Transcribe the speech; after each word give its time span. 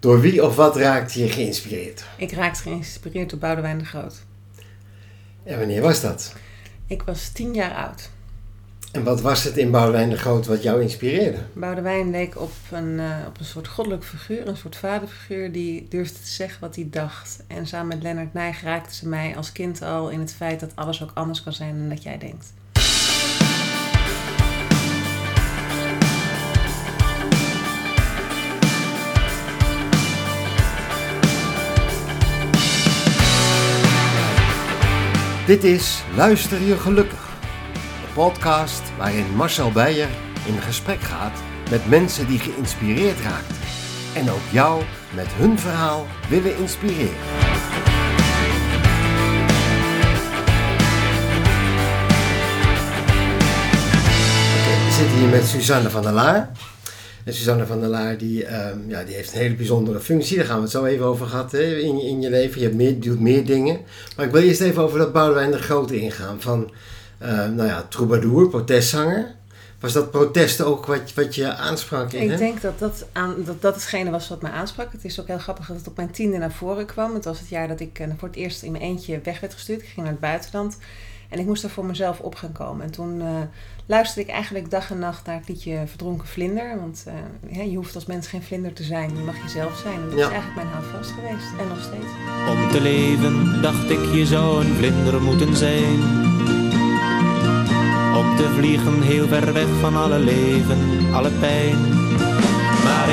Door 0.00 0.20
wie 0.20 0.44
of 0.44 0.56
wat 0.56 0.76
raakte 0.76 1.20
je 1.20 1.28
geïnspireerd? 1.28 2.04
Ik 2.16 2.32
raakte 2.32 2.62
geïnspireerd 2.62 3.30
door 3.30 3.38
Boudewijn 3.38 3.78
de 3.78 3.84
Groot. 3.84 4.14
En 5.42 5.58
wanneer 5.58 5.82
was 5.82 6.00
dat? 6.00 6.34
Ik 6.86 7.02
was 7.02 7.28
tien 7.28 7.54
jaar 7.54 7.74
oud. 7.74 8.10
En 8.92 9.04
wat 9.04 9.20
was 9.20 9.44
het 9.44 9.56
in 9.56 9.70
Boudewijn 9.70 10.10
de 10.10 10.16
Groot 10.16 10.46
wat 10.46 10.62
jou 10.62 10.82
inspireerde? 10.82 11.38
Boudewijn 11.52 12.10
leek 12.10 12.40
op 12.40 12.52
een, 12.70 12.88
uh, 12.98 13.16
op 13.26 13.38
een 13.38 13.44
soort 13.44 13.68
goddelijk 13.68 14.04
figuur, 14.04 14.48
een 14.48 14.56
soort 14.56 14.76
vaderfiguur 14.76 15.52
die 15.52 15.86
durfde 15.88 16.18
te 16.18 16.30
zeggen 16.30 16.60
wat 16.60 16.74
hij 16.74 16.86
dacht. 16.90 17.42
En 17.46 17.66
samen 17.66 17.88
met 17.88 18.02
Lennart 18.02 18.32
Nijg 18.32 18.62
raakte 18.62 18.94
ze 18.94 19.08
mij 19.08 19.36
als 19.36 19.52
kind 19.52 19.82
al 19.82 20.08
in 20.08 20.20
het 20.20 20.34
feit 20.34 20.60
dat 20.60 20.72
alles 20.74 21.02
ook 21.02 21.10
anders 21.14 21.42
kan 21.42 21.52
zijn 21.52 21.78
dan 21.78 21.88
dat 21.88 22.02
jij 22.02 22.18
denkt. 22.18 22.52
Dit 35.48 35.64
is 35.64 36.02
Luister 36.16 36.60
je 36.60 36.76
gelukkig. 36.76 37.28
De 38.00 38.12
podcast 38.14 38.82
waarin 38.98 39.34
Marcel 39.36 39.72
Beijer 39.72 40.08
in 40.46 40.60
gesprek 40.60 41.00
gaat 41.00 41.42
met 41.70 41.88
mensen 41.88 42.26
die 42.26 42.38
geïnspireerd 42.38 43.20
raakten. 43.20 43.56
En 44.14 44.30
ook 44.30 44.50
jou 44.50 44.82
met 45.14 45.26
hun 45.28 45.58
verhaal 45.58 46.06
willen 46.28 46.56
inspireren. 46.56 47.16
Oké, 54.58 54.74
we 54.84 54.92
zitten 54.98 55.18
hier 55.18 55.28
met 55.28 55.46
Suzanne 55.46 55.90
van 55.90 56.02
der 56.02 56.12
Laar. 56.12 56.50
En 57.24 57.34
Suzanne 57.34 57.66
van 57.66 57.80
der 57.80 57.88
Laar 57.88 58.18
die, 58.18 58.44
ehm, 58.44 58.78
ja, 58.86 59.04
die 59.04 59.14
heeft 59.14 59.32
een 59.32 59.38
hele 59.38 59.54
bijzondere 59.54 60.00
functie. 60.00 60.36
Daar 60.36 60.46
gaan 60.46 60.56
we 60.56 60.62
het 60.62 60.70
zo 60.70 60.84
even 60.84 61.06
over 61.06 61.26
gehad 61.26 61.52
hè, 61.52 61.76
in, 61.78 62.00
in 62.00 62.20
je 62.20 62.30
leven. 62.30 62.60
Je 62.60 62.66
hebt 62.66 62.76
meer, 62.76 63.00
doet 63.00 63.20
meer 63.20 63.44
dingen. 63.44 63.80
Maar 64.16 64.26
ik 64.26 64.32
wil 64.32 64.42
eerst 64.42 64.60
even 64.60 64.82
over 64.82 64.98
dat 64.98 65.12
Boudewijn 65.12 65.50
de 65.50 65.58
Grote 65.58 66.00
ingaan. 66.00 66.40
Van, 66.40 66.70
ehm, 67.18 67.54
nou 67.54 67.68
ja, 67.68 67.86
troubadour, 67.88 68.48
protestzanger. 68.48 69.36
Was 69.80 69.92
dat 69.92 70.10
protest 70.10 70.60
ook 70.60 70.86
wat, 70.86 71.14
wat 71.14 71.34
je 71.34 71.54
aansprak? 71.54 72.12
In, 72.12 72.22
Ik 72.22 72.30
hè? 72.30 72.36
denk 72.36 72.60
dat 72.60 72.78
dat, 72.78 73.06
aan, 73.12 73.34
dat 73.44 73.62
dat 73.62 73.74
hetgene 73.74 74.10
was 74.10 74.28
wat 74.28 74.42
me 74.42 74.48
aansprak. 74.48 74.92
Het 74.92 75.04
is 75.04 75.20
ook 75.20 75.26
heel 75.26 75.38
grappig 75.38 75.66
dat 75.66 75.76
het 75.76 75.86
op 75.86 75.96
mijn 75.96 76.10
tiende 76.10 76.38
naar 76.38 76.52
voren 76.52 76.86
kwam. 76.86 77.14
Het 77.14 77.24
was 77.24 77.38
het 77.38 77.48
jaar 77.48 77.68
dat 77.68 77.80
ik 77.80 77.98
eh, 77.98 78.08
voor 78.18 78.28
het 78.28 78.36
eerst 78.36 78.62
in 78.62 78.72
mijn 78.72 78.84
eentje 78.84 79.20
weg 79.22 79.40
werd 79.40 79.54
gestuurd. 79.54 79.80
Ik 79.80 79.86
ging 79.86 79.96
naar 79.96 80.14
het 80.14 80.20
buitenland. 80.20 80.78
En 81.28 81.38
ik 81.38 81.46
moest 81.46 81.64
er 81.64 81.70
voor 81.70 81.84
mezelf 81.86 82.20
op 82.20 82.34
gaan 82.34 82.52
komen. 82.52 82.84
En 82.84 82.90
toen 82.90 83.20
eh, 83.20 83.26
luisterde 83.86 84.28
ik 84.28 84.34
eigenlijk 84.34 84.70
dag 84.70 84.90
en 84.90 84.98
nacht 84.98 85.26
naar 85.26 85.36
het 85.36 85.48
liedje 85.48 85.82
Verdronken 85.86 86.26
Vlinder. 86.28 86.76
Want 86.80 87.04
eh, 87.06 87.56
ja, 87.56 87.62
je 87.62 87.76
hoeft 87.76 87.94
als 87.94 88.06
mens 88.06 88.26
geen 88.26 88.42
vlinder 88.42 88.72
te 88.72 88.82
zijn. 88.82 89.16
Je 89.16 89.22
mag 89.22 89.42
jezelf 89.42 89.76
zijn. 89.78 89.94
En 90.00 90.08
dat 90.08 90.18
Ja. 90.18 90.26
is 90.26 90.32
eigenlijk 90.32 90.54
mijn 90.54 90.74
houvast 90.76 91.10
geweest. 91.10 91.46
En 91.60 91.68
nog 91.68 91.80
steeds. 91.82 92.12
Om 92.50 92.70
te 92.70 92.80
leven 92.80 93.62
dacht 93.62 93.90
ik 93.90 94.14
je 94.14 94.26
zou 94.26 94.64
een 94.64 94.74
vlinder 94.74 95.22
moeten 95.22 95.56
zijn. 95.56 96.00
Om 98.16 98.36
te 98.36 98.52
vliegen 98.56 99.02
heel 99.02 99.26
ver 99.26 99.52
weg 99.52 99.68
van 99.80 99.96
alle 99.96 100.18
leven, 100.18 100.78
alle 101.12 101.30
pijn. 101.30 101.97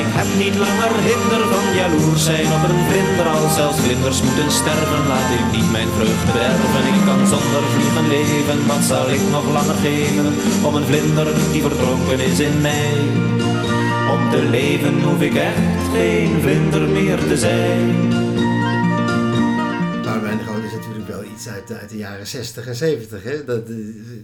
Ik 0.04 0.10
heb 0.18 0.30
niet 0.44 0.56
langer 0.66 0.94
hinder 1.10 1.44
van 1.54 1.66
jaloers 1.80 2.24
zijn 2.30 2.50
op 2.58 2.64
een 2.70 2.82
vlinder. 2.90 3.28
Als 3.36 3.56
zelfs 3.60 3.80
vlinders 3.86 4.20
moeten 4.26 4.52
sterven, 4.60 5.04
laat 5.12 5.30
ik 5.38 5.46
niet 5.56 5.72
mijn 5.72 5.92
vreugde 5.96 6.32
berven. 6.38 6.84
Ik 6.98 7.04
kan 7.10 7.22
zonder 7.34 7.64
vliegen 7.74 8.08
leven, 8.16 8.60
wat 8.72 8.84
zal 8.92 9.06
ik 9.18 9.24
nog 9.36 9.46
langer 9.58 9.80
geven? 9.88 10.28
Om 10.68 10.74
een 10.76 10.90
vlinder 10.92 11.28
die 11.52 11.62
verdronken 11.68 12.20
is 12.30 12.40
in 12.40 12.58
mij. 12.62 12.94
Om 14.14 14.22
te 14.34 14.42
leven 14.58 14.96
hoef 15.04 15.22
ik 15.22 15.36
echt 15.36 15.84
geen 15.94 16.32
vlinder 16.42 16.84
meer 16.98 17.20
te 17.30 17.38
zijn. 17.38 18.25
Iets 21.46 21.54
uit, 21.56 21.80
uit 21.80 21.90
de 21.90 21.98
jaren 21.98 22.28
60 22.28 22.68
en 22.68 22.76
70. 22.76 23.24
Hè? 23.24 23.46
Dat, 23.46 23.70
eh, 23.70 23.76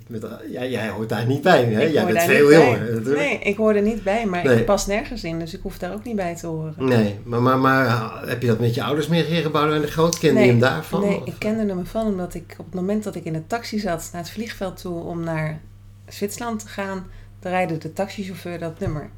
met, 0.08 0.26
ja, 0.52 0.66
jij 0.66 0.90
hoort 0.90 1.10
daar 1.10 1.26
niet 1.26 1.42
bij. 1.42 1.64
Hè? 1.66 1.82
Ik 1.86 1.94
Jij 1.94 2.06
bent 2.06 2.22
veel 2.22 2.52
jonger 2.54 2.80
natuurlijk. 2.80 3.16
Nee, 3.18 3.40
ik 3.40 3.58
hoor 3.58 3.76
er 3.76 3.82
niet 3.82 4.04
bij. 4.04 4.26
Maar 4.26 4.44
Nee. 4.46 4.60
ik 4.60 4.66
pas 4.66 4.86
nergens 4.88 5.24
in. 5.24 5.40
Dus 5.40 5.54
ik 5.54 5.62
hoef 5.62 5.78
daar 5.78 5.94
ook 5.94 6.04
niet 6.04 6.16
bij 6.16 6.36
te 6.36 6.48
horen. 6.48 6.74
Nee, 6.78 7.20
maar, 7.24 7.42
maar, 7.42 7.58
maar 7.60 8.12
heb 8.28 8.42
je 8.42 8.48
dat 8.48 8.60
met 8.60 8.76
je 8.76 8.84
ouders 8.84 9.08
meegekregen, 9.08 9.52
Boudewijn 9.52 9.82
de 9.82 9.88
Groot? 9.92 10.18
Kende 10.20 10.36
Nee, 10.36 10.46
je 10.46 10.52
hem 10.52 10.60
daarvan? 10.62 11.02
Nee, 11.02 11.20
Of- 11.22 11.28
ik 11.28 11.36
kende 11.38 11.66
hem 11.66 11.80
ervan 11.80 12.06
omdat 12.08 12.34
ik 12.34 12.56
op 12.58 12.66
het 12.66 12.74
moment 12.76 13.04
dat 13.04 13.16
ik 13.16 13.24
in 13.26 13.34
de 13.34 13.48
taxi 13.48 13.80
zat 13.80 14.10
naar 14.14 14.22
het 14.22 14.32
vliegveld 14.32 14.82
toe 14.82 15.04
om 15.04 15.24
naar 15.24 15.60
Zwitserland 16.08 16.60
te 16.60 16.68
gaan, 16.68 17.06
draaide 17.40 17.78
de 17.78 17.94
taxichauffeur 17.94 18.60
dat 18.60 18.80
nummer. 18.80 19.10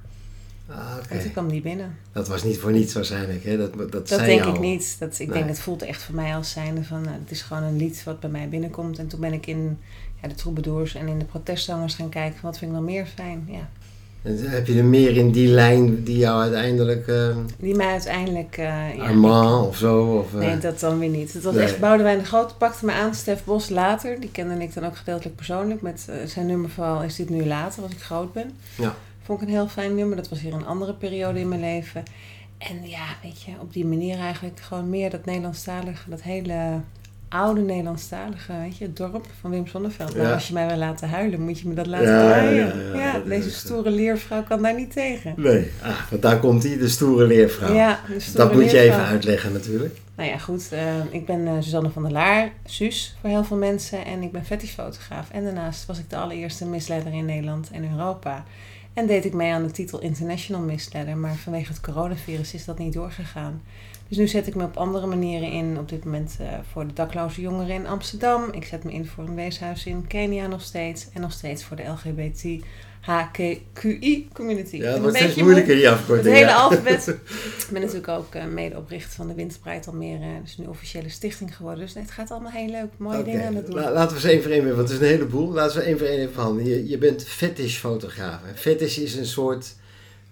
Ah, 0.69 0.77
oké. 1.03 1.13
En 1.13 1.19
toen 1.21 1.31
kwam 1.31 1.47
die 1.49 1.61
binnen. 1.61 1.97
Dat 2.11 2.27
was 2.27 2.43
niet 2.43 2.57
voor 2.57 2.71
niets 2.71 2.93
waarschijnlijk. 2.93 3.43
Hè? 3.43 3.57
Dat, 3.57 3.73
dat, 3.77 3.91
Dat 3.91 4.07
zei 4.07 4.25
denk 4.25 4.55
ik 4.55 4.59
niet. 4.61 4.95
Dat, 4.99 5.19
ik 5.19 5.27
Nee. 5.27 5.37
denk, 5.37 5.49
het 5.49 5.59
voelt 5.59 5.81
echt 5.81 6.03
voor 6.03 6.15
mij 6.15 6.35
als 6.35 6.51
zijnde 6.51 6.83
van, 6.83 7.01
nou, 7.01 7.15
het 7.21 7.31
is 7.31 7.41
gewoon 7.41 7.63
een 7.63 7.77
lied 7.77 8.03
wat 8.03 8.19
bij 8.19 8.29
mij 8.29 8.49
binnenkomt. 8.49 8.97
En 8.99 9.07
toen 9.07 9.19
ben 9.19 9.33
ik 9.33 9.47
in 9.47 9.79
ja, 10.21 10.27
de 10.27 10.35
troubadours 10.35 10.95
en 10.95 11.07
in 11.07 11.19
de 11.19 11.25
protestzangers 11.25 11.95
gaan 11.95 12.09
kijken, 12.09 12.39
wat 12.41 12.57
vind 12.57 12.71
ik 12.71 12.77
nog 12.77 12.85
meer 12.85 13.05
fijn. 13.05 13.47
Ja. 13.51 13.69
En 14.21 14.49
heb 14.49 14.67
je 14.67 14.77
er 14.77 14.85
meer 14.85 15.17
in 15.17 15.31
die 15.31 15.47
lijn 15.47 16.03
die 16.03 16.17
jou 16.17 16.41
uiteindelijk... 16.41 17.07
eh 17.07 17.37
Die 17.59 17.75
mij 17.75 17.87
uiteindelijk... 17.91 18.57
eh, 18.57 18.95
ja, 18.95 19.03
Armand 19.03 19.67
of 19.67 19.77
zo? 19.77 20.03
Of, 20.17 20.33
eh, 20.33 20.39
Nee, 20.39 20.57
dat 20.57 20.79
dan 20.79 20.99
weer 20.99 21.09
niet. 21.09 21.33
Het 21.33 21.43
was 21.43 21.53
Nee. 21.53 21.63
echt 21.63 21.79
Boudewijn 21.79 22.17
de 22.17 22.25
Groot 22.25 22.57
pakte 22.57 22.85
me 22.85 22.91
aan. 22.91 23.15
Stef 23.15 23.43
Bos 23.43 23.69
later, 23.69 24.19
die 24.19 24.31
kende 24.31 24.63
ik 24.63 24.73
dan 24.73 24.85
ook 24.85 24.97
gedeeltelijk 24.97 25.35
persoonlijk. 25.35 25.81
Met 25.81 26.05
eh, 26.09 26.15
zijn 26.27 26.45
nummer 26.45 26.69
vooral 26.69 27.03
Is 27.03 27.15
dit 27.15 27.29
nu 27.29 27.45
later, 27.45 27.83
als 27.83 27.91
ik 27.91 28.01
groot 28.01 28.33
ben. 28.33 28.51
Ja. 28.77 28.95
Vond 29.23 29.41
ik 29.41 29.47
een 29.47 29.53
heel 29.53 29.67
fijn 29.67 29.95
nummer. 29.95 30.15
Dat 30.17 30.29
was 30.29 30.41
weer 30.41 30.53
een 30.53 30.65
andere 30.65 30.93
periode 30.93 31.39
in 31.39 31.47
mijn 31.47 31.61
leven. 31.61 32.03
En 32.57 32.89
ja, 32.89 33.05
weet 33.23 33.41
je, 33.41 33.51
op 33.61 33.73
die 33.73 33.85
manier 33.85 34.17
eigenlijk 34.19 34.59
gewoon 34.59 34.89
meer 34.89 35.09
dat 35.09 35.25
Nederlandstalige, 35.25 36.09
dat 36.09 36.21
hele 36.21 36.79
oude 37.29 37.61
Nederlandstalige, 37.61 38.53
weet 38.61 38.77
je, 38.77 38.85
het 38.85 38.97
dorp 38.97 39.25
van 39.41 39.51
Wim 39.51 39.67
Sonneveld. 39.67 40.15
Nou, 40.15 40.27
Ja. 40.27 40.33
als 40.33 40.47
je 40.47 40.53
mij 40.53 40.67
wil 40.67 40.77
laten 40.77 41.09
huilen, 41.09 41.41
moet 41.41 41.59
je 41.59 41.67
me 41.67 41.73
dat 41.73 41.85
laten 41.87 42.07
Ja, 42.07 42.21
ja, 42.21 42.27
draaien. 42.27 42.87
ja, 42.93 42.99
ja, 42.99 43.13
dat 43.13 43.25
deze 43.25 43.47
is, 43.47 43.57
stoere 43.57 43.89
leervrouw 43.89 44.43
kan 44.43 44.61
daar 44.61 44.75
niet 44.75 44.91
tegen. 44.91 45.33
Nee, 45.37 45.71
ah, 45.81 45.99
want 46.09 46.21
daar 46.21 46.39
komt 46.39 46.63
hij, 46.63 46.77
de 46.77 46.87
stoere 46.89 47.25
leervrouw. 47.27 47.73
Ja, 47.73 47.99
de 48.07 48.19
stoere 48.19 48.37
dat 48.49 48.53
moet 48.61 48.71
je 48.71 48.79
even 48.79 49.05
uitleggen 49.05 49.51
natuurlijk. 49.53 49.97
Nou 50.15 50.29
ja, 50.29 50.37
goed. 50.37 50.71
eh, 50.71 50.81
ik 51.11 51.25
ben 51.25 51.47
eh, 51.47 51.53
Suzanne 51.59 51.89
van 51.89 52.03
der 52.03 52.11
Laar, 52.11 52.51
Suus 52.65 53.15
voor 53.21 53.29
heel 53.29 53.43
veel 53.43 53.57
mensen. 53.57 54.05
En 54.05 54.21
ik 54.21 54.31
ben 54.31 54.45
fetishfotograaf. 54.45 55.29
En 55.31 55.43
daarnaast 55.43 55.85
was 55.85 55.99
ik 55.99 56.09
de 56.09 56.15
allereerste 56.17 56.65
misleider 56.65 57.13
in 57.13 57.25
Nederland 57.25 57.69
en 57.71 57.91
Europa. 57.91 58.43
En 58.93 59.07
deed 59.07 59.25
ik 59.25 59.33
mee 59.33 59.53
aan 59.53 59.63
de 59.63 59.71
titel 59.71 59.99
International 59.99 60.61
Misleider. 60.61 61.17
Maar 61.17 61.35
vanwege 61.35 61.71
het 61.71 61.81
coronavirus 61.81 62.53
is 62.53 62.65
dat 62.65 62.77
niet 62.77 62.93
doorgegaan. 62.93 63.61
Dus 64.07 64.17
nu 64.17 64.27
zet 64.27 64.47
ik 64.47 64.55
me 64.55 64.63
op 64.63 64.77
andere 64.77 65.07
manieren 65.07 65.51
in. 65.51 65.77
Op 65.77 65.89
dit 65.89 66.05
moment 66.05 66.37
eh, 66.39 66.47
voor 66.71 66.87
de 66.87 66.93
dakloze 66.93 67.41
jongeren 67.41 67.75
in 67.75 67.87
Amsterdam. 67.87 68.51
Ik 68.51 68.65
zet 68.65 68.83
me 68.83 68.93
in 68.93 69.05
voor 69.05 69.27
een 69.27 69.35
weeshuis 69.35 69.85
in 69.85 70.07
Kenia 70.07 70.47
nog 70.47 70.61
steeds. 70.61 71.09
En 71.13 71.21
nog 71.21 71.31
steeds 71.31 71.63
voor 71.63 71.77
de 71.77 71.83
LGBT 71.83 72.65
HQI 73.03 74.27
community. 74.33 74.75
Ja, 74.75 74.91
het 74.91 74.99
wordt 75.01 75.15
een 75.15 75.21
steeds 75.21 75.41
moeilijker 75.41 75.75
die 75.75 75.85
het 75.85 75.93
afkorting. 75.93 76.35
hele 76.35 76.47
ja. 76.47 76.55
alfabet. 76.55 77.07
Ik 77.63 77.67
ben 77.71 77.81
natuurlijk 77.81 78.07
ook 78.07 78.33
eh, 78.35 78.45
medeoprichter 78.45 79.11
van 79.11 79.27
de 79.27 79.33
Windspreid 79.33 79.87
Almere. 79.87 80.41
Dus 80.43 80.57
nu 80.57 80.65
officiële 80.65 81.09
stichting 81.09 81.55
geworden. 81.55 81.79
Dus 81.83 81.93
nee, 81.93 82.03
het 82.03 82.13
gaat 82.13 82.31
allemaal 82.31 82.51
heel 82.51 82.69
leuk. 82.69 82.89
Mooie 82.97 83.23
dingen 83.23 83.45
aan 83.45 83.55
het 83.55 83.65
doen. 83.65 83.75
la- 83.75 83.91
laten 83.91 84.09
we 84.17 84.23
eens 84.23 84.31
één 84.31 84.41
voor 84.41 84.51
één 84.51 84.63
weer, 84.63 84.75
want 84.75 84.89
het 84.89 85.01
is 85.01 85.07
een 85.07 85.13
heleboel. 85.13 85.51
Laten 85.51 85.77
we 85.77 85.83
één 85.83 85.97
voor 85.97 86.07
één 86.07 86.19
even 86.19 86.33
behandelen. 86.35 86.69
Je, 86.71 86.87
je 86.87 86.97
bent 86.97 87.23
fetishfotograaf. 87.23 88.39
Fetish 88.55 88.97
is 88.97 89.15
een 89.15 89.25
soort, 89.25 89.75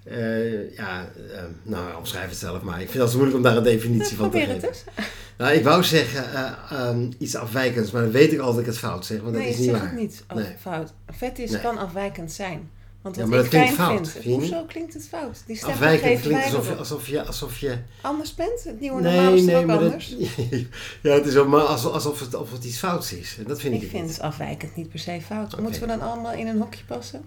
eh, 0.03 0.75
ja, 0.75 1.09
eh, 1.33 1.41
nou 1.63 1.95
omschrijf 1.97 2.29
het 2.29 2.37
zelf 2.37 2.61
maar. 2.61 2.81
Ik 2.81 2.89
vind 2.89 2.93
het 2.93 3.01
altijd 3.01 3.17
moeilijk 3.17 3.37
om 3.37 3.43
daar 3.43 3.57
een 3.57 3.63
definitie 3.63 4.17
van 4.17 4.29
te 4.29 4.37
Probeer 4.37 4.55
het 4.55 4.65
geven. 4.65 5.11
Nou, 5.41 5.53
ik 5.53 5.63
wou 5.63 5.83
zeggen 5.83 6.33
eh, 6.33 6.51
ehm, 6.71 7.11
iets 7.17 7.35
afwijkends, 7.35 7.91
maar 7.91 8.01
dan 8.01 8.11
weet 8.11 8.33
ik 8.33 8.39
al 8.39 8.51
dat 8.51 8.59
ik 8.59 8.65
het 8.65 8.77
fout 8.77 9.05
zeg, 9.05 9.21
want 9.21 9.33
dat 9.33 9.41
nee, 9.41 9.51
is 9.51 9.57
niet 9.57 9.69
zeg 9.69 9.79
waar. 9.79 9.89
het 9.89 9.99
niet 9.99 10.23
af- 10.27 10.37
Nee. 10.37 10.55
fout. 10.59 10.93
Vet 11.07 11.39
is 11.39 11.51
Nee. 11.51 11.61
kan 11.61 11.77
afwijkend 11.77 12.31
zijn. 12.31 12.69
Want 13.01 13.15
Ja, 13.15 13.21
wat 13.21 13.29
maar 13.31 13.39
ik 13.39 13.51
dat 13.51 13.59
klinkt 13.59 13.75
fijn 13.75 13.87
fout, 13.97 14.09
vind. 14.09 14.25
Hoezo 14.25 14.63
klinkt 14.67 14.93
het 14.93 15.07
fout? 15.07 15.43
Die 15.47 15.55
stem 15.55 15.69
Afwijkend 15.69 16.19
klinkt 16.21 16.43
alsof 16.45 16.67
je, 16.67 16.75
alsof 16.75 17.07
je, 17.07 17.23
alsof 17.25 17.57
je 17.57 17.77
Anders 18.01 18.35
bent. 18.35 18.63
Het 18.63 18.79
nieuwe 18.79 19.01
normaal 19.01 19.33
is 19.33 19.45
toch 19.45 19.53
ook 19.55 19.65
maar 19.65 19.79
dat- 19.79 19.85
anders? 19.91 20.15
ja, 21.01 21.11
het 21.13 21.25
is 21.25 21.35
ook 21.37 21.47
maar 21.47 21.61
alsof, 21.61 21.93
alsof, 21.93 22.19
het, 22.19 22.35
alsof 22.35 22.51
het 22.51 22.63
iets 22.63 22.77
fouts 22.77 23.13
is. 23.13 23.35
En 23.39 23.43
dat 23.47 23.59
vind 23.59 23.75
ik, 23.75 23.81
Ik 23.81 23.89
vind 23.89 24.03
niet. 24.03 24.11
het 24.11 24.21
afwijkend 24.21 24.75
niet 24.75 24.89
per 24.89 24.99
se 24.99 25.19
fout. 25.25 25.59
Moeten 25.61 25.81
we 25.81 25.87
dan 25.87 26.01
allemaal 26.01 26.33
in 26.33 26.47
een 26.47 26.57
hokje 26.57 26.83
passen? 26.87 27.21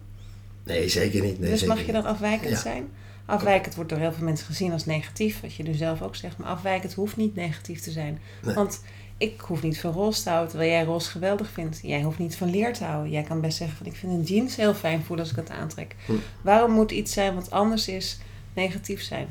Nee, 0.64 0.88
zeker 0.88 1.22
niet. 1.22 1.38
Nee, 1.40 1.50
dus 1.50 1.60
zeker 1.60 1.74
mag 1.76 1.86
je 1.86 1.92
dan 1.92 2.04
afwijkend 2.04 2.50
Ja. 2.50 2.58
zijn? 2.60 2.88
Afwijkend 3.26 3.74
wordt 3.74 3.90
door 3.90 3.98
heel 3.98 4.12
veel 4.12 4.24
mensen 4.24 4.46
gezien 4.46 4.72
als 4.72 4.84
negatief, 4.84 5.40
wat 5.40 5.54
je 5.54 5.62
nu 5.62 5.74
zelf 5.74 6.02
ook 6.02 6.16
zegt. 6.16 6.38
Maar 6.38 6.48
afwijkend 6.48 6.94
hoeft 6.94 7.16
niet 7.16 7.34
negatief 7.34 7.80
te 7.80 7.90
zijn. 7.90 8.18
Nee. 8.42 8.54
Want 8.54 8.80
ik 9.18 9.40
hoef 9.40 9.62
niet 9.62 9.80
van 9.80 9.92
roze 9.92 10.22
te 10.22 10.28
houden, 10.28 10.50
terwijl 10.50 10.70
jij 10.70 10.84
roze 10.84 11.10
geweldig 11.10 11.50
vindt. 11.50 11.78
Jij 11.82 12.02
hoeft 12.02 12.18
niet 12.18 12.36
van 12.36 12.50
leer 12.50 12.72
te 12.72 12.84
houden. 12.84 13.12
Jij 13.12 13.22
kan 13.22 13.40
best 13.40 13.56
zeggen 13.56 13.76
van 13.76 13.86
ik 13.86 13.96
vind 13.96 14.12
een 14.12 14.34
jeans 14.34 14.56
heel 14.56 14.74
fijn 14.74 15.02
voelen 15.02 15.24
als 15.24 15.34
ik 15.34 15.40
het 15.40 15.50
aantrek. 15.50 15.96
Hm. 16.06 16.12
Waarom 16.42 16.70
moet 16.70 16.90
iets 16.90 17.12
zijn 17.12 17.34
wat 17.34 17.50
anders 17.50 17.88
is 17.88 18.18
negatief 18.54 19.02
zijn? 19.02 19.28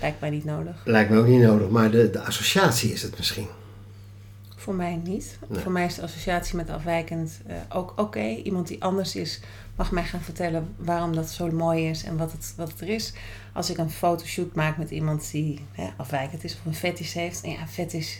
Lijkt 0.00 0.20
mij 0.20 0.30
niet 0.30 0.44
nodig. 0.44 0.82
Lijkt 0.84 1.10
me 1.10 1.18
ook 1.18 1.26
niet 1.26 1.42
nodig, 1.42 1.68
maar 1.68 1.90
de, 1.90 2.10
de 2.10 2.20
associatie 2.20 2.92
is 2.92 3.02
het 3.02 3.16
misschien. 3.16 3.46
Voor 4.64 4.74
mij 4.74 5.00
niet. 5.04 5.38
Nee. 5.48 5.60
Voor 5.60 5.72
mij 5.72 5.84
is 5.84 5.94
de 5.94 6.02
associatie 6.02 6.56
met 6.56 6.70
afwijkend 6.70 7.40
eh, 7.46 7.56
ook 7.68 7.92
oké. 7.96 8.20
Iemand 8.24 8.68
die 8.68 8.82
anders 8.82 9.16
is, 9.16 9.40
mag 9.76 9.90
mij 9.90 10.04
gaan 10.04 10.20
vertellen 10.20 10.74
waarom 10.76 11.14
dat 11.14 11.30
zo 11.30 11.50
mooi 11.50 11.88
is 11.88 12.04
en 12.04 12.16
wat 12.16 12.32
het, 12.32 12.54
wat 12.56 12.70
het 12.70 12.80
er 12.80 12.88
is. 12.88 13.12
Als 13.52 13.70
ik 13.70 13.78
een 13.78 13.90
fotoshoot 13.90 14.54
maak 14.54 14.76
met 14.76 14.90
iemand 14.90 15.30
die 15.30 15.60
hè, 15.72 15.88
afwijkend 15.96 16.44
is 16.44 16.52
of 16.52 16.64
een 16.66 16.74
fetish 16.74 17.12
heeft. 17.12 17.42
En 17.42 17.50
ja, 17.50 17.66
fetish 17.66 18.16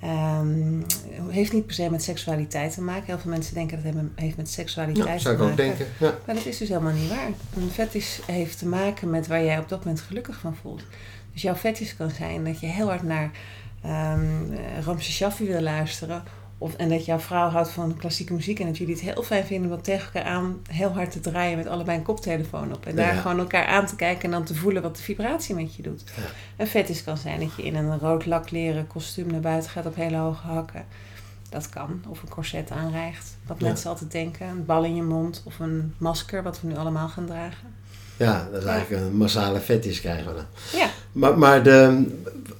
ehm, 0.00 0.80
heeft 1.28 1.52
niet 1.52 1.66
per 1.66 1.74
se 1.74 1.90
met 1.90 2.02
seksualiteit 2.02 2.74
te 2.74 2.82
maken. 2.82 3.06
Heel 3.06 3.18
veel 3.18 3.30
mensen 3.30 3.54
denken 3.54 3.82
dat 3.82 3.94
het 3.94 4.04
heeft 4.14 4.36
met 4.36 4.50
seksualiteit 4.50 5.06
Ja, 5.06 5.14
te 5.14 5.20
zou 5.20 5.34
ik 5.34 5.40
maken. 5.40 5.52
ook 5.52 5.58
denken. 5.60 5.86
Ja. 5.98 6.18
Maar 6.26 6.34
dat 6.34 6.46
is 6.46 6.58
dus 6.58 6.68
helemaal 6.68 6.92
niet 6.92 7.08
waar. 7.08 7.28
Een 7.56 7.70
fetish 7.70 8.18
heeft 8.26 8.58
te 8.58 8.66
maken 8.66 9.10
met 9.10 9.26
waar 9.26 9.44
jij 9.44 9.58
op 9.58 9.68
dat 9.68 9.84
moment 9.84 10.00
gelukkig 10.00 10.38
van 10.38 10.56
voelt. 10.56 10.82
Dus 11.32 11.42
jouw 11.42 11.54
fetish 11.54 11.92
kan 11.96 12.10
zijn 12.10 12.44
dat 12.44 12.60
je 12.60 12.66
heel 12.66 12.88
hard 12.88 13.02
naar 13.02 13.30
ehm 13.82 14.52
eh, 14.52 14.84
Ramses 14.84 15.14
Shaffi 15.14 15.46
wil 15.46 15.60
luisteren. 15.60 16.22
Of, 16.58 16.74
en 16.74 16.88
dat 16.88 17.04
jouw 17.04 17.18
vrouw 17.18 17.48
houdt 17.48 17.70
van 17.70 17.96
klassieke 17.96 18.32
muziek. 18.32 18.60
En 18.60 18.66
dat 18.66 18.76
jullie 18.78 18.94
het 18.94 19.02
heel 19.02 19.22
fijn 19.22 19.44
vinden 19.44 19.72
om 19.72 19.82
tegen 19.82 20.04
elkaar 20.14 20.32
aan 20.32 20.60
heel 20.70 20.92
hard 20.92 21.10
te 21.12 21.20
draaien 21.20 21.56
met 21.56 21.66
allebei 21.66 21.98
een 21.98 22.04
koptelefoon 22.04 22.74
op. 22.74 22.86
En 22.86 22.96
daar 22.96 23.14
Ja. 23.14 23.20
gewoon 23.20 23.38
elkaar 23.38 23.66
aan 23.66 23.86
te 23.86 23.96
kijken 23.96 24.24
en 24.24 24.30
dan 24.30 24.44
te 24.44 24.54
voelen 24.54 24.82
wat 24.82 24.96
de 24.96 25.02
vibratie 25.02 25.54
met 25.54 25.74
je 25.74 25.82
doet. 25.82 26.04
Ja. 26.16 26.22
Een 26.56 26.66
fetish 26.66 27.02
kan 27.02 27.16
zijn 27.16 27.40
dat 27.40 27.54
je 27.56 27.62
in 27.62 27.74
een 27.74 27.98
rood 27.98 28.26
lakleren 28.26 28.86
kostuum 28.86 29.26
naar 29.30 29.40
buiten 29.40 29.70
gaat 29.70 29.86
op 29.86 29.94
hele 29.94 30.16
hoge 30.16 30.46
hakken. 30.46 30.84
Dat 31.48 31.68
kan. 31.68 32.02
Of 32.08 32.22
een 32.22 32.28
corset 32.28 32.70
aanrijgt. 32.70 33.36
Wat 33.46 33.56
Ja. 33.60 33.66
mensen 33.66 33.90
altijd 33.90 34.12
denken. 34.12 34.46
Een 34.48 34.64
bal 34.64 34.84
in 34.84 34.94
je 34.94 35.02
mond. 35.02 35.42
Of 35.44 35.58
een 35.58 35.94
masker, 35.98 36.42
wat 36.42 36.60
we 36.60 36.66
nu 36.68 36.76
allemaal 36.76 37.08
gaan 37.08 37.26
dragen. 37.26 37.74
Ja, 38.22 38.48
dat 38.52 38.62
is 38.62 38.68
eigenlijk 38.68 39.02
een 39.02 39.16
massale 39.16 39.60
fetish 39.60 40.00
krijgen 40.00 40.26
we 40.26 40.34
dan. 40.34 40.80
Ja. 40.80 40.90
Maar, 41.12 41.38
maar 41.38 41.62
de, 41.62 42.04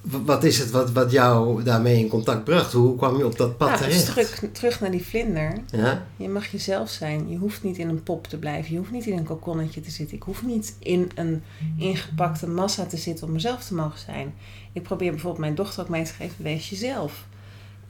wat 0.01 0.43
is 0.43 0.59
het 0.59 0.71
wat, 0.71 0.91
wat 0.91 1.11
jou 1.11 1.63
daarmee 1.63 1.99
in 1.99 2.07
contact 2.07 2.43
bracht? 2.43 2.73
Hoe 2.73 2.95
kwam 2.95 3.17
je 3.17 3.25
op 3.25 3.37
dat 3.37 3.57
pad 3.57 3.69
Nou, 3.69 3.85
dus 3.85 4.05
terecht? 4.05 4.35
terug, 4.35 4.51
terug 4.51 4.79
naar 4.79 4.91
die 4.91 5.05
vlinder. 5.05 5.57
Ja? 5.71 6.05
Je 6.17 6.29
mag 6.29 6.47
jezelf 6.47 6.89
zijn. 6.89 7.29
Je 7.29 7.37
hoeft 7.37 7.63
niet 7.63 7.77
in 7.77 7.89
een 7.89 8.03
pop 8.03 8.27
te 8.27 8.37
blijven. 8.37 8.71
Je 8.71 8.77
hoeft 8.77 8.91
niet 8.91 9.05
in 9.05 9.17
een 9.17 9.23
kokonnetje 9.23 9.81
te 9.81 9.91
zitten. 9.91 10.15
Ik 10.17 10.23
hoef 10.23 10.43
niet 10.43 10.75
in 10.79 11.11
een 11.15 11.43
ingepakte 11.77 12.47
massa 12.47 12.85
te 12.85 12.97
zitten 12.97 13.27
om 13.27 13.33
mezelf 13.33 13.63
te 13.63 13.73
mogen 13.73 13.99
zijn. 13.99 14.33
Ik 14.73 14.83
probeer 14.83 15.11
bijvoorbeeld 15.11 15.41
mijn 15.41 15.55
dochter 15.55 15.81
ook 15.81 15.89
mee 15.89 16.03
te 16.03 16.13
geven, 16.13 16.43
wees 16.43 16.69
jezelf. 16.69 17.25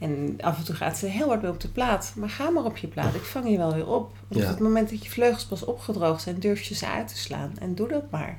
En 0.04 0.36
af 0.42 0.58
en 0.58 0.64
toe 0.64 0.76
gaat 0.76 0.98
ze 0.98 1.06
heel 1.06 1.28
hard 1.28 1.42
weer 1.42 1.50
op 1.50 1.60
de 1.60 1.68
plaat. 1.68 2.12
Maar 2.16 2.30
ga 2.30 2.50
maar 2.50 2.64
op 2.64 2.78
je 2.78 2.88
plaat. 2.88 3.16
Ik 3.16 3.22
vang 3.22 3.50
je 3.50 3.58
wel 3.58 3.74
weer 3.74 3.88
op. 3.88 4.12
Want 4.28 4.42
Ja. 4.42 4.48
op 4.48 4.54
het 4.56 4.64
moment 4.64 4.90
dat 4.90 5.04
je 5.04 5.10
vleugels 5.10 5.46
pas 5.46 5.64
opgedroogd 5.66 6.22
zijn, 6.22 6.40
durf 6.40 6.62
je 6.62 6.76
ze 6.76 6.88
uit 6.88 7.08
te 7.08 7.18
slaan. 7.18 7.52
En 7.60 7.76
doe 7.76 7.88
dat 7.88 8.12
maar. 8.12 8.38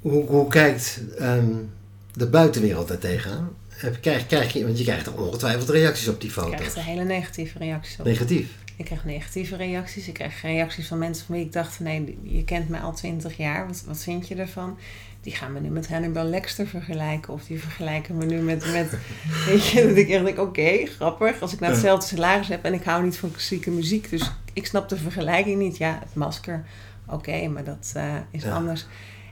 Hoe, 0.00 0.26
hoe 0.26 0.48
kijkt 0.48 1.00
ehm, 1.18 1.52
de 2.12 2.26
buitenwereld 2.28 2.88
daar 2.88 2.98
tegenaan? 2.98 3.48
Heb- 3.68 4.00
Krijg, 4.00 4.26
krijg 4.26 4.52
je, 4.52 4.64
want 4.64 4.78
je 4.78 4.84
krijgt 4.84 5.06
er 5.06 5.20
ongetwijfeld 5.22 5.68
reacties 5.68 6.08
op 6.08 6.20
die 6.20 6.28
Ik 6.28 6.34
foto's. 6.34 6.54
krijg 6.54 6.76
er 6.76 6.82
hele 6.82 7.04
negatieve 7.04 7.58
reacties 7.58 7.98
op. 7.98 8.04
Negatief. 8.04 8.58
Ik 8.76 8.84
krijg 8.84 9.04
negatieve 9.04 9.56
reacties. 9.56 10.08
Ik 10.08 10.14
krijg 10.14 10.42
reacties 10.42 10.86
van 10.88 10.98
mensen 10.98 11.26
van 11.26 11.34
wie 11.34 11.44
ik 11.44 11.52
dacht 11.52 11.80
nee, 11.80 12.18
je 12.22 12.44
kent 12.44 12.68
mij 12.68 12.80
al 12.80 12.92
twintig 12.94 13.36
jaar. 13.36 13.66
Wat, 13.66 13.82
wat 13.86 14.02
vind 14.02 14.28
je 14.28 14.34
ervan? 14.34 14.78
Die 15.20 15.32
gaan 15.34 15.52
me 15.52 15.60
nu 15.60 15.68
met 15.68 15.88
Hannibal 15.88 16.24
Lecter 16.24 16.66
vergelijken. 16.66 17.32
Of 17.32 17.44
die 17.44 17.60
vergelijken 17.60 18.16
me 18.16 18.24
nu 18.24 18.40
met... 18.40 18.72
met 18.72 18.98
weet 19.46 19.66
je, 19.66 19.86
dat 19.86 19.96
ik 19.96 20.08
echt 20.08 20.24
denk, 20.24 20.38
oké, 20.38 20.86
grappig. 20.86 21.40
Als 21.40 21.52
ik 21.52 21.60
nou 21.60 21.72
hetzelfde 21.72 22.06
salaris 22.06 22.48
heb 22.48 22.64
en 22.64 22.74
ik 22.74 22.84
hou 22.84 23.04
niet 23.04 23.16
van 23.16 23.30
klassieke 23.30 23.70
muziek. 23.70 24.10
Dus 24.10 24.32
ik 24.52 24.66
snap 24.66 24.88
de 24.88 24.96
vergelijking 24.96 25.58
niet. 25.58 25.76
Ja, 25.76 25.98
het 26.00 26.14
masker, 26.14 26.64
oké, 27.08 27.48
maar 27.48 27.64
dat 27.64 27.92
eh, 27.94 28.14
is 28.30 28.42
Ja. 28.42 28.54
anders. 28.54 28.86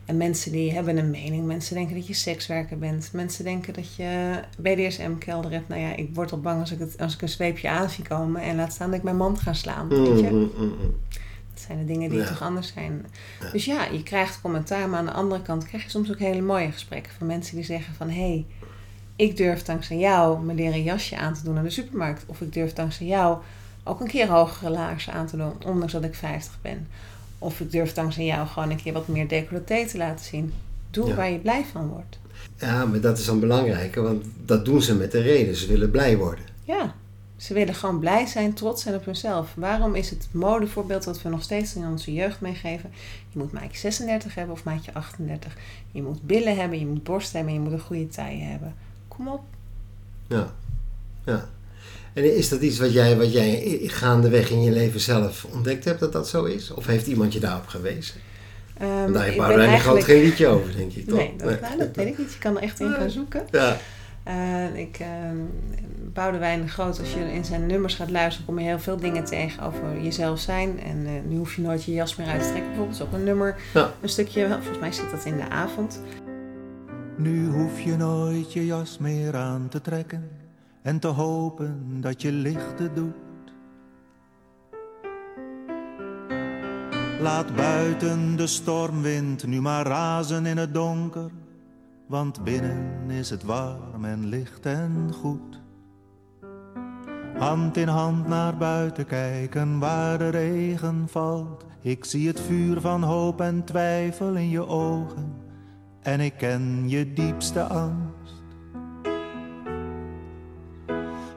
En 0.05 0.17
mensen 0.17 0.53
die 0.53 0.73
hebben 0.73 0.97
een 0.97 1.11
mening. 1.11 1.47
Mensen 1.47 1.75
denken 1.75 1.95
dat 1.97 2.07
je 2.07 2.15
sekswerker 2.15 2.79
bent. 2.79 3.11
Mensen 3.13 3.45
denken 3.45 3.75
dat 3.75 3.95
je 3.95 4.41
BDSM-kelder 4.59 5.51
hebt. 5.51 5.69
Nou 5.69 5.81
ja, 5.81 5.97
ik 5.97 6.09
word 6.15 6.33
al 6.33 6.41
bang 6.41 6.61
als 6.61 6.73
ik, 6.73 6.79
het, 6.79 6.99
als 6.99 7.15
ik 7.15 7.23
een 7.23 7.29
zweepje 7.29 7.69
aan 7.69 7.91
zie 7.91 8.05
komen. 8.05 8.43
En 8.43 8.57
laat 8.57 8.73
staan 8.73 8.89
dat 8.91 8.99
ik 8.99 9.05
mijn 9.05 9.17
man 9.17 9.39
ga 9.39 9.53
slaan. 9.53 9.89
Weet 9.89 10.21
je? 10.21 10.31
Mm, 10.31 10.39
mm, 10.39 10.51
mm, 10.57 10.75
mm. 10.81 10.95
Dat 11.59 11.67
zijn 11.67 11.79
de 11.79 11.93
dingen 11.93 12.11
die 12.11 12.19
Ja. 12.19 12.27
toch 12.27 12.43
anders 12.43 12.73
zijn. 12.73 13.07
Ja. 13.41 13.51
Dus 13.51 13.65
ja, 13.65 13.85
je 13.85 14.03
krijgt 14.03 14.41
commentaar. 14.41 14.89
Maar 14.89 14.99
aan 14.99 15.05
de 15.07 15.13
andere 15.13 15.43
kant 15.43 15.65
krijg 15.67 15.83
je 15.85 15.91
soms 15.91 16.11
ook 16.11 16.19
hele 16.19 16.41
mooie 16.41 16.73
gesprekken. 16.73 17.13
Van 17.19 17.27
mensen 17.27 17.57
die 17.57 17.65
zeggen 17.65 17.95
van... 17.95 18.09
Hé, 18.11 18.21
hey, 18.21 18.45
ik 19.17 19.37
durf 19.37 19.63
dankzij 19.63 19.97
jou 19.99 20.45
mijn 20.45 20.57
leren 20.57 20.83
jasje 20.83 21.17
aan 21.17 21.35
te 21.35 21.43
doen 21.45 21.55
naar 21.55 21.63
de 21.63 21.71
supermarkt. 21.71 22.23
Of 22.27 22.41
ik 22.41 22.53
durf 22.53 22.73
dankzij 22.73 23.07
jou 23.07 23.39
ook 23.85 24.01
een 24.01 24.07
keer 24.07 24.29
hogere 24.29 24.71
laarzen 24.71 25.13
aan 25.13 25.27
te 25.27 25.37
doen. 25.37 25.53
Ondanks 25.67 25.93
dat 25.93 26.05
ik 26.05 26.15
50 26.15 26.59
ben. 26.63 26.89
Of 27.39 27.61
ik 27.61 27.71
durf 27.71 27.93
dankzij 27.93 28.25
jou 28.25 28.47
gewoon 28.47 28.71
een 28.71 28.83
keer 28.83 28.93
wat 28.93 29.09
meer 29.09 29.29
decolleté 29.29 29.87
te 29.87 29.97
laten 29.97 30.25
zien. 30.25 30.53
Doe 30.91 31.09
Ja. 31.09 31.15
waar 31.15 31.31
je 31.31 31.39
blij 31.39 31.65
van 31.73 31.89
wordt. 31.89 32.19
Ja, 32.57 32.85
maar 32.87 33.01
dat 33.01 33.19
is 33.19 33.25
dan 33.25 33.41
belangrijker, 33.41 34.03
want 34.03 34.25
dat 34.45 34.65
doen 34.65 34.83
ze 34.83 34.95
met 34.95 35.13
de 35.13 35.21
reden. 35.21 35.57
Ze 35.57 35.67
willen 35.67 35.91
blij 35.91 36.17
worden. 36.17 36.45
Ja, 36.65 36.95
ze 37.39 37.55
willen 37.55 37.75
gewoon 37.75 37.99
blij 37.99 38.27
zijn, 38.27 38.55
trots 38.55 38.83
zijn 38.83 38.95
op 38.95 39.05
hunzelf. 39.05 39.53
Waarom 39.55 39.95
is 39.95 40.11
het 40.11 40.29
modevoorbeeld 40.31 41.05
dat 41.05 41.23
we 41.23 41.29
nog 41.29 41.43
steeds 41.43 41.75
in 41.75 41.87
onze 41.87 42.13
jeugd 42.13 42.41
meegeven? 42.41 42.91
Je 43.29 43.39
moet 43.39 43.53
maatje 43.53 43.79
36 43.79 44.35
hebben 44.35 44.55
of 44.55 44.65
maatje 44.65 44.95
38. 44.95 45.57
Je 45.93 46.03
moet 46.03 46.23
billen 46.23 46.57
hebben, 46.57 46.79
je 46.79 46.87
moet 46.87 47.03
borst 47.03 47.33
hebben, 47.33 47.53
je 47.53 47.61
moet 47.61 47.73
een 47.73 47.81
goede 47.81 48.09
taille 48.09 48.43
hebben. 48.43 48.75
Kom 49.09 49.29
op. 49.29 49.41
Ja. 50.27 50.53
ja. 51.25 51.49
En 52.13 52.37
is 52.37 52.49
dat 52.49 52.61
iets 52.61 52.79
wat 52.79 52.93
jij, 52.93 53.17
wat 53.17 53.33
jij 53.33 53.81
gaandeweg 53.83 54.51
in 54.51 54.63
je 54.63 54.71
leven 54.71 55.01
zelf 55.01 55.47
ontdekt 55.53 55.85
hebt 55.85 56.01
dat 56.01 56.13
dat 56.13 56.29
zo 56.29 56.45
is? 56.45 56.71
Of 56.71 56.87
heeft 56.87 57.07
iemand 57.07 57.33
je 57.33 57.41
daarop 57.41 57.67
gewezen? 57.67 58.21
Ehm, 58.79 58.91
Want 58.91 59.15
daar 59.15 59.25
heeft 59.25 59.37
Boudewijn 59.37 59.71
de 59.71 59.79
Groot 59.79 59.95
eigenlijk... 59.95 60.05
geen 60.05 60.29
liedje 60.29 60.47
over, 60.47 60.77
denk 60.77 60.93
ik. 60.93 61.09
Toch? 61.09 61.19
Nee, 61.19 61.35
dat, 61.37 61.61
nou, 61.61 61.79
dat 61.79 61.97
weet 61.97 62.07
ik 62.07 62.19
niet. 62.19 62.33
Je 62.33 62.39
kan 62.39 62.57
er 62.57 62.63
echt 62.63 62.81
in 62.81 62.91
gaan 62.91 63.11
zoeken. 63.11 63.47
Ja. 63.51 63.77
Eh, 64.23 64.77
ik, 64.77 64.99
uh, 65.01 65.07
Boudewijn 66.19 66.61
de 66.61 66.69
Groot, 66.69 66.99
als 66.99 67.15
je 67.15 67.33
in 67.33 67.45
zijn 67.45 67.67
nummers 67.67 67.95
gaat 67.95 68.11
luisteren, 68.11 68.47
kom 68.47 68.59
je 68.59 68.65
heel 68.65 68.79
veel 68.79 68.97
dingen 68.97 69.25
tegen 69.25 69.63
over 69.63 70.03
jezelf 70.03 70.39
zijn. 70.39 70.81
En 70.81 71.07
eh, 71.07 71.13
nu 71.29 71.37
hoef 71.37 71.55
je 71.55 71.63
nooit 71.63 71.85
je 71.85 71.93
jas 71.93 72.17
meer 72.17 72.27
uit 72.27 72.43
te 72.43 72.49
trekken. 72.49 72.67
Bijvoorbeeld 72.69 72.97
is 73.01 73.03
ook 73.07 73.13
een 73.13 73.25
nummer, 73.25 73.57
Ja. 73.75 73.91
een 74.01 74.09
stukje, 74.09 74.49
volgens 74.49 74.79
mij 74.79 74.93
zit 74.93 75.11
dat 75.11 75.25
in 75.25 75.37
de 75.37 75.49
avond. 75.49 76.03
Nu 77.17 77.49
hoef 77.49 77.81
je 77.81 77.97
nooit 77.97 78.53
je 78.53 78.67
jas 78.67 78.99
meer 78.99 79.37
aan 79.37 79.69
te 79.69 79.81
trekken 79.81 80.31
en 80.83 80.99
te 80.99 81.07
hopen 81.07 82.01
dat 82.01 82.23
je 82.23 82.33
lichten 82.33 82.95
doet. 82.95 83.15
Laat 87.21 87.57
buiten 87.57 88.37
de 88.37 88.47
stormwind 88.47 89.47
nu 89.47 89.61
maar 89.61 89.87
razen 89.87 90.47
in 90.47 90.57
het 90.57 90.75
donker, 90.75 91.31
want 92.07 92.45
binnen 92.45 93.11
is 93.11 93.31
het 93.31 93.43
warm 93.43 94.05
en 94.05 94.27
licht 94.27 94.67
en 94.67 95.11
goed. 95.21 95.67
Hand 97.39 97.77
in 97.77 97.89
hand 97.89 98.29
naar 98.29 98.57
buiten 98.57 99.07
kijken 99.07 99.79
waar 99.79 100.19
de 100.19 100.29
regen 100.29 101.07
valt. 101.11 101.65
Ik 101.83 102.05
zie 102.05 102.29
het 102.29 102.41
vuur 102.41 102.81
van 102.81 103.03
hoop 103.03 103.41
en 103.41 103.65
twijfel 103.65 104.35
in 104.35 104.49
je 104.49 104.67
ogen 104.67 105.33
en 106.03 106.21
ik 106.21 106.35
ken 106.37 106.89
je 106.89 107.13
diepste 107.13 107.63
angst. 107.63 108.43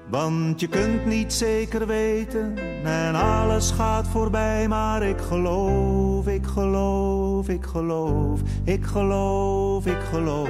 Want 0.09 0.59
je 0.59 0.67
kunt 0.67 1.05
niet 1.05 1.33
zeker 1.33 1.87
weten 1.87 2.57
en 2.83 3.15
alles 3.15 3.71
gaat 3.71 4.07
voorbij, 4.07 4.67
maar 4.67 5.03
ik 5.03 5.19
geloof, 5.19 6.27
ik 6.27 6.45
geloof, 6.45 7.49
ik 7.49 7.65
geloof, 7.65 8.41
ik 8.63 8.85
geloof, 8.85 9.85
ik 9.85 10.01
geloof 10.11 10.49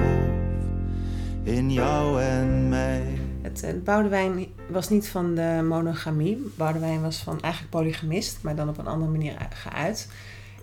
in 1.42 1.72
jou 1.72 2.20
en 2.20 2.68
mij. 2.68 3.21
Het, 3.52 3.60
het 3.60 3.84
Boudewijn 3.84 4.46
was 4.68 4.88
niet 4.88 5.08
van 5.08 5.34
de 5.34 5.64
monogamie. 5.68 6.52
Boudewijn 6.56 7.02
was 7.02 7.16
van 7.16 7.40
eigenlijk 7.40 7.72
polygamist, 7.72 8.38
maar 8.42 8.54
dan 8.54 8.68
op 8.68 8.78
een 8.78 8.86
andere 8.86 9.10
manier 9.10 9.34
geuit. 9.54 10.08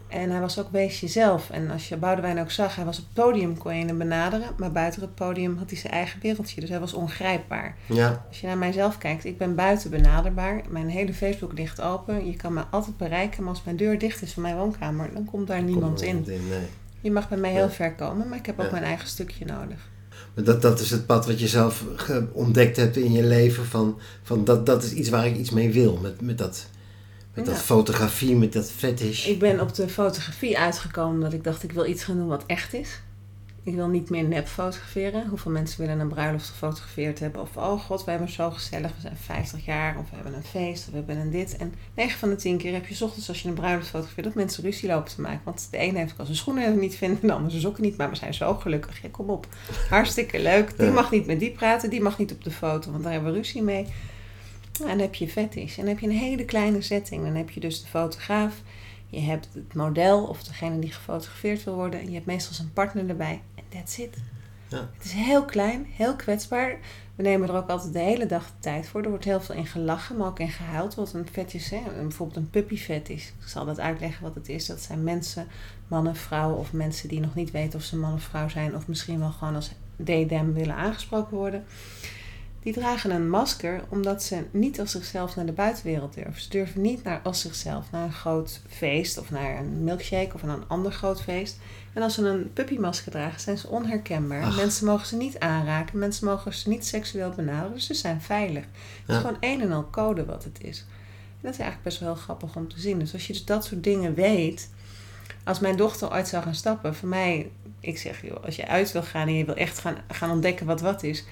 En 0.08 0.30
hij 0.30 0.40
was 0.40 0.60
ook 0.60 0.72
wees 0.72 1.00
jezelf. 1.00 1.50
En 1.50 1.72
als 1.72 1.90
je 1.90 1.98
Boudewijn 1.98 2.40
ook 2.40 2.52
zag, 2.52 2.76
hij 2.76 2.86
was 2.86 3.00
op 3.00 3.04
het 3.04 3.14
podium, 3.26 3.58
kon 3.58 3.76
je 3.78 3.86
hem 3.86 3.98
benaderen. 3.98 4.48
Maar 4.58 4.72
buiten 4.72 5.02
het 5.02 5.16
podium 5.16 5.58
had 5.58 5.70
hij 5.70 5.80
zijn 5.80 5.94
eigen 5.94 6.20
wereldje. 6.22 6.62
Dus 6.62 6.70
hij 6.70 6.80
was 6.80 6.94
ongrijpbaar. 6.94 7.76
Ja. 7.86 8.26
Als 8.28 8.42
je 8.42 8.48
naar 8.48 8.58
mijzelf 8.58 8.98
kijkt, 8.98 9.26
ik 9.26 9.38
ben 9.38 9.56
buiten 9.56 9.90
benaderbaar. 9.90 10.62
Mijn 10.70 10.90
hele 10.90 11.14
Facebook 11.14 11.54
ligt 11.54 11.82
open. 11.82 12.26
Je 12.26 12.36
kan 12.36 12.54
me 12.54 12.64
altijd 12.70 12.98
bereiken. 12.98 13.44
Maar 13.44 13.54
als 13.54 13.64
mijn 13.64 13.78
deur 13.78 14.00
dicht 14.00 14.22
is 14.22 14.34
van 14.34 14.42
mijn 14.44 14.56
woonkamer, 14.58 15.10
dan 15.14 15.26
komt 15.26 15.48
daar 15.48 15.62
niemand 15.62 15.86
Komt 15.86 16.02
in. 16.02 16.16
niemand 16.16 16.50
nee. 16.50 16.68
Je 17.02 17.12
mag 17.12 17.30
bij 17.30 17.38
mij 17.38 17.52
heel 17.52 17.64
Ja. 17.64 17.70
ver 17.70 17.94
komen, 17.94 18.28
maar 18.30 18.38
ik 18.38 18.46
heb 18.46 18.60
ook 18.60 18.72
mijn 18.72 18.84
eigen 18.84 19.08
stukje 19.08 19.46
nodig. 19.46 19.90
Dat, 20.34 20.62
dat 20.62 20.80
is 20.80 20.92
het 20.92 21.06
pad 21.06 21.26
wat 21.26 21.40
je 21.40 21.48
zelf 21.48 21.84
ontdekt 22.32 22.78
hebt 22.78 22.98
in 22.98 23.12
je 23.12 23.24
leven. 23.24 23.66
Van, 23.66 24.00
van 24.24 24.46
dat, 24.46 24.66
dat 24.66 24.84
is 24.84 24.92
iets 24.92 25.10
waar 25.10 25.28
ik 25.28 25.36
iets 25.36 25.50
mee 25.50 25.72
wil. 25.72 25.98
Met, 25.98 26.22
met, 26.22 26.38
dat, 26.38 26.66
met 27.34 27.46
dat 27.46 27.58
fotografie, 27.58 28.36
met 28.36 28.54
dat 28.54 28.72
fetish. 28.72 29.28
Ik 29.28 29.40
ben 29.40 29.60
op 29.60 29.76
de 29.76 29.90
fotografie 29.90 30.58
uitgekomen 30.58 31.14
omdat 31.14 31.34
ik 31.34 31.44
dacht 31.44 31.64
ik 31.64 31.72
wil 31.72 31.86
iets 31.86 32.04
gaan 32.04 32.18
doen 32.18 32.28
wat 32.28 32.44
echt 32.46 32.74
is. 32.74 33.02
Ik 33.70 33.76
wil 33.76 33.88
niet 33.88 34.10
meer 34.10 34.24
nep 34.24 34.48
fotograferen. 34.48 35.28
Hoeveel 35.28 35.52
mensen 35.52 35.82
willen 35.82 36.00
een 36.00 36.08
bruiloft 36.08 36.48
gefotografeerd 36.48 37.20
hebben? 37.20 37.42
Of 37.42 37.58
oh 37.58 37.80
god, 37.80 38.04
we 38.04 38.12
hebben 38.12 38.30
zo 38.30 38.52
gezellig, 38.52 38.96
we 38.96 39.02
zijn 39.02 39.18
50 39.18 39.66
jaar. 39.66 39.98
Of 39.98 40.10
we 40.10 40.16
hebben 40.16 40.34
een 40.34 40.44
feest, 40.44 40.86
of 40.86 40.92
we 40.92 40.98
hebben 40.98 41.18
een 41.18 41.30
dit. 41.30 41.58
En 41.58 41.74
9 41.94 42.20
van 42.20 42.30
de 42.30 42.36
10 42.36 42.58
keer 42.58 42.74
heb 42.74 42.88
je 42.88 42.96
's 42.96 43.02
ochtends 43.02 43.28
als 43.28 43.42
je 43.42 43.48
een 43.48 43.54
bruiloft 43.54 43.88
fotografeert 43.88 44.26
dat 44.26 44.36
mensen 44.36 44.64
ruzie 44.64 44.90
lopen 44.90 45.16
te 45.16 45.22
maken. 45.22 45.42
Want 45.44 45.68
de 45.72 45.78
ene 45.78 45.98
heeft 45.98 46.20
al 46.20 46.26
zijn 46.26 46.38
schoenen 46.38 46.80
niet 46.80 46.96
vinden, 46.96 47.28
de 47.28 47.34
ander 47.34 47.50
zijn 47.50 47.64
sokken 47.64 47.84
niet. 47.84 47.98
Maar 47.98 48.10
we 48.10 48.16
zijn 48.16 48.34
zo 48.34 48.54
gelukkig. 48.54 49.02
Ja, 49.02 49.08
kom 49.12 49.30
op. 49.30 49.48
Hartstikke 49.90 50.42
leuk. 50.42 50.78
Die 50.78 50.92
mag 50.92 51.12
niet 51.12 51.26
met 51.26 51.40
die 51.40 51.52
praten, 51.52 51.90
die 51.90 52.02
mag 52.02 52.18
niet 52.18 52.32
op 52.32 52.44
de 52.44 52.52
foto, 52.52 52.92
want 52.92 53.04
daar 53.04 53.14
hebben 53.14 53.32
we 53.32 53.38
ruzie 53.38 53.62
mee. 53.62 53.86
En 54.82 54.88
dan 54.88 55.00
heb 55.00 55.16
je 55.16 55.28
fetish. 55.28 55.78
En 55.78 55.86
dan 55.86 55.94
heb 55.94 56.00
je 56.00 56.08
een 56.08 56.14
hele 56.18 56.46
kleine 56.46 56.82
setting. 56.82 57.24
Dan 57.24 57.36
heb 57.36 57.50
je 57.50 57.60
dus 57.60 57.82
de 57.82 57.88
fotograaf. 57.88 58.62
Je 59.10 59.20
hebt 59.20 59.50
het 59.54 59.74
model 59.74 60.24
of 60.24 60.44
degene 60.44 60.80
die 60.80 60.92
gefotografeerd 60.92 61.64
wil 61.64 61.76
worden. 61.76 62.00
En 62.00 62.08
je 62.08 62.14
hebt 62.14 62.26
meestal 62.26 62.54
zijn 62.54 62.74
partner 62.74 63.10
erbij. 63.10 63.42
That's 63.70 63.98
it. 63.98 64.18
Ja. 64.68 64.90
Het 64.98 65.06
is 65.06 65.12
heel 65.12 65.46
klein, 65.46 65.86
heel 65.90 66.16
kwetsbaar. 66.16 66.78
We 67.16 67.24
nemen 67.24 67.50
er 67.50 67.56
ook 67.56 67.70
altijd 67.70 67.94
de 67.94 68.00
hele 68.00 68.26
dag 68.26 68.46
de 68.46 68.60
tijd 68.60 68.88
voor. 68.88 69.02
Er 69.04 69.10
wordt 69.10 69.26
heel 69.26 69.42
veel 69.42 69.56
in 69.56 69.66
gelachen, 69.66 70.18
maar 70.18 70.28
ook 70.28 70.40
in 70.40 70.50
gehuild. 70.50 70.96
Wat 70.96 71.14
een 71.14 71.28
vet 71.32 71.54
is, 71.54 71.70
hè? 71.70 71.82
bijvoorbeeld 72.02 72.38
een 72.38 72.50
puppyvet 72.50 73.10
is. 73.10 73.34
Ik 73.42 73.48
zal 73.48 73.66
dat 73.66 73.80
uitleggen 73.80 74.24
wat 74.24 74.36
het 74.36 74.50
is. 74.50 74.66
Dat 74.66 74.82
zijn 74.82 75.04
mensen, 75.04 75.48
mannen, 75.88 76.16
vrouwen 76.16 76.58
of 76.58 76.74
mensen 76.74 77.10
die 77.10 77.20
nog 77.20 77.36
niet 77.36 77.52
weten 77.52 77.80
of 77.80 77.86
ze 77.86 77.98
man 77.98 78.14
of 78.14 78.24
vrouw 78.24 78.50
zijn. 78.50 78.76
Of 78.76 78.88
misschien 78.88 79.20
wel 79.20 79.32
gewoon 79.32 79.56
als 79.56 79.72
they, 80.04 80.26
them 80.26 80.54
willen 80.54 80.76
aangesproken 80.76 81.38
worden. 81.38 81.66
Die 82.70 82.78
dragen 82.78 83.12
een 83.12 83.30
masker 83.30 83.84
omdat 83.90 84.24
ze 84.24 84.44
niet 84.52 84.80
als 84.80 84.92
zichzelf 84.92 85.36
naar 85.36 85.46
de 85.46 85.52
buitenwereld 85.52 86.14
durven. 86.14 86.42
Ze 86.42 86.50
durven 86.50 86.82
niet 86.82 87.04
naar 87.04 87.20
als 87.24 87.42
zichzelf 87.42 87.92
naar 87.92 88.04
een 88.04 88.14
groot 88.14 88.62
feest 88.68 89.18
of 89.18 89.30
naar 89.30 89.58
een 89.58 89.84
milkshake 89.84 90.34
of 90.34 90.44
naar 90.44 90.56
een 90.56 90.68
ander 90.68 90.92
groot 90.92 91.22
feest. 91.22 91.58
En 91.94 92.02
als 92.02 92.14
ze 92.14 92.28
een 92.28 92.54
puppymasker 92.54 93.12
dragen, 93.12 93.42
zijn 93.42 93.58
ze 93.58 93.68
onherkenbaar. 93.68 94.44
Ach. 94.44 94.56
Mensen 94.56 94.86
mogen 94.86 95.08
ze 95.08 95.16
niet 95.16 95.40
aanraken, 95.40 96.00
mensen 96.00 96.28
mogen 96.28 96.54
ze 96.54 96.70
niet 96.70 96.86
seksueel 96.86 97.30
benaderen, 97.30 97.74
dus 97.74 97.86
ze 97.86 97.94
zijn 97.94 98.22
veilig. 98.22 98.64
Het 99.06 99.16
is 99.16 99.22
gewoon 99.22 99.38
een 99.40 99.62
en 99.62 99.72
al 99.72 99.90
code 99.90 100.26
wat 100.26 100.44
het 100.44 100.64
is. 100.64 100.80
En 100.80 101.42
dat 101.42 101.52
is 101.52 101.60
eigenlijk 101.60 101.84
best 101.84 102.00
wel 102.00 102.14
heel 102.14 102.22
grappig 102.22 102.56
om 102.56 102.68
te 102.68 102.80
zien. 102.80 103.00
Dus 103.00 103.14
als 103.14 103.28
je 103.28 103.34
dus 103.34 103.46
dat 103.46 103.66
soort 103.66 103.84
dingen 103.84 104.14
weet, 104.14 104.70
als 105.44 105.60
mijn 105.60 105.76
dochter 105.76 106.12
ooit 106.12 106.28
zou 106.28 106.44
gaan 106.44 106.56
stappen, 106.56 106.96
voor 106.96 107.10
mij, 107.10 107.52
ik 107.80 107.98
zeg 107.98 108.22
joh, 108.26 108.44
als 108.44 108.56
je 108.56 108.68
uit 108.68 108.92
wil 108.92 109.04
gaan 109.04 109.28
en 109.28 109.34
je 109.34 109.46
wil 109.46 109.56
echt 109.56 109.80
gaan, 109.80 109.98
gaan 110.08 110.32
ontdekken 110.32 110.66
wat 110.66 110.82
wat 110.82 111.04
is. 111.04 111.24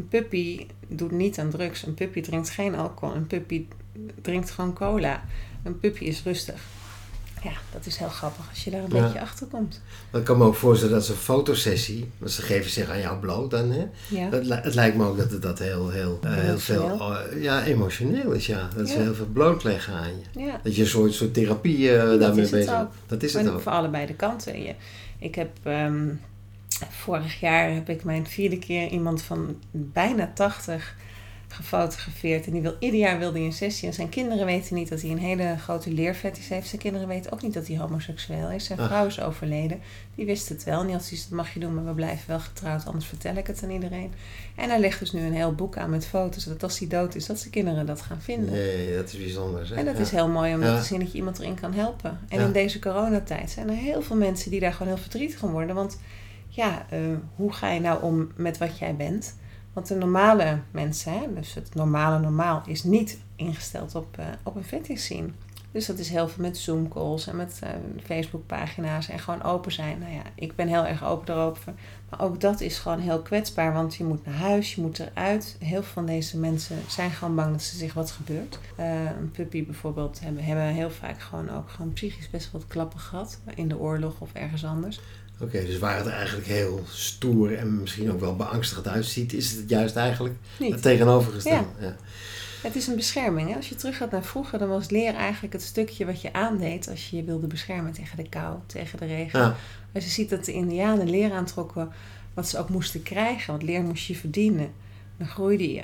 Een 0.00 0.08
puppy 0.08 0.66
doet 0.88 1.10
niet 1.10 1.38
aan 1.38 1.50
drugs. 1.50 1.86
Een 1.86 1.94
puppy 1.94 2.20
drinkt 2.20 2.50
geen 2.50 2.74
alcohol. 2.74 3.14
Een 3.16 3.26
puppy 3.26 3.66
drinkt 4.22 4.50
gewoon 4.50 4.72
cola. 4.74 5.22
Een 5.64 5.78
puppy 5.78 6.04
is 6.04 6.22
rustig. 6.22 6.60
Ja, 7.42 7.52
dat 7.72 7.86
is 7.86 7.96
heel 7.96 8.08
grappig 8.08 8.48
als 8.50 8.64
je 8.64 8.70
daar 8.70 8.82
een 8.84 8.94
Ja. 8.96 9.02
beetje 9.02 9.20
achter 9.20 9.46
komt. 9.46 9.80
Ik 10.12 10.24
kan 10.24 10.38
me 10.38 10.44
ook 10.44 10.54
voorstellen 10.54 10.94
dat 10.94 11.04
ze 11.04 11.12
een 11.12 11.18
fotosessie, 11.18 12.10
want 12.18 12.30
ze 12.30 12.42
geven 12.42 12.70
zich 12.70 12.88
aan 12.90 13.00
jou 13.00 13.18
bloot 13.18 13.50
dan, 13.50 13.70
hè? 13.70 13.86
Ja. 14.08 14.28
Dat, 14.30 14.46
het 14.64 14.74
lijkt 14.74 14.96
me 14.96 15.04
ook 15.06 15.16
dat 15.16 15.30
het 15.30 15.42
dat 15.42 15.58
heel, 15.58 15.90
heel, 15.90 16.18
eh, 16.22 16.34
heel 16.34 16.58
veel 16.58 16.82
Emotioneel. 16.84 17.16
eh, 17.16 17.42
ja, 17.42 17.64
emotioneel 17.64 18.32
is, 18.32 18.46
ja. 18.46 18.68
Dat 18.76 18.88
ze 18.88 18.98
heel 18.98 19.14
veel 19.14 19.26
blootleggen 19.32 19.94
aan 19.94 20.08
je. 20.08 20.40
ja. 20.40 20.60
Dat 20.62 20.76
je 20.76 20.82
een 20.82 20.88
soort, 20.88 21.12
soort 21.14 21.34
therapie 21.34 21.90
eh, 21.96 22.18
daarmee 22.20 22.48
bezig 22.50 22.76
bent. 22.76 22.88
Dat 23.06 23.22
is 23.22 23.32
het 23.32 23.48
ook. 23.50 23.60
voor 23.60 23.72
allebei 23.72 24.06
de 24.06 24.14
kanten. 24.14 24.62
Je, 24.62 24.74
ik 25.18 25.34
heb 25.34 25.50
ehm, 25.62 26.08
vorig 26.90 27.40
jaar 27.40 27.72
heb 27.74 27.88
ik 27.88 28.04
mijn 28.04 28.26
vierde 28.26 28.58
keer 28.58 28.88
iemand 28.88 29.22
van 29.22 29.56
bijna 29.70 30.30
80 30.34 30.96
gefotografeerd. 31.48 32.46
En 32.46 32.52
die 32.52 32.60
wil, 32.62 32.76
ieder 32.78 33.00
jaar 33.00 33.18
wilde 33.18 33.36
hij 33.38 33.46
een 33.46 33.52
sessie. 33.52 33.88
En 33.88 33.94
zijn 33.94 34.08
kinderen 34.08 34.46
weten 34.46 34.74
niet 34.74 34.88
dat 34.88 35.00
hij 35.00 35.10
een 35.10 35.18
hele 35.18 35.56
grote 35.58 35.92
leerfetis 35.92 36.48
heeft. 36.48 36.68
Zijn 36.68 36.80
kinderen 36.80 37.08
weten 37.08 37.32
ook 37.32 37.42
niet 37.42 37.54
dat 37.54 37.66
hij 37.66 37.76
homoseksueel 37.78 38.50
is. 38.50 38.64
Zijn 38.64 38.78
Ach. 38.78 38.86
vrouw 38.86 39.06
is 39.06 39.20
overleden. 39.20 39.80
Die 40.14 40.26
wist 40.26 40.48
het 40.48 40.64
wel. 40.64 40.80
En 40.80 40.86
die 40.86 40.94
had 40.94 41.04
zoiets, 41.04 41.28
dat 41.28 41.36
mag 41.36 41.54
je 41.54 41.60
doen, 41.60 41.74
maar 41.74 41.84
we 41.84 41.92
blijven 41.92 42.24
wel 42.28 42.40
getrouwd. 42.40 42.86
Anders 42.86 43.06
vertel 43.06 43.36
ik 43.36 43.46
het 43.46 43.62
aan 43.62 43.70
iedereen. 43.70 44.12
En 44.56 44.68
hij 44.68 44.80
legt 44.80 44.98
dus 44.98 45.12
nu 45.12 45.20
een 45.20 45.32
heel 45.34 45.54
boek 45.54 45.76
aan 45.76 45.90
met 45.90 46.06
foto's. 46.06 46.44
Dat 46.44 46.62
als 46.62 46.78
hij 46.78 46.88
dood 46.88 47.14
is, 47.14 47.26
dat 47.26 47.38
zijn 47.38 47.50
kinderen 47.50 47.86
dat 47.86 48.00
gaan 48.00 48.20
vinden. 48.20 48.50
Nee, 48.52 48.94
dat 48.96 49.06
is 49.12 49.18
bijzonder. 49.18 49.72
En 49.74 49.84
dat 49.84 49.96
Ja. 49.96 50.00
is 50.02 50.10
heel 50.10 50.28
mooi 50.28 50.54
om 50.54 50.62
Ja. 50.62 50.78
te 50.78 50.84
zien 50.84 50.98
dat 51.00 51.12
je 51.12 51.18
iemand 51.18 51.38
erin 51.38 51.54
kan 51.60 51.72
helpen. 51.74 52.18
En 52.28 52.38
Ja. 52.40 52.44
in 52.46 52.52
deze 52.52 52.78
coronatijd 52.78 53.50
zijn 53.50 53.68
er 53.68 53.74
heel 53.76 54.02
veel 54.02 54.16
mensen 54.16 54.50
die 54.50 54.60
daar 54.60 54.72
gewoon 54.72 54.92
heel 54.92 55.02
verdrietig 55.02 55.38
van 55.38 55.50
worden. 55.50 55.74
Want 55.74 55.98
ja, 56.50 56.86
eh, 56.90 57.00
hoe 57.36 57.52
ga 57.52 57.68
je 57.68 57.80
nou 57.80 58.02
om 58.02 58.28
met 58.36 58.58
wat 58.58 58.78
jij 58.78 58.96
bent? 58.96 59.34
Want 59.72 59.86
de 59.86 59.94
normale 59.94 60.60
mensen, 60.70 61.12
hè, 61.12 61.34
dus 61.34 61.54
het 61.54 61.74
normale 61.74 62.18
normaal, 62.18 62.62
is 62.66 62.84
niet 62.84 63.18
ingesteld 63.36 63.94
op, 63.94 64.18
eh, 64.18 64.26
op 64.42 64.56
een 64.56 64.64
fetish 64.64 65.02
scene. 65.02 65.28
Dus 65.72 65.86
dat 65.86 65.98
is 65.98 66.08
heel 66.08 66.28
veel 66.28 66.42
met 66.42 66.58
Zoom 66.58 66.88
calls 66.88 67.26
en 67.26 67.36
met 67.36 67.58
eh, 67.62 67.70
Facebook 68.04 68.46
pagina's 68.46 69.08
en 69.08 69.18
gewoon 69.18 69.42
open 69.42 69.72
zijn. 69.72 69.98
Nou 69.98 70.12
ja, 70.12 70.22
ik 70.34 70.54
ben 70.54 70.68
heel 70.68 70.86
erg 70.86 71.04
open 71.04 71.34
erover. 71.34 71.74
Maar 72.10 72.20
ook 72.20 72.40
dat 72.40 72.60
is 72.60 72.78
gewoon 72.78 72.98
heel 72.98 73.22
kwetsbaar, 73.22 73.72
want 73.72 73.94
je 73.94 74.04
moet 74.04 74.24
naar 74.24 74.34
huis, 74.34 74.74
je 74.74 74.80
moet 74.80 74.98
eruit. 74.98 75.56
Heel 75.58 75.82
veel 75.82 75.92
van 75.92 76.06
deze 76.06 76.38
mensen 76.38 76.76
zijn 76.88 77.10
gewoon 77.10 77.34
bang 77.34 77.50
dat 77.50 77.60
er 77.60 77.76
zich 77.76 77.94
wat 77.94 78.10
gebeurt. 78.10 78.58
Eh, 78.76 79.04
een 79.04 79.30
puppy 79.30 79.64
bijvoorbeeld 79.64 80.20
hebben, 80.20 80.44
hebben 80.44 80.64
heel 80.64 80.90
vaak 80.90 81.20
gewoon 81.20 81.50
ook 81.50 81.70
gewoon 81.70 81.92
psychisch 81.92 82.30
best 82.30 82.50
wat 82.50 82.66
klappen 82.66 83.00
gehad. 83.00 83.40
In 83.54 83.68
de 83.68 83.78
oorlog 83.78 84.20
of 84.20 84.32
ergens 84.32 84.64
anders. 84.64 85.00
Oké, 85.40 85.64
dus 85.64 85.78
waar 85.78 85.96
het 85.96 86.06
eigenlijk 86.06 86.46
heel 86.46 86.84
stoer 86.88 87.56
en 87.56 87.80
misschien 87.80 88.12
ook 88.12 88.20
wel 88.20 88.36
beangstigend 88.36 88.88
uitziet, 88.88 89.32
is 89.32 89.52
het 89.52 89.68
juist 89.68 89.96
eigenlijk 89.96 90.34
Niet. 90.58 90.72
het 90.72 90.82
tegenovergestelde. 90.82 91.68
Ja. 91.80 91.96
Het 92.62 92.76
is 92.76 92.86
een 92.86 92.96
bescherming. 92.96 93.48
Hè? 93.48 93.56
Als 93.56 93.68
je 93.68 93.74
terug 93.74 93.96
gaat 93.96 94.10
naar 94.10 94.24
vroeger, 94.24 94.58
dan 94.58 94.68
was 94.68 94.90
leer 94.90 95.14
eigenlijk 95.14 95.52
het 95.52 95.62
stukje 95.62 96.06
wat 96.06 96.20
je 96.20 96.32
aandeed 96.32 96.88
als 96.88 97.10
je 97.10 97.16
je 97.16 97.24
wilde 97.24 97.46
beschermen 97.46 97.92
tegen 97.92 98.16
de 98.16 98.28
kou, 98.28 98.56
tegen 98.66 98.98
de 98.98 99.06
regen. 99.06 99.40
Ja. 99.40 99.56
Als 99.94 100.04
je 100.04 100.10
ziet 100.10 100.30
dat 100.30 100.44
de 100.44 100.52
Indianen 100.52 101.10
leer 101.10 101.32
aantrokken 101.32 101.88
wat 102.34 102.48
ze 102.48 102.58
ook 102.58 102.68
moesten 102.68 103.02
krijgen, 103.02 103.50
want 103.52 103.62
leer 103.62 103.82
moest 103.82 104.06
je 104.06 104.14
verdienen, 104.14 104.72
dan 105.16 105.26
groeide 105.26 105.72
je. 105.72 105.82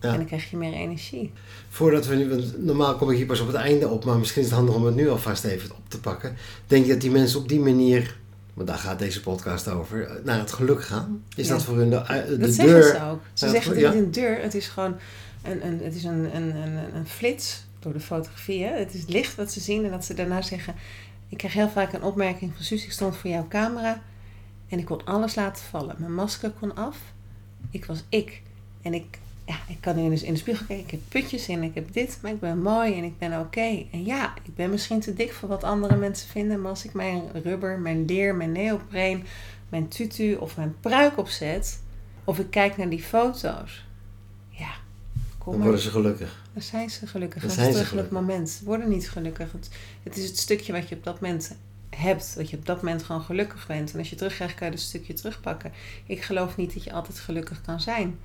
Ja. 0.00 0.10
En 0.12 0.16
dan 0.16 0.26
krijg 0.26 0.50
je 0.50 0.56
meer 0.56 0.72
energie. 0.72 1.32
Voordat 1.68 2.06
we 2.06 2.14
nu, 2.14 2.44
normaal 2.56 2.96
kom 2.96 3.10
ik 3.10 3.16
hier 3.16 3.26
pas 3.26 3.40
op 3.40 3.46
het 3.46 3.56
einde 3.56 3.88
op, 3.88 4.04
maar 4.04 4.18
misschien 4.18 4.42
is 4.42 4.48
het 4.48 4.56
handig 4.56 4.74
om 4.74 4.84
het 4.84 4.94
nu 4.94 5.08
alvast 5.08 5.44
even 5.44 5.70
op 5.70 5.88
te 5.88 6.00
pakken. 6.00 6.36
Denk 6.66 6.84
je 6.84 6.92
dat 6.92 7.00
die 7.00 7.10
mensen 7.10 7.40
op 7.40 7.48
die 7.48 7.60
manier, 7.60 8.16
want 8.56 8.68
daar 8.68 8.78
gaat 8.78 8.98
deze 8.98 9.20
podcast 9.20 9.68
over, 9.68 10.20
naar 10.24 10.38
het 10.38 10.52
geluk 10.52 10.84
gaan? 10.84 11.22
Is 11.34 11.46
Ja. 11.46 11.52
dat 11.52 11.64
voor 11.64 11.76
hun 11.76 11.90
de, 11.90 11.96
eh, 11.96 12.26
de 12.26 12.38
dat 12.38 12.50
zeggen 12.50 12.74
deur? 12.74 12.94
ze 12.94 13.02
ook. 13.02 13.20
Ze 13.32 13.48
zeggen 13.48 13.70
het 13.72 13.80
ja. 13.80 13.92
niet 13.92 14.02
een 14.02 14.10
deur, 14.10 14.42
het 14.42 14.54
is 14.54 14.68
gewoon 14.68 14.96
een, 15.42 15.66
een, 15.66 15.80
het 15.82 15.94
is 15.94 16.04
een, 16.04 16.36
een, 16.36 16.56
een, 16.56 16.94
een 16.94 17.06
flits 17.06 17.64
door 17.78 17.92
de 17.92 18.00
fotografie. 18.00 18.64
Hè? 18.64 18.78
Het 18.78 18.94
is 18.94 19.06
licht 19.06 19.34
wat 19.34 19.52
ze 19.52 19.60
zien 19.60 19.84
en 19.84 19.90
dat 19.90 20.04
ze 20.04 20.14
daarna 20.14 20.42
zeggen... 20.42 20.74
Ik 21.28 21.38
krijg 21.38 21.52
heel 21.54 21.68
vaak 21.68 21.92
een 21.92 22.02
opmerking 22.02 22.52
van 22.54 22.64
Suus, 22.64 22.84
ik 22.84 22.92
stond 22.92 23.16
voor 23.16 23.30
jouw 23.30 23.48
camera 23.48 24.02
en 24.68 24.78
ik 24.78 24.84
kon 24.84 25.04
alles 25.04 25.34
laten 25.34 25.64
vallen. 25.64 25.94
Mijn 25.98 26.14
masker 26.14 26.50
kon 26.50 26.74
af. 26.76 26.96
Ik 27.70 27.84
was 27.84 28.04
ik. 28.08 28.42
En 28.82 28.94
ik, 28.94 29.18
ja, 29.46 29.56
ik 29.68 29.80
kan 29.80 29.96
nu 29.96 30.02
in 30.02 30.10
de, 30.10 30.26
in 30.26 30.32
de 30.32 30.38
spiegel 30.38 30.66
kijken. 30.66 30.84
Ik 30.84 30.90
heb 30.90 31.00
putjes 31.08 31.48
en 31.48 31.62
ik 31.62 31.74
heb 31.74 31.92
dit, 31.92 32.18
maar 32.22 32.32
ik 32.32 32.40
ben 32.40 32.62
mooi 32.62 32.94
en 32.98 33.04
ik 33.04 33.18
ben 33.18 33.40
oké. 33.40 33.86
En 33.92 34.04
ja, 34.04 34.34
ik 34.44 34.54
ben 34.54 34.70
misschien 34.70 35.00
te 35.00 35.14
dik 35.14 35.32
voor 35.32 35.48
wat 35.48 35.64
andere 35.64 35.96
mensen 35.96 36.28
vinden. 36.28 36.60
Maar 36.60 36.70
als 36.70 36.84
ik 36.84 36.92
mijn 36.92 37.22
rubber, 37.32 37.78
mijn 37.78 38.04
leer, 38.04 38.34
mijn 38.34 38.52
neopreen, 38.52 39.24
mijn 39.68 39.88
tutu 39.88 40.34
of 40.34 40.56
mijn 40.56 40.74
pruik 40.80 41.18
opzet... 41.18 41.80
of 42.24 42.38
ik 42.38 42.50
kijk 42.50 42.76
naar 42.76 42.88
die 42.88 43.02
foto's... 43.02 43.84
Ja, 44.48 44.70
kom 45.38 45.52
Dan 45.52 45.62
worden 45.62 45.80
ze 45.80 45.90
gelukkig. 45.90 46.44
Dan 46.52 46.62
zijn 46.62 46.90
ze 46.90 47.06
gelukkig. 47.06 47.42
Dan 47.42 47.50
zijn 47.50 47.66
ze 47.66 47.72
terug 47.72 47.92
in 47.92 47.98
het 47.98 48.10
moment. 48.10 48.50
Ze 48.50 48.64
worden 48.64 48.88
niet 48.88 49.10
gelukkig. 49.10 49.52
Het, 49.52 49.70
het 50.02 50.16
is 50.16 50.28
het 50.28 50.38
stukje 50.38 50.72
wat 50.72 50.88
je 50.88 50.94
op 50.94 51.04
dat 51.04 51.20
moment 51.20 51.56
hebt. 51.90 52.36
Dat 52.36 52.50
je 52.50 52.56
op 52.56 52.66
dat 52.66 52.76
moment 52.76 53.02
gewoon 53.02 53.22
gelukkig 53.22 53.66
bent. 53.66 53.92
En 53.92 53.98
als 53.98 54.10
je 54.10 54.16
terugkrijgt, 54.16 54.54
kan 54.54 54.66
je 54.66 54.72
dat 54.72 54.82
stukje 54.82 55.12
terugpakken. 55.12 55.72
Ik 56.06 56.22
geloof 56.22 56.56
niet 56.56 56.74
dat 56.74 56.84
je 56.84 56.92
altijd 56.92 57.18
gelukkig 57.18 57.60
kan 57.60 57.80
zijn. 57.80 58.18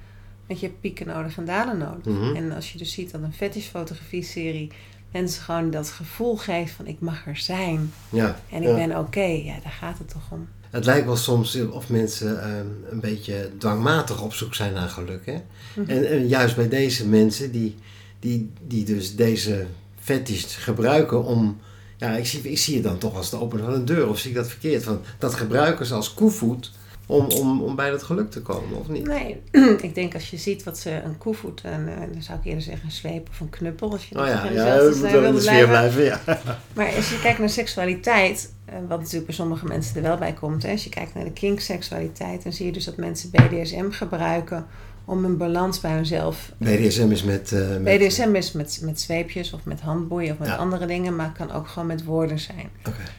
Want 0.52 0.64
je 0.64 0.70
hebt 0.70 0.82
pieken 0.82 1.08
nodig 1.08 1.38
en 1.38 1.46
dalen 1.46 1.78
nodig. 1.78 2.36
En 2.36 2.52
als 2.52 2.72
je 2.72 2.78
dus 2.78 2.92
ziet 2.92 3.12
dat 3.12 3.22
een 3.22 3.34
fetish 3.34 3.68
fotografie 3.68 4.24
serie 4.24 4.72
mensen 5.12 5.44
gewoon 5.44 5.72
dat 5.72 5.90
gevoel 5.90 6.38
geeft 6.38 6.74
van 6.74 6.88
ik 6.88 7.00
mag 7.00 7.28
er 7.28 7.38
zijn. 7.38 7.94
Ja. 8.10 8.40
En 8.50 8.62
ik 8.62 8.68
ja. 8.68 8.76
ben 8.76 8.98
oké. 8.98 9.22
Ja, 9.22 9.54
daar 9.64 9.72
gaat 9.72 9.98
het 9.98 10.10
toch 10.10 10.32
om. 10.32 10.48
Het 10.70 10.86
lijkt 10.86 11.06
wel 11.06 11.16
soms 11.16 11.62
of 11.62 11.90
mensen 11.90 12.44
ehm, 12.44 12.66
een 12.90 13.00
beetje 13.00 13.50
dwangmatig 13.58 14.22
op 14.22 14.34
zoek 14.34 14.54
zijn 14.54 14.74
naar 14.74 14.90
geluk. 14.90 15.26
Hè? 15.26 15.38
Mhm. 15.76 15.90
En, 15.90 16.10
en 16.10 16.28
juist 16.28 16.56
bij 16.56 16.70
deze 16.70 17.08
mensen 17.08 17.52
die, 17.52 17.76
die, 18.20 18.52
die 18.68 18.86
dus 18.86 19.16
deze 19.16 19.66
fetish 20.00 20.58
gebruiken 20.58 21.24
om... 21.24 21.60
Ja, 21.98 22.16
ik 22.16 22.26
zie, 22.26 22.42
ik 22.42 22.58
zie 22.58 22.76
het 22.76 22.84
dan 22.84 22.98
toch 22.98 23.16
als 23.16 23.32
het 23.32 23.40
openen 23.40 23.66
van 23.66 23.74
een 23.74 23.86
deur. 23.86 24.08
Of 24.08 24.20
zie 24.20 24.30
ik 24.30 24.36
dat 24.36 24.48
verkeerd? 24.48 24.84
Van, 24.84 25.02
dat 25.18 25.34
gebruiken 25.34 25.86
ze 25.86 25.94
als 25.94 26.14
koevoet 26.14 26.72
om, 27.06 27.26
om, 27.26 27.62
om 27.62 27.76
bij 27.76 27.90
dat 27.90 28.04
geluk 28.04 28.32
te 28.32 28.42
komen, 28.42 28.80
of 28.80 28.88
niet? 28.88 29.08
Nee, 29.08 29.42
ik 29.88 29.96
denk 29.96 30.14
als 30.14 30.30
je 30.30 30.38
ziet 30.38 30.64
wat 30.64 30.78
ze 30.78 31.02
een 31.04 31.18
koevoet, 31.18 31.62
en 31.64 31.88
eh, 31.88 32.14
dan 32.14 32.22
zou 32.22 32.40
ik 32.40 32.46
eerder 32.46 32.62
zeggen 32.62 32.86
een 32.86 32.92
zweep 32.92 33.30
of 33.30 33.40
een 33.40 33.50
knuppel. 33.50 33.92
Als 33.92 34.10
je 34.10 34.16
Oh 34.16 34.26
dat 34.26 34.30
ja, 34.30 34.50
ja 34.50 34.50
stijl 34.50 34.90
moeten 34.90 35.12
wel 35.12 35.24
in 35.24 35.34
de 35.34 35.42
sfeer 35.42 35.68
blijven. 35.68 36.02
blijven. 36.02 36.22
Ja. 36.26 36.42
Maar 36.76 36.96
als 36.96 37.10
je 37.10 37.20
kijkt 37.22 37.40
naar 37.40 37.50
seksualiteit, 37.50 38.54
eh, 38.66 38.76
wat 38.88 39.00
natuurlijk 39.00 39.26
bij 39.26 39.36
sommige 39.36 39.66
mensen 39.66 39.96
er 39.96 40.02
wel 40.02 40.18
bij 40.18 40.34
komt. 40.34 40.64
Hè, 40.64 40.72
als 40.72 40.84
je 40.84 40.90
kijkt 40.90 41.14
naar 41.14 41.24
de 41.24 41.32
kink-seksualiteit, 41.32 42.44
dan 42.44 42.54
zie 42.54 42.66
je 42.66 42.72
dus 42.72 42.86
dat 42.86 42.98
mensen 42.98 43.30
BDSM 43.30 43.90
gebruiken 43.90 44.66
om 45.12 45.26
een 45.26 45.38
balans 45.38 45.80
bij 45.80 45.92
hunzelf. 45.92 46.52
BDSM 46.58 47.12
is 47.12 47.24
met... 47.24 47.52
eh, 47.52 47.78
met 47.78 47.84
BDSM 48.00 48.36
is 48.36 48.52
met, 48.52 48.80
met 48.84 49.02
zweepjes 49.02 49.54
of 49.54 49.60
met 49.64 49.82
handboeien 49.82 50.32
of 50.32 50.38
met 50.40 50.48
Ja. 50.48 50.56
andere 50.56 50.86
dingen, 50.86 51.16
maar 51.16 51.32
kan 51.32 51.52
ook 51.52 51.68
gewoon 51.68 51.88
met 51.88 52.04
woorden 52.04 52.40
zijn. 52.40 52.70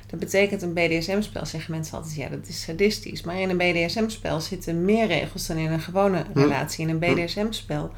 Dat 0.06 0.20
betekent 0.20 0.62
een 0.62 0.72
BDSM-spel, 0.72 1.46
zeggen 1.46 1.72
mensen 1.72 1.96
altijd, 1.96 2.14
ja, 2.14 2.28
dat 2.28 2.48
is 2.48 2.62
sadistisch. 2.62 3.22
Maar 3.22 3.40
in 3.40 3.50
een 3.50 3.56
BDSM-spel 3.56 4.40
zitten 4.40 4.84
meer 4.84 5.06
regels 5.06 5.46
dan 5.46 5.56
in 5.56 5.72
een 5.72 5.80
gewone 5.80 6.24
Hm. 6.32 6.38
relatie. 6.38 6.86
In 6.88 6.90
een 6.90 6.98
BDSM-spel 6.98 7.90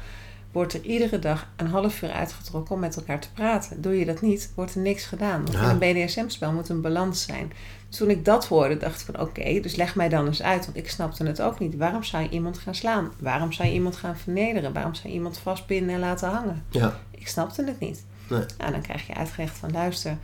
wordt 0.51 0.73
er 0.73 0.81
iedere 0.81 1.19
dag 1.19 1.47
een 1.55 1.67
half 1.67 2.01
uur 2.01 2.11
uitgetrokken 2.11 2.75
om 2.75 2.81
met 2.81 2.95
elkaar 2.95 3.19
te 3.19 3.31
praten. 3.33 3.81
Doe 3.81 3.99
je 3.99 4.05
dat 4.05 4.21
niet, 4.21 4.51
wordt 4.55 4.75
er 4.75 4.81
niks 4.81 5.05
gedaan. 5.05 5.43
Want 5.45 5.53
Ja. 5.57 5.63
in 5.71 5.81
een 5.81 6.05
BDSM-spel 6.05 6.51
moet 6.51 6.69
een 6.69 6.81
balans 6.81 7.23
zijn. 7.23 7.51
Toen 7.97 8.09
ik 8.09 8.25
dat 8.25 8.47
hoorde, 8.47 8.77
dacht 8.77 8.99
ik 8.99 9.05
van 9.05 9.19
oké, 9.19 9.59
dus 9.59 9.75
leg 9.75 9.95
mij 9.95 10.09
dan 10.09 10.25
eens 10.25 10.41
uit. 10.41 10.65
Want 10.65 10.77
ik 10.77 10.89
snapte 10.89 11.25
het 11.25 11.41
ook 11.41 11.59
niet. 11.59 11.75
Waarom 11.75 12.03
zou 12.03 12.23
je 12.23 12.29
iemand 12.29 12.57
gaan 12.57 12.75
slaan? 12.75 13.11
Waarom 13.19 13.51
zou 13.51 13.67
je 13.67 13.73
iemand 13.73 13.95
gaan 13.95 14.17
vernederen? 14.17 14.73
Waarom 14.73 14.93
zou 14.95 15.07
je 15.07 15.13
iemand 15.13 15.37
vastbinden 15.37 15.95
en 15.95 15.99
laten 15.99 16.29
hangen? 16.29 16.63
Ja. 16.69 16.99
Ik 17.11 17.27
snapte 17.27 17.63
het 17.63 17.79
niet. 17.79 18.05
Nee. 18.29 18.43
Nou, 18.57 18.71
dan 18.71 18.81
krijg 18.81 19.07
je 19.07 19.13
uitgelegd 19.13 19.57
van 19.57 19.71
luister, 19.71 20.17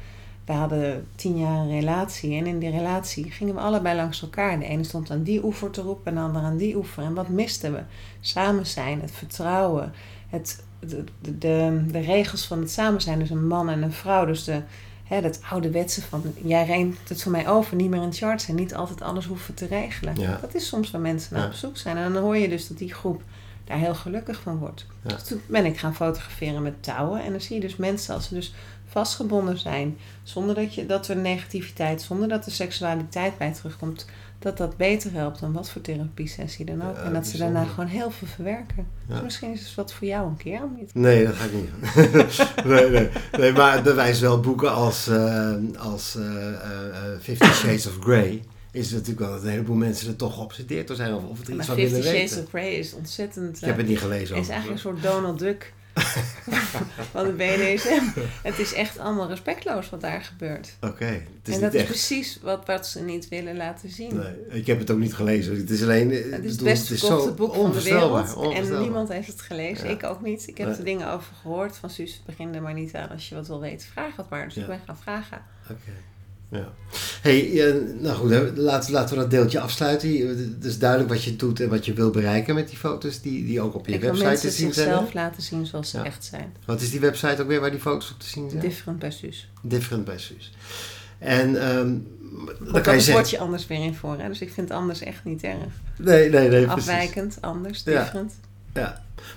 we 0.46 0.54
hadden 0.54 1.08
tien 1.16 1.38
jaar 1.38 1.58
een 1.58 1.80
relatie. 1.80 2.36
En 2.36 2.46
in 2.46 2.60
die 2.60 2.70
relatie 2.70 3.32
gingen 3.32 3.54
we 3.56 3.60
allebei 3.60 3.96
langs 3.96 4.22
elkaar. 4.22 4.60
De 4.60 4.66
ene 4.66 4.84
stond 4.84 5.12
aan 5.12 5.24
die 5.24 5.44
oever 5.44 5.70
te 5.70 5.82
roepen 5.82 6.12
en 6.12 6.18
de 6.18 6.22
ander 6.22 6.42
aan 6.42 6.58
die 6.58 6.76
oever. 6.76 7.04
En 7.04 7.14
wat 7.14 7.30
misten 7.30 7.74
we? 7.74 7.82
Samen 8.20 8.66
zijn, 8.66 9.02
het 9.02 9.12
vertrouwen, 9.12 9.94
het, 10.30 10.64
de, 10.80 11.04
de, 11.22 11.38
de, 11.38 11.84
de 11.92 12.00
regels 12.00 12.48
van 12.48 12.60
het 12.60 12.72
samen 12.72 13.02
zijn. 13.02 13.20
Dus 13.20 13.30
een 13.30 13.48
man 13.48 13.70
en 13.70 13.82
een 13.82 13.94
vrouw. 13.94 14.26
Dus 14.26 14.44
de, 14.44 14.62
hè, 15.16 15.22
dat 15.22 15.40
ouderwetse 15.50 16.02
van 16.02 16.24
jij 16.44 16.66
reent 16.66 16.98
het 17.08 17.22
voor 17.22 17.32
mij 17.32 17.48
over, 17.48 17.76
niet 17.76 17.90
meer 17.90 18.02
in 18.02 18.14
charge 18.14 18.46
zijn. 18.46 18.58
Niet 18.58 18.76
altijd 18.76 19.02
alles 19.02 19.26
hoeven 19.26 19.54
te 19.54 19.66
regelen. 19.66 20.20
Ja. 20.20 20.38
Dat 20.42 20.56
is 20.56 20.68
soms 20.68 20.92
waar 20.92 21.02
mensen 21.02 21.34
naar 21.34 21.44
Ja. 21.44 21.48
op 21.50 21.54
zoek 21.54 21.78
zijn. 21.78 21.98
En 21.98 22.14
dan 22.14 22.24
hoor 22.24 22.38
je 22.38 22.50
dus 22.50 22.68
dat 22.68 22.78
die 22.78 22.94
groep 22.94 23.22
daar 23.66 23.78
heel 23.78 23.96
gelukkig 23.96 24.40
van 24.42 24.58
wordt. 24.58 24.86
Ja. 25.04 25.14
Dus 25.14 25.24
toen 25.24 25.42
ben 25.48 25.66
ik 25.66 25.78
gaan 25.80 25.96
fotograferen 25.96 26.62
met 26.62 26.84
touwen. 26.84 27.24
En 27.24 27.32
dan 27.32 27.42
zie 27.42 27.56
je 27.56 27.62
dus 27.62 27.76
mensen 27.76 28.14
als 28.14 28.28
ze 28.28 28.34
dus 28.34 28.54
vastgebonden 28.88 29.58
zijn. 29.58 29.98
Zonder 30.24 30.56
dat, 30.56 30.76
je, 30.76 30.86
dat 30.86 31.08
er 31.08 31.16
negativiteit, 31.18 32.02
zonder 32.02 32.28
dat 32.28 32.46
er 32.46 32.52
seksualiteit 32.52 33.38
bij 33.38 33.54
terugkomt. 33.54 34.06
Dat 34.42 34.58
dat 34.58 34.78
beter 34.78 35.12
helpt 35.12 35.40
dan 35.40 35.54
wat 35.54 35.70
voor 35.70 35.82
therapie-sessie 35.82 36.66
dan 36.66 36.84
ook. 36.90 36.96
Ja, 36.96 37.04
en 37.04 37.14
dat 37.14 37.28
ze 37.28 37.38
daarna 37.38 37.64
gewoon 37.64 37.86
heel 37.86 38.12
veel 38.12 38.28
verwerken. 38.28 38.88
Ja. 39.08 39.14
Dus 39.14 39.24
misschien 39.24 39.52
is 39.52 39.66
het 39.66 39.76
wat 39.76 39.94
voor 39.94 40.08
jou 40.08 40.28
een 40.28 40.38
keer, 40.38 40.62
niet? 40.78 40.94
Nee, 40.94 41.26
dat 41.26 41.36
ga 41.36 41.46
ik 41.46 41.54
niet 41.54 41.70
doen. 41.70 42.26
nee, 42.74 42.90
nee, 42.90 43.10
nee, 43.38 43.52
maar 43.52 43.82
bewijst 43.82 44.22
wel 44.22 44.40
boeken 44.40 44.74
als, 44.74 45.08
eh 45.08 45.54
als 45.78 46.16
eh, 46.16 46.48
eh, 46.48 47.20
Fifty 47.20 47.46
Shades 47.46 47.88
of 47.88 47.98
Grey. 48.00 48.44
Is 48.72 48.86
het 48.86 48.94
natuurlijk 48.94 49.20
wel 49.20 49.32
dat 49.32 49.44
een 49.44 49.50
heleboel 49.50 49.76
mensen 49.76 50.08
er 50.08 50.16
toch 50.16 50.34
geobsedeerd 50.34 50.88
door 50.88 50.96
zijn 50.96 51.14
of, 51.14 51.24
of 51.24 51.38
het 51.38 51.48
er 51.48 51.54
iets 51.54 51.66
van 51.66 51.76
Fifty 51.76 51.94
willen 51.94 52.08
Shades 52.08 52.30
weten. 52.30 52.44
of 52.44 52.50
Grey 52.50 52.74
is 52.74 52.94
ontzettend... 52.94 53.58
Ik 53.58 53.66
heb 53.66 53.78
het 53.78 53.88
niet 53.88 54.00
gelezen. 54.00 54.36
Het 54.36 54.44
is 54.44 54.52
eigenlijk 54.52 54.84
een 54.84 54.92
soort 54.92 55.04
Donald 55.04 55.40
Duck 55.40 55.74
van 57.12 57.26
de 57.26 57.32
BDSM. 57.38 58.20
Het 58.44 58.60
is 58.60 58.74
echt 58.74 59.00
allemaal 59.00 59.28
respectloos 59.28 59.90
wat 59.90 60.02
daar 60.02 60.22
gebeurt. 60.22 60.76
Oké, 60.82 61.06
het 61.44 61.54
en 61.56 61.60
dat 61.62 61.74
is 61.74 61.84
precies 61.84 62.40
wat, 62.42 62.66
wat 62.66 62.88
ze 62.88 63.02
niet 63.02 63.28
willen 63.30 63.58
laten 63.58 63.90
zien. 63.90 64.16
Nee, 64.16 64.60
ik 64.60 64.68
heb 64.68 64.80
het 64.80 64.92
ook 64.92 64.98
niet 64.98 65.14
gelezen. 65.14 65.58
Het 65.58 65.70
is 65.70 65.82
alleen. 65.82 66.10
Het 66.10 66.20
is 66.26 66.32
het 66.32 66.42
bedoel, 66.42 66.64
best 66.66 66.88
verkochte 66.88 67.28
zo 67.28 67.34
boek 67.34 67.54
van 67.56 67.72
de 67.72 67.84
wereld. 67.84 68.54
En 68.54 68.80
niemand 68.80 69.10
heeft 69.10 69.28
het 69.28 69.42
gelezen. 69.42 69.88
Ja. 69.88 69.94
Ik 69.94 70.04
ook 70.04 70.22
niet. 70.22 70.48
Ik 70.48 70.58
heb 70.58 70.68
Nee. 70.68 70.78
er 70.78 70.84
dingen 70.84 71.12
over 71.12 71.34
gehoord. 71.42 71.78
Van 71.78 71.90
Suus, 71.90 72.22
begin 72.26 72.56
er 72.56 72.62
maar 72.62 72.74
niet 72.74 72.94
aan. 72.96 73.10
Als 73.10 73.30
je 73.30 73.36
wat 73.36 73.48
wil 73.48 73.60
weten, 73.60 73.88
vraag 73.88 74.16
het 74.16 74.30
maar. 74.30 74.46
Dus 74.46 74.56
Ja. 74.56 74.62
ik 74.62 74.68
ben 74.68 74.80
gaan 74.86 74.98
vragen. 74.98 75.42
Oké. 75.70 75.92
Ja. 76.52 76.74
Hey, 77.22 77.68
eh, 77.68 77.76
nou 78.00 78.16
goed, 78.16 78.58
laten, 78.58 78.92
laten 78.92 79.16
we 79.16 79.22
dat 79.22 79.32
deeltje 79.32 79.60
afsluiten. 79.60 80.28
Het 80.28 80.66
is 80.66 80.80
duidelijk 80.80 81.10
wat 81.10 81.24
je 81.24 81.36
doet 81.36 81.60
en 81.60 81.70
wat 81.70 81.86
je 81.86 81.94
wil 81.94 82.10
bereiken 82.10 82.56
met 82.56 82.68
die 82.68 82.78
foto's 82.78 83.22
die, 83.22 83.46
die 83.46 83.62
ook 83.62 83.76
op 83.76 83.88
je 83.88 83.94
ik 83.94 84.02
wil 84.02 84.18
website 84.18 84.40
te 84.40 84.52
zien 84.52 84.74
zijn. 84.74 84.88
hè? 84.88 84.94
zichzelf 84.94 85.14
laten 85.14 85.44
zien 85.44 85.66
zoals 85.66 85.90
ze 85.90 86.00
echt 86.00 86.24
zijn. 86.24 86.54
Wat 86.66 86.82
is 86.82 86.92
die 86.92 87.00
website 87.00 87.42
ook 87.42 87.48
weer 87.48 87.60
waar 87.60 87.72
die 87.72 87.80
foto's 87.80 88.12
op 88.12 88.20
te 88.20 88.28
zien 88.28 88.50
zijn? 88.50 88.62
Different 88.62 89.00
bij 89.00 89.12
Suus. 89.12 89.50
Different 89.62 90.06
by 90.06 90.16
Suus. 90.18 90.54
En 91.18 91.62
ehm 91.62 91.98
dan 92.72 92.82
kan 92.82 92.94
je 92.94 93.02
zeggen... 93.02 93.30
je 93.30 93.40
anders 93.40 93.68
weer 93.68 93.84
in 93.84 93.96
voor. 93.96 94.20
Hè? 94.20 94.28
Dus 94.28 94.42
ik 94.42 94.52
vind 94.52 94.72
anders 94.72 95.02
echt 95.02 95.24
niet 95.24 95.44
erg. 95.44 95.56
Nee, 95.98 96.30
nee, 96.30 96.50
nee, 96.50 96.66
precies. 96.66 96.90
Afwijkend, 96.90 97.38
anders, 97.42 97.84
different. 97.84 98.34
Ja. 98.42 98.50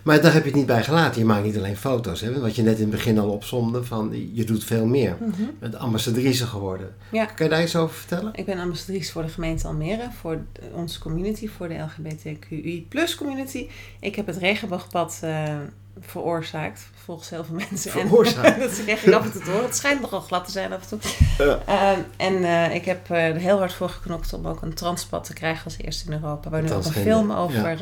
Maar 0.04 0.20
daar 0.20 0.32
heb 0.32 0.42
je 0.42 0.48
het 0.48 0.58
niet 0.58 0.66
bij 0.66 0.82
gelaten. 0.82 1.20
Je 1.20 1.26
maakt 1.26 1.44
niet 1.44 1.56
alleen 1.56 1.76
foto's. 1.76 2.20
Hè? 2.20 2.40
Wat 2.40 2.56
je 2.56 2.62
net 2.62 2.76
in 2.76 2.80
het 2.80 2.90
begin 2.90 3.18
al 3.18 3.28
opzomde, 3.28 3.84
van 3.84 4.30
je 4.32 4.44
doet 4.44 4.64
veel 4.64 4.86
meer. 4.86 5.16
Je 5.36 5.52
bent 5.58 5.76
ambassadrice 5.76 6.46
geworden. 6.46 6.94
Ja. 7.10 7.24
Kan 7.24 7.46
je 7.46 7.52
daar 7.52 7.62
iets 7.62 7.76
over 7.76 7.96
vertellen? 7.96 8.32
Ik 8.34 8.46
ben 8.46 8.58
ambassadrice 8.58 9.12
voor 9.12 9.22
de 9.22 9.28
gemeente 9.28 9.66
Almere, 9.66 10.08
voor 10.20 10.38
onze 10.72 10.98
community, 10.98 11.48
voor 11.48 11.68
de 11.68 11.74
LGBTQI 11.78 12.86
plus 12.88 13.14
community. 13.14 13.68
Ik 14.00 14.14
heb 14.16 14.26
het 14.26 14.36
regenboogpad 14.36 15.18
eh, 15.22 15.54
veroorzaakt, 16.00 16.88
volgens 17.04 17.30
heel 17.30 17.44
veel 17.44 17.54
mensen. 17.54 17.90
Veroorzaakt? 17.90 18.54
En, 18.54 18.60
dat 18.68 18.82
krijg 18.82 19.04
ik 19.04 19.12
af 19.12 19.24
en 19.24 19.32
toe 19.32 19.42
te 19.42 19.50
horen. 19.50 19.64
Het 19.64 19.76
schijnt 19.76 20.00
nogal 20.00 20.20
glad 20.20 20.44
te 20.44 20.50
zijn 20.50 20.72
af 20.72 20.90
en 20.90 20.98
toe. 20.98 21.10
Ja. 21.46 21.62
Ehm, 21.66 22.00
en 22.16 22.44
eh, 22.44 22.74
ik 22.74 22.84
heb 22.84 23.10
eh, 23.10 23.26
er 23.26 23.36
heel 23.36 23.58
hard 23.58 23.72
voor 23.72 23.88
geknokt 23.88 24.32
om 24.32 24.46
ook 24.46 24.62
een 24.62 24.74
transpad 24.74 25.24
te 25.24 25.32
krijgen 25.32 25.64
als 25.64 25.76
eerste 25.78 26.06
in 26.06 26.12
Europa. 26.12 26.50
Waar 26.50 26.62
nu 26.62 26.72
ook 26.72 26.84
een 26.84 26.92
film 26.92 27.32
over, 27.32 27.78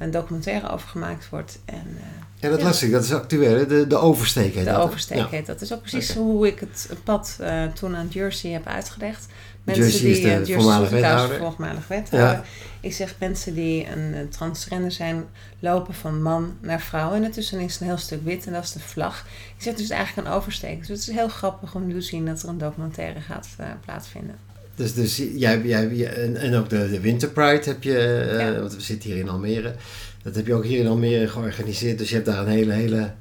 een 0.00 0.10
documentaire 0.10 0.70
over 0.70 0.88
gemaakt 0.88 1.28
wordt. 1.28 1.58
En, 1.64 1.96
eh, 1.96 2.02
Ja, 2.40 2.48
dat 2.48 2.58
Ja. 2.58 2.64
las 2.64 2.82
ik. 2.82 2.92
Dat 2.92 3.04
is 3.04 3.12
actueel. 3.12 3.56
Hè? 3.56 3.66
De, 3.66 3.86
de 3.86 3.96
oversteek 3.96 4.54
heet 4.54 4.64
de 4.64 4.70
dat, 4.70 4.80
oversteek 4.82 5.18
Ja. 5.18 5.28
heet 5.28 5.46
dat. 5.46 5.60
Is 5.60 5.72
ook 5.72 5.80
precies 5.80 6.14
hoe 6.14 6.46
ik 6.46 6.60
het 6.60 6.88
pad 7.04 7.36
eh, 7.40 7.64
toen 7.64 7.96
aan 7.96 8.08
Jersey 8.08 8.50
heb 8.50 8.66
uitgelegd. 8.66 9.26
Jersey 9.64 10.10
is 10.10 10.20
de 10.20 10.28
eh, 10.28 10.36
Jersey 10.36 10.54
voormalige 10.54 10.84
is 10.84 10.90
de 10.90 10.96
wethouder. 11.08 11.38
voormalige 11.38 11.88
wethouder. 11.88 12.30
Ja. 12.30 12.42
Ik 12.80 12.92
zeg 12.94 13.14
mensen 13.18 13.54
die 13.54 13.86
een 13.90 14.28
transgender 14.28 14.92
zijn, 14.92 15.24
lopen 15.58 15.94
van 15.94 16.22
man 16.22 16.56
naar 16.60 16.80
vrouw. 16.80 17.12
En 17.12 17.24
ertussen 17.24 17.60
is 17.60 17.80
een 17.80 17.86
heel 17.86 17.96
stuk 17.98 18.24
wit 18.24 18.46
en 18.46 18.52
dat 18.52 18.64
is 18.64 18.72
de 18.72 18.80
vlag. 18.80 19.26
Ik 19.56 19.62
zeg 19.62 19.74
dus 19.74 19.90
eigenlijk 19.90 20.28
een 20.28 20.34
oversteek. 20.34 20.78
Dus 20.78 20.88
het 20.88 20.98
is 21.08 21.14
heel 21.14 21.28
grappig 21.28 21.74
om 21.74 21.86
nu 21.86 21.92
te 21.94 22.00
zien 22.00 22.26
dat 22.26 22.42
er 22.42 22.48
een 22.48 22.58
documentaire 22.58 23.20
gaat 23.20 23.48
eh, 23.58 23.66
plaatsvinden. 23.84 24.34
Dus, 24.74 24.94
dus 24.94 25.16
jij, 25.16 25.60
jij, 25.62 26.06
en, 26.14 26.36
en 26.36 26.54
ook 26.54 26.68
de, 26.68 26.90
de 26.90 27.00
Winter 27.00 27.28
Pride 27.28 27.62
heb 27.64 27.82
je, 27.82 27.98
eh, 27.98 28.38
Ja. 28.38 28.60
want 28.60 28.74
we 28.74 28.80
zitten 28.80 29.10
hier 29.10 29.18
in 29.18 29.28
Almere. 29.28 29.74
Dat 30.22 30.34
heb 30.34 30.46
je 30.46 30.54
ook 30.54 30.64
hier 30.64 30.78
in 30.80 30.86
Almere 30.86 31.28
georganiseerd. 31.28 31.98
Dus 31.98 32.08
je 32.08 32.14
hebt 32.14 32.26
daar 32.26 32.38
een 32.38 32.48
hele, 32.48 32.72
hele 32.72 33.12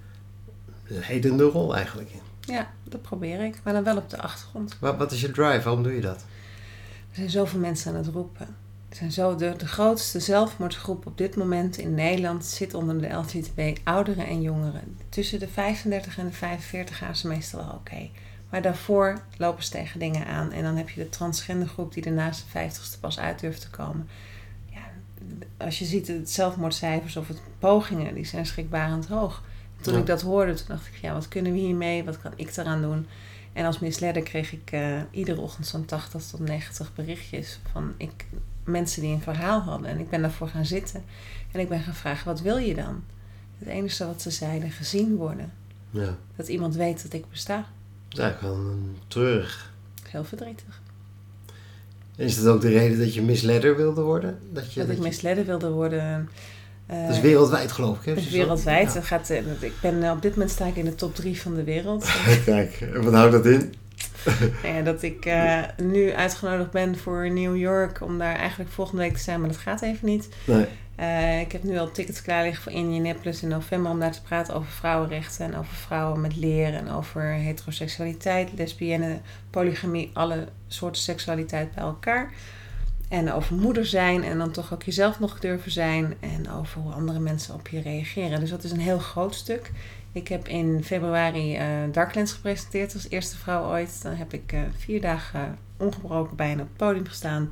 hedende 0.93 1.43
rol 1.43 1.75
eigenlijk 1.75 2.09
in. 2.11 2.53
Ja, 2.53 2.69
dat 2.83 3.01
probeer 3.01 3.43
ik. 3.45 3.55
Maar 3.63 3.73
dan 3.73 3.83
wel 3.83 3.97
op 3.97 4.09
de 4.09 4.21
achtergrond. 4.21 4.77
Wat, 4.79 4.97
wat 4.97 5.11
is 5.11 5.21
je 5.21 5.31
drive? 5.31 5.61
Waarom 5.63 5.83
doe 5.83 5.95
je 5.95 6.01
dat? 6.01 6.25
Er 7.09 7.15
zijn 7.15 7.29
zoveel 7.29 7.59
mensen 7.59 7.91
aan 7.91 7.97
het 7.97 8.07
roepen. 8.07 8.47
Er 8.89 8.95
zijn 8.95 9.11
zo, 9.11 9.35
de, 9.35 9.53
de 9.57 9.67
grootste 9.67 10.19
zelfmoordgroep 10.19 11.05
op 11.05 11.17
dit 11.17 11.35
moment 11.35 11.77
in 11.77 11.93
Nederland 11.93 12.45
zit 12.45 12.73
onder 12.73 13.01
de 13.01 13.07
LGTB 13.09 13.77
ouderen 13.83 14.27
en 14.27 14.41
jongeren. 14.41 14.97
Tussen 15.09 15.39
de 15.39 15.47
35 15.47 16.17
en 16.17 16.25
de 16.25 16.31
45 16.31 16.97
gaan 16.97 17.15
ze 17.15 17.27
meestal 17.27 17.59
wel 17.65 17.73
oké. 17.75 18.09
Maar 18.49 18.61
daarvoor 18.61 19.21
lopen 19.37 19.63
ze 19.63 19.69
tegen 19.69 19.99
dingen 19.99 20.25
aan. 20.27 20.51
En 20.51 20.63
dan 20.63 20.75
heb 20.75 20.89
je 20.89 21.03
de 21.03 21.09
transgendergroep 21.09 21.93
die 21.93 22.03
er 22.03 22.11
naast 22.11 22.45
de 22.53 22.59
50ste 22.69 22.99
pas 22.99 23.19
uit 23.19 23.39
durft 23.39 23.61
te 23.61 23.69
komen. 23.69 24.07
Ja, 24.69 24.79
als 25.57 25.79
je 25.79 25.85
ziet 25.85 26.07
het 26.07 26.29
zelfmoordcijfers 26.31 27.17
of 27.17 27.27
het 27.27 27.41
pogingen, 27.59 28.13
die 28.13 28.25
zijn 28.25 28.45
schrikbarend 28.45 29.07
hoog. 29.07 29.43
Toen 29.81 29.93
Ja. 29.93 29.99
ik 29.99 30.05
dat 30.05 30.21
hoorde, 30.21 30.53
toen 30.53 30.65
dacht 30.67 30.87
ik, 30.87 30.95
ja, 31.01 31.13
wat 31.13 31.27
kunnen 31.27 31.51
we 31.51 31.57
hiermee? 31.57 32.03
Wat 32.03 32.21
kan 32.21 32.31
ik 32.35 32.57
eraan 32.57 32.81
doen? 32.81 33.07
En 33.53 33.65
als 33.65 33.79
misleider 33.79 34.23
kreeg 34.23 34.51
ik 34.53 34.71
eh, 34.71 35.01
iedere 35.11 35.41
ochtend 35.41 35.67
zo'n 35.67 35.85
80 35.85 36.23
tot 36.23 36.39
90 36.39 36.93
berichtjes 36.93 37.59
van 37.71 37.93
ik, 37.97 38.25
mensen 38.63 39.01
die 39.01 39.13
een 39.13 39.21
verhaal 39.21 39.59
hadden. 39.61 39.89
En 39.89 39.99
ik 39.99 40.09
ben 40.09 40.21
daarvoor 40.21 40.47
gaan 40.47 40.65
zitten. 40.65 41.03
En 41.51 41.59
ik 41.59 41.69
ben 41.69 41.79
gaan 41.81 41.93
vragen, 41.93 42.25
wat 42.25 42.41
wil 42.41 42.57
je 42.57 42.75
dan? 42.75 43.03
Het 43.57 43.67
enige 43.67 44.05
wat 44.05 44.21
ze 44.21 44.31
zeiden, 44.31 44.71
gezien 44.71 45.15
worden. 45.15 45.51
Ja. 45.89 46.15
Dat 46.35 46.47
iemand 46.47 46.75
weet 46.75 47.03
dat 47.03 47.13
ik 47.13 47.29
besta. 47.29 47.65
Dat 48.09 48.17
is 48.17 48.23
eigenlijk 48.23 48.41
wel 48.55 48.65
een 48.71 48.97
treurig. 49.07 49.71
Heel 50.09 50.23
verdrietig. 50.23 50.81
Is 52.15 52.41
dat 52.41 52.53
ook 52.53 52.61
de 52.61 52.69
reden 52.69 52.99
dat 52.99 53.13
je 53.13 53.21
misleider 53.21 53.75
wilde 53.75 54.01
worden? 54.01 54.39
Dat, 54.51 54.73
je, 54.73 54.79
dat 54.79 54.89
ik 54.89 54.95
je- 54.95 55.01
misleider 55.01 55.45
wilde 55.45 55.69
worden. 55.69 56.29
eh, 56.85 57.05
dat 57.07 57.15
is 57.15 57.21
wereldwijd 57.21 57.71
geloof 57.71 57.97
ik. 57.99 58.05
Hè? 58.05 58.11
het 58.11 58.19
is 58.19 58.29
wereldwijd. 58.29 58.93
Het 58.93 59.03
gaat, 59.05 59.29
eh, 59.29 59.37
ik 59.61 59.73
ben, 59.81 60.03
eh, 60.03 60.11
op 60.11 60.21
dit 60.21 60.31
moment 60.31 60.51
sta 60.51 60.65
ik 60.65 60.75
in 60.75 60.85
de 60.85 60.95
top 60.95 61.15
3 61.15 61.41
van 61.41 61.55
de 61.55 61.63
wereld. 61.63 62.05
Ja. 62.07 62.35
Kijk, 62.45 62.81
en 62.93 63.03
wat 63.03 63.13
houdt 63.13 63.31
dat 63.31 63.45
in? 63.45 63.73
Ja, 64.63 64.81
dat 64.81 65.01
ik 65.03 65.25
eh, 65.25 65.59
nu 65.77 66.13
uitgenodigd 66.13 66.71
ben 66.71 66.97
voor 66.97 67.31
New 67.31 67.57
York 67.57 68.01
om 68.01 68.17
daar 68.17 68.35
eigenlijk 68.35 68.71
volgende 68.71 69.01
week 69.01 69.13
te 69.13 69.23
zijn, 69.23 69.39
maar 69.39 69.49
dat 69.49 69.57
gaat 69.57 69.81
even 69.81 70.07
niet. 70.07 70.29
Nee. 70.45 70.65
Eh, 70.99 71.39
ik 71.39 71.51
heb 71.51 71.63
nu 71.63 71.77
al 71.77 71.91
tickets 71.91 72.21
klaar 72.21 72.43
liggen 72.43 72.63
voor 72.63 72.71
Indianapolis 72.71 73.43
in 73.43 73.49
november 73.49 73.91
om 73.91 73.99
daar 73.99 74.11
te 74.11 74.21
praten 74.21 74.55
over 74.55 74.71
vrouwenrechten 74.71 75.45
en 75.45 75.55
over 75.55 75.73
vrouwen 75.73 76.21
met 76.21 76.35
leren 76.35 76.79
en 76.79 76.89
over 76.89 77.21
heteroseksualiteit, 77.21 78.49
lesbienne, 78.55 79.19
polygamie, 79.49 80.09
alle 80.13 80.47
soorten 80.67 81.01
seksualiteit 81.01 81.71
bij 81.71 81.83
elkaar. 81.83 82.33
En 83.09 83.31
over 83.31 83.55
moeder 83.55 83.85
zijn 83.85 84.23
en 84.23 84.37
dan 84.37 84.51
toch 84.51 84.73
ook 84.73 84.83
jezelf 84.83 85.19
nog 85.19 85.39
durven 85.39 85.71
zijn 85.71 86.15
en 86.19 86.51
over 86.51 86.81
hoe 86.81 86.93
andere 86.93 87.19
mensen 87.19 87.53
op 87.53 87.67
je 87.67 87.81
reageren. 87.81 88.39
Dus 88.39 88.49
dat 88.49 88.63
is 88.63 88.71
een 88.71 88.79
heel 88.79 88.99
groot 88.99 89.35
stuk. 89.35 89.71
Ik 90.11 90.27
heb 90.27 90.47
in 90.47 90.83
februari 90.83 91.55
eh 91.55 91.65
Darklands 91.91 92.33
gepresenteerd 92.33 92.93
als 92.93 93.09
eerste 93.09 93.37
vrouw 93.37 93.69
ooit. 93.71 94.01
Dan 94.01 94.15
heb 94.15 94.33
ik 94.33 94.51
eh, 94.51 94.59
vier 94.77 95.01
dagen 95.01 95.57
ongebroken 95.77 96.35
bijna 96.35 96.61
op 96.61 96.67
het 96.67 96.77
podium 96.77 97.05
gestaan 97.05 97.51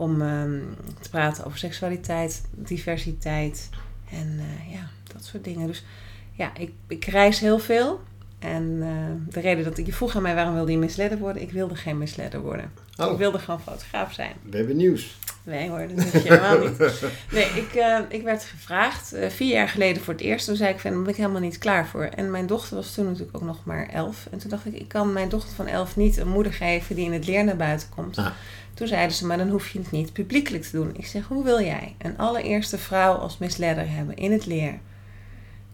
om 0.00 0.22
ehm, 0.22 0.58
te 1.00 1.10
praten 1.10 1.44
over 1.44 1.58
seksualiteit, 1.58 2.42
diversiteit 2.50 3.68
en 4.10 4.38
eh, 4.38 4.72
ja, 4.72 4.88
dat 5.12 5.24
soort 5.24 5.44
dingen. 5.44 5.66
Dus 5.66 5.84
ja, 6.32 6.56
ik, 6.56 6.70
ik 6.86 7.04
reis 7.04 7.40
heel 7.40 7.58
veel. 7.58 8.00
En 8.38 8.78
eh, 8.82 9.32
de 9.34 9.40
reden 9.40 9.64
dat 9.64 9.78
ik 9.78 9.86
je 9.86 9.92
vroeg 9.92 10.16
aan 10.16 10.22
mij 10.22 10.34
waarom 10.34 10.54
wilde 10.54 10.72
je 10.72 10.78
misleider 10.78 11.18
worden, 11.18 11.42
ik 11.42 11.50
wilde 11.50 11.74
geen 11.74 11.98
misleider 11.98 12.40
worden. 12.40 12.72
Oh, 12.96 13.12
Ik 13.12 13.18
wilde 13.18 13.38
gewoon 13.38 13.60
fotograaf 13.60 14.12
zijn. 14.12 14.32
we 14.50 14.56
hebben 14.56 14.76
nieuws. 14.76 15.18
Nee 15.42 15.68
hoor, 15.68 15.86
dat 15.94 16.12
je 16.12 16.18
helemaal 16.18 16.58
niet. 16.58 16.78
Nee, 17.30 17.44
ik, 17.44 17.74
eh, 17.74 17.98
ik 18.08 18.22
werd 18.22 18.44
gevraagd 18.44 19.14
vier 19.28 19.52
jaar 19.52 19.68
geleden 19.68 20.02
voor 20.02 20.14
het 20.14 20.22
eerst. 20.22 20.46
Toen 20.46 20.56
zei 20.56 20.72
ik 20.72 20.78
van, 20.78 20.90
daar 20.90 21.00
ben 21.00 21.10
ik 21.10 21.16
helemaal 21.16 21.40
niet 21.40 21.58
klaar 21.58 21.86
voor. 21.86 22.04
En 22.04 22.30
mijn 22.30 22.46
dochter 22.46 22.76
was 22.76 22.94
toen 22.94 23.04
natuurlijk 23.04 23.36
ook 23.36 23.42
nog 23.42 23.64
maar 23.64 23.88
elf. 23.88 24.26
En 24.30 24.38
toen 24.38 24.50
dacht 24.50 24.66
ik, 24.66 24.74
ik 24.74 24.88
kan 24.88 25.12
mijn 25.12 25.28
dochter 25.28 25.54
van 25.54 25.66
elf 25.66 25.96
niet 25.96 26.16
een 26.16 26.28
moeder 26.28 26.52
geven 26.52 26.94
die 26.94 27.04
in 27.04 27.12
het 27.12 27.26
leer 27.26 27.44
naar 27.44 27.56
buiten 27.56 27.88
komt. 27.88 28.18
Ah. 28.18 28.30
Toen 28.80 28.88
zeiden 28.88 29.16
ze, 29.16 29.26
maar 29.26 29.38
dan 29.38 29.48
hoef 29.48 29.68
je 29.68 29.78
het 29.78 29.90
niet 29.90 30.12
publiekelijk 30.12 30.64
te 30.64 30.70
doen. 30.70 30.90
Ik 30.96 31.06
zeg, 31.06 31.26
hoe 31.26 31.44
wil 31.44 31.60
jij 31.60 31.94
een 31.98 32.18
allereerste 32.18 32.78
vrouw 32.78 33.12
als 33.12 33.38
misleider 33.38 33.90
hebben 33.90 34.16
in 34.16 34.32
het 34.32 34.46
leer? 34.46 34.78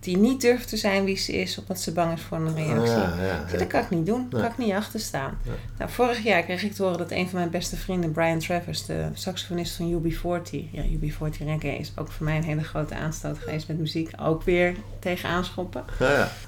Die 0.00 0.16
niet 0.16 0.40
durft 0.40 0.68
te 0.68 0.76
zijn 0.76 1.04
wie 1.04 1.16
ze 1.16 1.32
is, 1.32 1.58
omdat 1.58 1.80
ze 1.80 1.92
bang 1.92 2.12
is 2.12 2.20
voor 2.20 2.38
een 2.38 2.54
reactie. 2.54 2.96
Ja, 2.96 3.14
ja, 3.24 3.42
Ik 3.42 3.48
zeg, 3.48 3.58
dat 3.58 3.68
kan 3.68 3.80
ik 3.80 3.90
niet 3.90 4.06
doen. 4.06 4.26
Daar 4.30 4.40
kan 4.40 4.50
ik 4.50 4.58
niet 4.58 4.72
achter 4.72 5.00
staan. 5.00 5.38
Nou, 5.78 5.90
vorig 5.90 6.22
jaar 6.22 6.42
kreeg 6.42 6.62
ik 6.62 6.72
te 6.72 6.82
horen 6.82 6.98
dat 6.98 7.10
een 7.10 7.28
van 7.28 7.38
mijn 7.38 7.50
beste 7.50 7.76
vrienden, 7.76 8.12
Brian 8.12 8.38
Travers, 8.38 8.86
de 8.86 9.08
saxofonist 9.12 9.76
van 9.76 10.02
UB40, 10.02 10.70
ja, 10.70 10.82
UB40 10.82 11.44
reggae 11.44 11.78
is 11.78 11.92
ook 11.96 12.12
voor 12.12 12.24
mij 12.24 12.36
een 12.36 12.44
hele 12.44 12.64
grote 12.64 12.94
aanstoot 12.94 13.38
geweest 13.38 13.68
met 13.68 13.78
muziek. 13.78 14.10
Ook 14.20 14.42
weer 14.42 14.74
tegen 14.98 15.28
aanschoppen. 15.28 15.84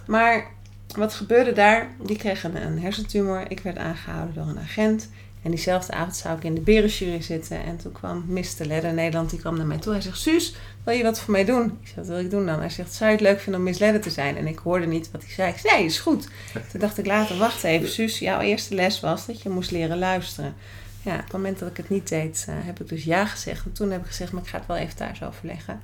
Maar 0.07 0.47
wat 0.97 1.15
gebeurde 1.15 1.53
daar? 1.53 1.89
Die 2.03 2.17
kreeg 2.17 2.45
een 2.45 2.79
hersentumor. 2.79 3.45
Ik 3.49 3.61
werd 3.61 3.79
aangehouden 3.79 4.35
door 4.35 4.47
een 4.47 4.59
agent. 4.59 5.09
En 5.43 5.51
diezelfde 5.51 5.93
avond 5.93 6.17
zou 6.17 6.37
ik 6.37 6.45
in 6.45 6.55
de 6.55 6.61
berenjury 6.61 7.23
zitten. 7.23 7.65
En 7.65 7.77
toen 7.77 7.93
kwam 7.93 8.25
Mr. 8.27 8.65
Ledder 8.67 8.93
Nederland, 8.93 9.31
die 9.31 9.39
kwam 9.39 9.57
naar 9.57 9.67
mij 9.67 9.79
toe. 9.79 9.93
Hij 9.93 10.03
zegt, 10.03 10.19
Suus, 10.19 10.55
wil 10.85 10.95
je 10.95 11.03
wat 11.03 11.21
voor 11.21 11.33
mij 11.33 11.45
doen? 11.45 11.65
Ik 11.81 11.87
zeg, 11.87 11.95
wat 11.95 12.07
wil 12.07 12.19
ik 12.19 12.31
doen 12.31 12.47
dan? 12.47 12.59
Hij 12.59 12.71
zegt, 12.71 12.95
zou 12.95 13.11
je 13.11 13.17
het 13.17 13.25
leuk 13.25 13.41
vinden 13.41 13.61
om 13.61 13.67
Miss 13.67 13.79
Ledder 13.79 14.01
te 14.01 14.11
zijn? 14.11 14.37
En 14.37 14.47
ik 14.47 14.59
hoorde 14.59 14.87
niet 14.87 15.11
wat 15.11 15.23
hij 15.23 15.33
zei. 15.33 15.51
Ik 15.53 15.59
zei, 15.59 15.77
nee, 15.77 15.85
is 15.85 15.99
goed. 15.99 16.29
Toen 16.71 16.81
dacht 16.81 16.99
ik 16.99 17.07
later, 17.07 17.37
wacht 17.37 17.65
even, 17.65 17.89
Suus, 17.89 18.19
jouw 18.19 18.41
eerste 18.41 18.75
les 18.75 19.01
was 19.01 19.27
dat 19.27 19.43
je 19.43 19.49
moest 19.49 19.71
leren 19.71 19.99
luisteren. 19.99 20.55
Ja, 21.03 21.15
op 21.15 21.23
het 21.23 21.33
moment 21.33 21.59
dat 21.59 21.69
ik 21.71 21.77
het 21.77 21.89
niet 21.89 22.09
deed, 22.09 22.45
eh, 22.49 22.55
heb 22.59 22.81
ik 22.81 22.89
dus 22.89 23.05
ja 23.05 23.27
gezegd. 23.27 23.65
En 23.65 23.73
toen 23.73 23.91
heb 23.91 24.01
ik 24.01 24.07
gezegd, 24.07 24.33
maar 24.33 24.43
ik 24.43 24.49
ga 24.49 24.59
het 24.59 24.67
wel 24.67 24.77
even 24.77 24.97
thuis 24.97 25.23
overleggen. 25.23 25.81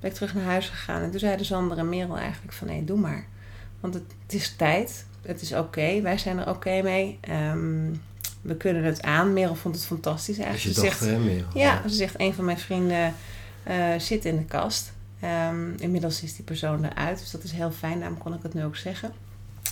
Ben 0.00 0.10
ik 0.10 0.16
terug 0.16 0.34
naar 0.34 0.44
huis 0.44 0.68
gegaan. 0.68 1.02
En 1.02 1.10
toen 1.10 1.20
zeiden 1.20 1.46
Sander 1.46 1.78
en 1.78 1.88
Merel 1.88 2.16
eigenlijk 2.16 2.52
van, 2.52 2.66
nee, 2.66 2.84
doe 2.84 2.98
maar. 2.98 3.26
Want 3.80 3.94
het, 3.94 4.02
het 4.22 4.32
is 4.32 4.56
tijd. 4.56 5.06
Het 5.22 5.42
is 5.42 5.52
oké. 5.52 6.00
Wij 6.00 6.18
zijn 6.18 6.38
er 6.38 6.48
oké 6.48 6.82
mee. 6.82 7.18
Ehm, 7.20 7.92
we 8.40 8.56
kunnen 8.56 8.84
het 8.84 9.02
aan. 9.02 9.32
Merel 9.32 9.54
vond 9.54 9.74
het 9.74 9.84
fantastisch 9.84 10.38
eigenlijk. 10.38 10.76
je 10.76 10.80
Ze 10.80 10.80
zegt, 10.80 11.00
hè, 11.00 11.18
Merel? 11.18 11.48
ja, 11.54 11.82
ze 11.88 11.94
zegt, 11.94 12.14
een 12.18 12.34
van 12.34 12.44
mijn 12.44 12.58
vrienden 12.58 13.14
eh, 13.62 13.98
zit 13.98 14.24
in 14.24 14.36
de 14.36 14.44
kast. 14.44 14.92
Ehm, 15.20 15.72
inmiddels 15.76 16.22
is 16.22 16.36
die 16.36 16.44
persoon 16.44 16.84
eruit, 16.84 17.18
dus 17.18 17.30
dat 17.30 17.42
is 17.42 17.52
heel 17.52 17.70
fijn. 17.70 17.98
Daarom 17.98 18.18
kon 18.18 18.34
ik 18.34 18.42
het 18.42 18.54
nu 18.54 18.64
ook 18.64 18.76
zeggen. 18.76 19.12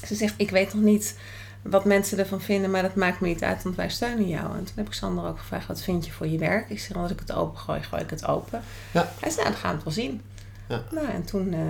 Ze 0.07 0.15
zegt, 0.15 0.35
ik 0.37 0.51
weet 0.51 0.75
nog 0.75 0.83
niet 0.83 1.17
wat 1.63 1.85
mensen 1.85 2.19
ervan 2.19 2.41
vinden, 2.41 2.71
maar 2.71 2.83
dat 2.83 2.95
maakt 2.95 3.21
me 3.21 3.29
niet 3.29 3.43
uit, 3.43 3.63
want 3.63 3.77
wij 3.77 3.89
steunen 3.89 4.29
jou. 4.29 4.57
En 4.57 4.65
toen 4.65 4.75
heb 4.75 4.87
ik 4.87 4.93
Sander 4.93 5.25
ook 5.25 5.39
gevraagd, 5.39 5.67
wat 5.67 5.83
vind 5.83 6.07
je 6.07 6.13
voor 6.13 6.27
je 6.27 6.39
werk? 6.39 6.71
Ik 6.71 6.81
zeg, 6.81 6.97
als 6.97 7.11
ik 7.11 7.19
het 7.19 7.33
open 7.33 7.59
gooi, 7.59 7.83
gooi 7.83 8.03
ik 8.03 8.11
het 8.11 8.27
open. 8.27 8.63
Ja. 8.91 9.13
Hij 9.21 9.31
zei, 9.31 9.43
nou, 9.43 9.51
dan 9.51 9.61
gaan 9.61 9.71
we 9.71 9.77
het 9.77 9.85
wel 9.85 9.93
zien. 10.05 10.21
Ja. 10.69 10.83
Nou, 10.91 11.09
en 11.09 11.25
toen, 11.25 11.53
eh, 11.53 11.61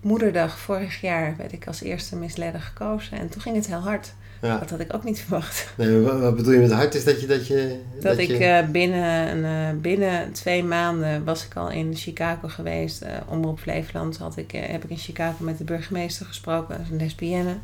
moederdag 0.00 0.58
vorig 0.58 1.00
jaar, 1.00 1.36
werd 1.36 1.52
ik 1.52 1.66
als 1.66 1.82
eerste 1.82 2.16
misleider 2.16 2.60
gekozen. 2.60 3.18
En 3.18 3.28
toen 3.28 3.40
ging 3.40 3.56
het 3.56 3.66
heel 3.66 3.80
hard. 3.80 4.14
Ja. 4.42 4.58
Dat 4.58 4.70
had 4.70 4.80
ik 4.80 4.94
ook 4.94 5.04
niet 5.04 5.20
verwacht. 5.20 5.72
Nee, 5.76 6.00
wat, 6.00 6.20
wat 6.20 6.36
bedoel 6.36 6.52
je 6.52 6.58
met 6.58 6.72
hard? 6.72 6.94
Is 6.94 7.04
dat 7.04 7.20
je... 7.20 7.26
Dat, 7.26 7.46
je, 7.46 7.80
Dat, 8.00 8.18
ik 8.18 8.28
je- 8.28 8.44
eh, 8.44 8.68
binnen, 8.68 9.28
een, 9.36 9.44
eh, 9.74 9.80
binnen 9.80 10.32
twee 10.32 10.64
maanden 10.64 11.24
was 11.24 11.44
ik 11.46 11.56
al 11.56 11.70
in 11.70 11.96
Chicago 11.96 12.48
geweest. 12.48 13.02
Eh 13.02 13.12
Omroep 13.28 13.58
Flevoland 13.60 14.16
had 14.18 14.36
ik, 14.36 14.50
heb 14.50 14.84
ik 14.84 14.90
in 14.90 14.96
Chicago 14.98 15.44
met 15.44 15.58
de 15.58 15.64
burgemeester 15.64 16.26
gesproken. 16.26 16.76
Dat 16.76 16.84
is 16.86 16.90
een 16.92 16.98
lesbienne. 16.98 17.56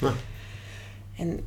Ja. 0.00 0.12
en 1.16 1.40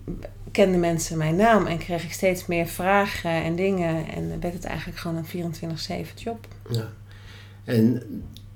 kenden 0.51 0.79
mensen 0.79 1.17
mijn 1.17 1.35
naam 1.35 1.65
en 1.65 1.77
kreeg 1.77 2.03
ik 2.03 2.11
steeds 2.13 2.45
meer 2.45 2.67
vragen 2.67 3.31
en 3.43 3.55
dingen. 3.55 4.07
En 4.07 4.39
werd 4.39 4.53
het 4.53 4.65
eigenlijk 4.65 4.99
gewoon 4.99 5.17
een 5.17 5.53
24-7 6.07 6.13
job. 6.15 6.47
Ja. 6.69 6.87
En 7.63 8.03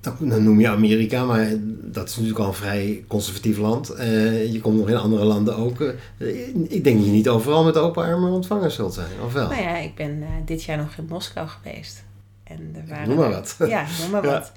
dat, 0.01 0.15
dan 0.19 0.43
noem 0.43 0.59
je 0.59 0.67
Amerika, 0.67 1.23
maar 1.25 1.47
dat 1.81 2.09
is 2.09 2.15
natuurlijk 2.15 2.39
al 2.39 2.47
een 2.47 2.53
vrij 2.53 3.03
conservatief 3.07 3.57
land. 3.57 3.89
Eh, 3.89 4.51
je 4.53 4.59
komt 4.59 4.77
nog 4.77 4.89
in 4.89 4.95
andere 4.97 5.23
landen 5.23 5.55
ook. 5.57 5.81
Eh, 5.81 6.47
ik 6.67 6.83
denk 6.83 6.97
dat 6.97 7.05
je 7.05 7.11
niet 7.11 7.29
overal 7.29 7.63
met 7.63 7.77
open 7.77 8.03
armen 8.03 8.31
ontvangen 8.31 8.71
zult 8.71 8.93
zijn, 8.93 9.21
of 9.25 9.33
wel? 9.33 9.49
Nou 9.49 9.61
ja, 9.61 9.77
ik 9.77 9.95
ben 9.95 10.21
eh, 10.21 10.27
dit 10.45 10.63
jaar 10.63 10.77
nog 10.77 10.95
in 10.97 11.05
Moskou 11.09 11.47
geweest. 11.47 12.03
En 12.43 12.75
er 12.75 12.83
waren 12.89 13.07
Noem 13.07 13.17
maar 13.17 13.29
wat. 13.29 13.55
Ja, 13.67 13.85
noem 14.01 14.09
maar 14.11 14.23
Ja. 14.27 14.31
wat. 14.31 14.51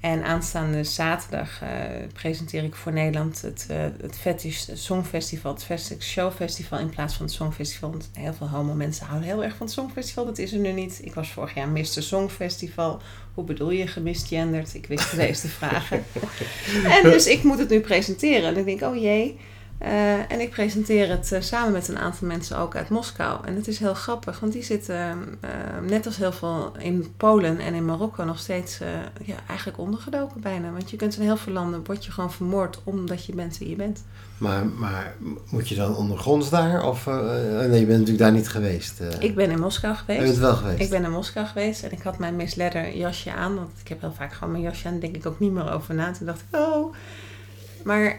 En 0.00 0.24
aanstaande 0.24 0.84
zaterdag 0.84 1.62
eh, 1.62 1.68
presenteer 2.12 2.64
ik 2.64 2.74
voor 2.74 2.92
Nederland 2.92 3.42
het, 3.42 3.66
eh 3.68 3.84
het 4.00 4.18
Fetish 4.18 4.68
Songfestival, 4.72 5.52
het 5.52 5.64
Fetish 5.64 5.90
Showfestival 5.98 6.78
in 6.78 6.88
plaats 6.88 7.14
van 7.14 7.26
het 7.26 7.34
Songfestival. 7.34 7.90
Want 7.90 8.10
heel 8.12 8.34
veel 8.34 8.48
homo 8.48 8.74
mensen 8.74 9.06
houden 9.06 9.28
heel 9.28 9.44
erg 9.44 9.56
van 9.56 9.66
het 9.66 9.74
Songfestival. 9.74 10.24
Dat 10.24 10.38
is 10.38 10.52
er 10.52 10.58
nu 10.58 10.72
niet. 10.72 11.00
Ik 11.02 11.14
was 11.14 11.30
vorig 11.30 11.54
jaar 11.54 11.68
Mr. 11.68 11.84
Songfestival. 11.84 13.00
Hoe 13.34 13.44
bedoel 13.44 13.70
je 13.70 13.86
gemisgenderd? 13.86 14.74
Ik 14.74 14.86
wist 14.86 15.16
deze 15.16 15.48
vragen. 15.48 16.04
en 17.02 17.02
dus 17.02 17.26
ik 17.26 17.42
moet 17.42 17.58
het 17.58 17.68
nu 17.68 17.80
presenteren. 17.80 18.48
En 18.48 18.56
ik 18.56 18.64
denk, 18.64 18.82
oh 18.92 19.00
jee. 19.00 19.38
Eh, 19.80 20.32
en 20.32 20.40
ik 20.40 20.50
presenteer 20.50 21.08
het 21.08 21.32
eh, 21.32 21.40
samen 21.40 21.72
met 21.72 21.88
een 21.88 21.98
aantal 21.98 22.28
mensen 22.28 22.58
ook 22.58 22.76
uit 22.76 22.88
Moskou. 22.88 23.46
En 23.46 23.54
het 23.54 23.68
is 23.68 23.78
heel 23.78 23.94
grappig, 23.94 24.40
want 24.40 24.52
die 24.52 24.62
zitten 24.62 24.96
eh, 25.40 25.50
net 25.88 26.06
als 26.06 26.16
heel 26.16 26.32
veel 26.32 26.72
in 26.78 27.12
Polen 27.16 27.58
en 27.58 27.74
in 27.74 27.84
Marokko 27.84 28.24
nog 28.24 28.38
steeds 28.38 28.80
eh, 28.80 28.88
ja, 29.24 29.34
eigenlijk 29.48 29.78
ondergedoken 29.78 30.40
bijna. 30.40 30.70
Want 30.70 30.90
je 30.90 30.96
kunt 30.96 31.16
in 31.16 31.22
heel 31.22 31.36
veel 31.36 31.52
landen, 31.52 31.84
word 31.84 32.04
je 32.04 32.10
gewoon 32.10 32.32
vermoord 32.32 32.80
omdat 32.84 33.24
je 33.24 33.34
bent 33.34 33.58
wie 33.58 33.68
je 33.68 33.76
bent. 33.76 34.04
Maar, 34.38 34.66
maar 34.66 35.14
moet 35.50 35.68
je 35.68 35.74
dan 35.74 35.96
ondergronds 35.96 36.50
daar? 36.50 36.84
Of, 36.86 37.06
nee, 37.06 37.80
je 37.80 37.86
bent 37.86 37.88
natuurlijk 37.88 38.18
daar 38.18 38.32
niet 38.32 38.48
geweest. 38.48 39.00
Ik 39.18 39.34
ben 39.34 39.50
in 39.50 39.60
Moskou 39.60 39.94
je 39.94 40.02
bent 40.06 40.18
geweest. 40.18 40.38
wel 40.38 40.54
geweest. 40.54 40.80
Ik 40.80 40.90
ben 40.90 41.04
in 41.04 41.10
Moskou 41.10 41.46
geweest 41.46 41.82
en 41.82 41.92
ik 41.92 42.02
had 42.02 42.18
mijn 42.18 42.36
Miss 42.36 42.54
Leather 42.54 42.96
jasje 42.96 43.32
aan. 43.32 43.54
Want 43.54 43.70
ik 43.80 43.88
heb 43.88 44.00
heel 44.00 44.12
vaak 44.12 44.32
gewoon 44.32 44.52
mijn 44.52 44.64
jasje 44.64 44.86
aan. 44.86 44.92
Daar 44.92 45.00
denk 45.00 45.16
ik 45.16 45.26
ook 45.26 45.38
niet 45.38 45.52
meer 45.52 45.72
over 45.72 45.94
na. 45.94 46.12
Toen 46.12 46.26
dacht 46.26 46.44
ik, 46.50 46.58
oh. 46.58 46.94
Maar 47.84 48.18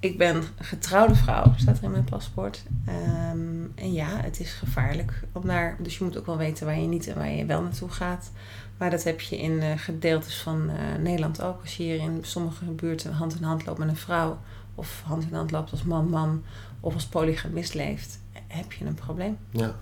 ik 0.00 0.18
ben 0.18 0.42
getrouwde 0.58 1.14
vrouw, 1.14 1.52
staat 1.56 1.78
er 1.78 1.84
in 1.84 1.90
mijn 1.90 2.04
paspoort. 2.04 2.62
Ehm, 2.86 3.64
en 3.74 3.92
ja, 3.92 4.08
het 4.08 4.40
is 4.40 4.52
gevaarlijk 4.52 5.22
om 5.32 5.46
daar... 5.46 5.76
Dus 5.78 5.98
je 5.98 6.04
moet 6.04 6.18
ook 6.18 6.26
wel 6.26 6.36
weten 6.36 6.66
waar 6.66 6.78
je 6.78 6.86
niet 6.86 7.06
en 7.06 7.14
waar 7.14 7.30
je 7.30 7.44
wel 7.44 7.62
naartoe 7.62 7.88
gaat. 7.88 8.30
Maar 8.76 8.90
dat 8.90 9.02
heb 9.02 9.20
je 9.20 9.38
in 9.38 9.60
eh, 9.60 9.72
gedeeltes 9.76 10.36
van 10.36 10.70
eh, 10.70 11.02
Nederland 11.02 11.42
ook. 11.42 11.60
Als 11.60 11.76
je 11.76 11.82
hier 11.82 11.98
in 11.98 12.18
sommige 12.22 12.64
buurten 12.64 13.12
hand 13.12 13.34
in 13.34 13.42
hand 13.42 13.66
loopt 13.66 13.78
met 13.78 13.88
een 13.88 13.96
vrouw... 13.96 14.38
of 14.74 15.02
hand 15.04 15.22
in 15.22 15.34
hand 15.34 15.50
loopt 15.50 15.70
als 15.70 15.82
man-man... 15.82 16.42
of 16.80 16.94
als 16.94 17.06
polygamist 17.06 17.74
leeft, 17.74 18.18
heb 18.46 18.72
je 18.72 18.84
een 18.84 18.94
probleem. 18.94 19.36
Ja. 19.50 19.74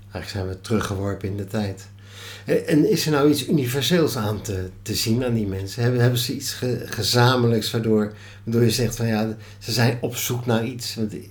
Eigenlijk 0.00 0.28
zijn 0.28 0.48
we 0.48 0.60
teruggeworpen 0.60 1.28
in 1.28 1.36
de 1.36 1.46
tijd. 1.46 1.88
En, 2.66 2.90
is 2.90 3.06
er 3.06 3.12
nou 3.12 3.30
iets 3.30 3.48
universeels 3.48 4.16
aan 4.16 4.40
te, 4.42 4.68
te 4.82 4.94
zien 4.94 5.24
aan 5.24 5.34
die 5.34 5.46
mensen? 5.46 5.82
Hebben, 5.82 6.00
hebben 6.00 6.18
ze 6.18 6.34
iets 6.34 6.52
ge- 6.52 6.82
gezamenlijks 6.86 7.70
waardoor, 7.70 8.12
waardoor 8.44 8.62
je 8.62 8.70
zegt 8.70 8.96
van 8.96 9.06
ja, 9.06 9.36
ze 9.58 9.72
zijn 9.72 9.98
op 10.00 10.16
zoek 10.16 10.46
naar 10.46 10.64
iets? 10.66 10.94
Want, 10.94 11.12
i- 11.12 11.30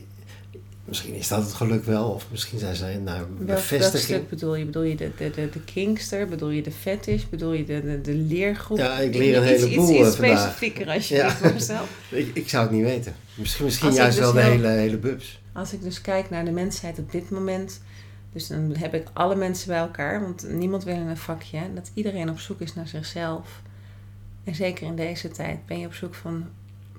misschien 0.85 1.13
is 1.13 1.27
dat 1.27 1.43
het 1.43 1.53
geluk 1.53 1.83
wel, 1.85 2.09
of 2.09 2.25
misschien 2.31 2.59
zijn 2.59 2.75
zij 2.75 2.95
naar 3.03 3.15
Welk, 3.17 3.27
welk 3.37 3.47
bevestiging. 3.47 4.01
stuk 4.03 4.29
bedoel 4.29 4.55
je? 4.55 4.65
Bedoel 4.65 4.83
je 4.83 4.95
de, 4.95 5.11
de, 5.17 5.29
de, 5.29 5.49
de 5.49 5.59
kinkster? 5.73 6.27
Bedoel 6.27 6.49
je 6.49 6.61
de 6.63 6.71
fetish? 6.71 7.23
Bedoel 7.29 7.53
je 7.53 7.65
de, 7.65 7.81
de, 7.83 8.01
de 8.01 8.13
leergroep? 8.13 8.77
Ja, 8.77 8.99
ik 8.99 9.15
leer 9.15 9.37
een 9.37 9.43
heleboel, 9.43 9.89
Iets, 9.89 9.99
eh, 9.99 10.07
iets 10.07 10.15
vandaag. 10.15 10.39
specifieker 10.39 10.87
als 10.89 11.07
je 11.07 11.15
Ja. 11.15 11.31
voorstelt. 11.35 11.87
Ik, 12.09 12.29
ik 12.33 12.49
zou 12.49 12.63
het 12.63 12.71
niet 12.75 12.83
weten. 12.83 13.15
Misschien, 13.35 13.65
misschien 13.65 13.87
Als 13.87 13.97
juist 13.97 14.15
dus 14.17 14.25
wel 14.25 14.33
de 14.33 14.41
hele, 14.41 14.67
hele 14.67 14.97
bubs. 14.97 15.39
Als 15.53 15.73
ik 15.73 15.81
dus 15.83 16.01
kijk 16.01 16.29
naar 16.29 16.45
de 16.45 16.51
mensheid 16.51 16.99
op 16.99 17.11
dit 17.11 17.29
moment... 17.29 17.79
Dus 18.35 18.47
dan 18.47 18.75
heb 18.77 18.93
ik 18.93 19.07
alle 19.13 19.35
mensen 19.35 19.67
bij 19.67 19.77
elkaar. 19.77 20.21
Want 20.21 20.49
niemand 20.49 20.83
wil 20.83 20.95
in 20.95 21.07
een 21.07 21.17
vakje. 21.17 21.73
Dat 21.73 21.91
iedereen 21.93 22.29
op 22.29 22.39
zoek 22.39 22.59
is 22.59 22.73
naar 22.73 22.87
zichzelf. 22.87 23.61
En 24.43 24.55
zeker 24.55 24.87
in 24.87 24.95
deze 24.95 25.29
tijd 25.29 25.65
ben 25.65 25.79
je 25.79 25.85
op 25.85 25.93
zoek 25.93 26.13
van... 26.13 26.45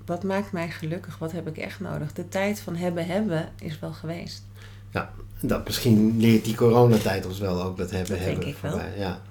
Wat 0.05 0.23
maakt 0.23 0.51
mij 0.51 0.69
gelukkig? 0.69 1.17
Wat 1.17 1.31
heb 1.31 1.47
ik 1.47 1.57
echt 1.57 1.79
nodig? 1.79 2.13
De 2.13 2.29
tijd 2.29 2.59
van 2.59 2.75
hebben 2.75 3.05
hebben 3.05 3.49
is 3.59 3.79
wel 3.79 3.91
geweest. 3.91 4.43
Dat, 5.39 5.65
misschien 5.65 6.19
leert 6.19 6.45
die 6.45 6.55
coronatijd 6.55 7.25
ons 7.25 7.39
wel 7.39 7.63
ook 7.63 7.77
dat 7.77 7.91
hebben. 7.91 8.09
Dat 8.09 8.19
denk 8.19 8.31
hebben 8.31 8.47
ik 8.47 8.57
wel. 8.61 8.79
Ja. 8.97 9.21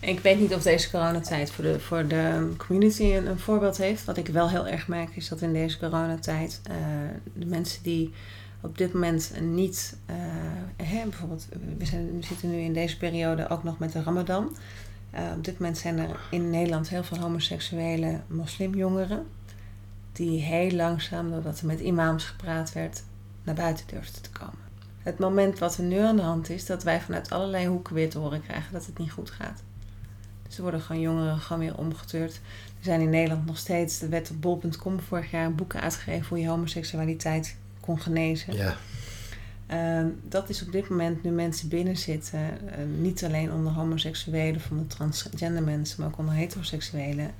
Ik 0.00 0.20
weet 0.20 0.40
niet 0.40 0.54
of 0.54 0.62
deze 0.62 0.90
coronatijd 0.90 1.50
voor 1.50 1.64
de, 1.64 1.80
voor 1.80 2.06
de 2.06 2.48
community 2.56 3.02
een, 3.02 3.26
een 3.26 3.38
voorbeeld 3.38 3.76
heeft. 3.76 4.04
Wat 4.04 4.16
ik 4.16 4.28
wel 4.28 4.50
heel 4.50 4.66
erg 4.66 4.88
merk 4.88 5.16
is 5.16 5.28
dat 5.28 5.40
in 5.40 5.52
deze 5.52 5.78
coronatijd 5.78 6.60
eh, 6.62 6.76
de 7.34 7.46
mensen 7.46 7.82
die 7.82 8.12
op 8.62 8.78
dit 8.78 8.92
moment 8.92 9.32
niet, 9.40 9.96
eh, 10.06 10.16
hè, 10.76 11.02
bijvoorbeeld, 11.02 11.46
we, 11.78 11.84
zitten 12.20 12.50
nu 12.50 12.56
in 12.56 12.72
deze 12.72 12.96
periode 12.96 13.48
ook 13.48 13.62
nog 13.62 13.78
met 13.78 13.92
de 13.92 14.02
Ramadan. 14.02 14.56
Eh, 15.10 15.22
op 15.36 15.44
dit 15.44 15.58
moment 15.58 15.78
zijn 15.78 15.98
er 15.98 16.20
in 16.30 16.50
Nederland 16.50 16.88
heel 16.88 17.04
veel 17.04 17.18
homoseksuele 17.18 18.20
moslimjongeren 18.26 19.26
die 20.12 20.40
heel 20.40 20.70
langzaam, 20.70 21.30
doordat 21.30 21.60
er 21.60 21.66
met 21.66 21.80
imams 21.80 22.24
gepraat 22.24 22.72
werd, 22.72 23.02
naar 23.42 23.54
buiten 23.54 23.86
durfden 23.86 24.22
te 24.22 24.30
komen. 24.30 24.58
Het 24.98 25.18
moment 25.18 25.58
wat 25.58 25.76
er 25.76 25.84
nu 25.84 25.98
aan 25.98 26.16
de 26.16 26.22
hand 26.22 26.50
is, 26.50 26.66
dat 26.66 26.82
wij 26.82 27.00
vanuit 27.00 27.30
allerlei 27.30 27.66
hoeken 27.66 27.94
weer 27.94 28.10
te 28.10 28.18
horen 28.18 28.42
krijgen 28.42 28.72
dat 28.72 28.86
het 28.86 28.98
niet 28.98 29.12
goed 29.12 29.30
gaat. 29.30 29.62
Dus 30.42 30.56
er 30.56 30.62
worden 30.62 30.80
gewoon 30.80 31.02
jongeren 31.02 31.38
gewoon 31.38 31.62
weer 31.62 31.78
omgeturd. 31.78 32.34
Er 32.78 32.84
zijn 32.84 33.00
in 33.00 33.10
Nederland 33.10 33.46
nog 33.46 33.58
steeds, 33.58 33.98
de 33.98 34.08
wet 34.08 34.30
op 34.30 34.40
bol.com 34.40 35.00
vorig 35.00 35.30
jaar 35.30 35.54
boeken 35.54 35.80
uitgegeven 35.80 36.28
hoe 36.28 36.38
je 36.38 36.48
homoseksualiteit 36.48 37.56
kon 37.82 38.00
genezen. 38.00 38.56
ja. 38.56 38.76
Ehm, 39.66 40.06
dat 40.28 40.48
is 40.48 40.62
op 40.62 40.72
dit 40.72 40.88
moment 40.88 41.22
nu 41.22 41.30
mensen 41.30 41.68
binnen 41.68 41.96
zitten, 41.96 42.38
eh, 42.38 42.78
niet 42.98 43.24
alleen 43.24 43.52
onder 43.52 43.72
homoseksuelen 43.72 44.56
of 44.56 44.70
onder 44.70 44.86
transgender 44.86 45.62
mensen, 45.62 46.00
maar 46.00 46.08
ook 46.08 46.18
onder 46.18 46.34
heteroseksuelen. 46.34 47.30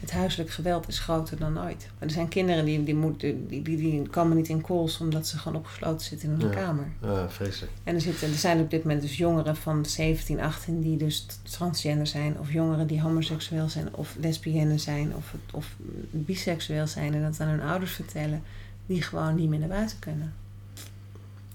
Het 0.00 0.10
huiselijk 0.10 0.50
geweld 0.50 0.88
is 0.88 0.98
groter 0.98 1.38
dan 1.38 1.58
ooit. 1.64 1.86
Maar 1.98 2.08
er 2.08 2.14
zijn 2.14 2.28
kinderen 2.28 2.64
die, 2.64 2.84
die, 2.84 2.94
moeten, 2.94 3.46
die, 3.48 3.62
die, 3.62 3.76
die 3.76 4.08
komen 4.08 4.36
niet 4.36 4.48
in 4.48 4.62
calls 4.62 4.98
omdat 4.98 5.26
ze 5.26 5.38
gewoon 5.38 5.58
opgesloten 5.58 6.06
zitten 6.06 6.28
in 6.32 6.40
hun 6.40 6.50
Ja. 6.50 6.54
kamer. 6.54 6.86
Ja, 7.02 7.30
vreselijk. 7.30 7.72
En 7.84 7.94
er, 7.94 8.00
zitten, 8.00 8.28
er 8.28 8.34
zijn 8.34 8.60
op 8.60 8.70
dit 8.70 8.82
moment 8.82 9.02
dus 9.02 9.16
jongeren 9.16 9.56
van 9.56 9.84
17, 9.86 10.40
18 10.40 10.80
die 10.80 10.96
dus 10.96 11.26
transgender 11.42 12.06
zijn. 12.06 12.38
Of 12.38 12.52
jongeren 12.52 12.86
die 12.86 13.00
homoseksueel 13.00 13.68
zijn 13.68 13.94
of 13.94 14.16
lesbienne 14.20 14.78
zijn 14.78 15.14
of, 15.16 15.34
of 15.52 15.76
biseksueel 16.10 16.86
zijn. 16.86 17.14
En 17.14 17.22
dat 17.22 17.40
aan 17.40 17.48
hun 17.48 17.62
ouders 17.62 17.92
vertellen. 17.92 18.42
Die 18.86 19.02
gewoon 19.02 19.34
niet 19.34 19.48
meer 19.48 19.58
naar 19.58 19.68
buiten 19.68 19.98
kunnen. 19.98 20.34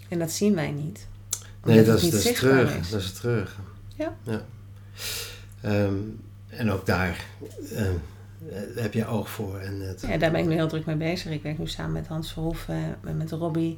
En 0.09 0.19
dat 0.19 0.31
zien 0.31 0.55
wij 0.55 0.71
niet. 0.71 1.07
Nee, 1.63 1.83
dat 1.83 2.01
is, 2.01 2.09
dat 2.09 2.25
is 2.25 2.33
treurig. 2.33 2.89
Dat 2.89 3.01
is 3.01 3.11
treurig. 3.11 3.59
Ja. 3.95 4.15
Ehm, 5.61 5.93
en 6.47 6.71
ook 6.71 6.85
daar 6.85 7.25
ehm, 7.75 7.93
eh, 8.51 8.59
heb 8.75 8.93
je 8.93 9.05
oog 9.05 9.29
voor. 9.29 9.57
En 9.57 9.79
het, 9.79 10.01
Ja, 10.01 10.17
daar 10.17 10.31
ben 10.31 10.39
ik 10.39 10.47
nu 10.47 10.53
heel 10.53 10.67
druk 10.67 10.85
mee 10.85 10.95
bezig. 10.95 11.31
Ik 11.31 11.43
werk 11.43 11.57
nu 11.57 11.67
samen 11.67 11.91
met 11.91 12.07
Hans 12.07 12.33
Verhoeven 12.33 12.95
en 13.03 13.17
met 13.17 13.31
Robbie. 13.31 13.77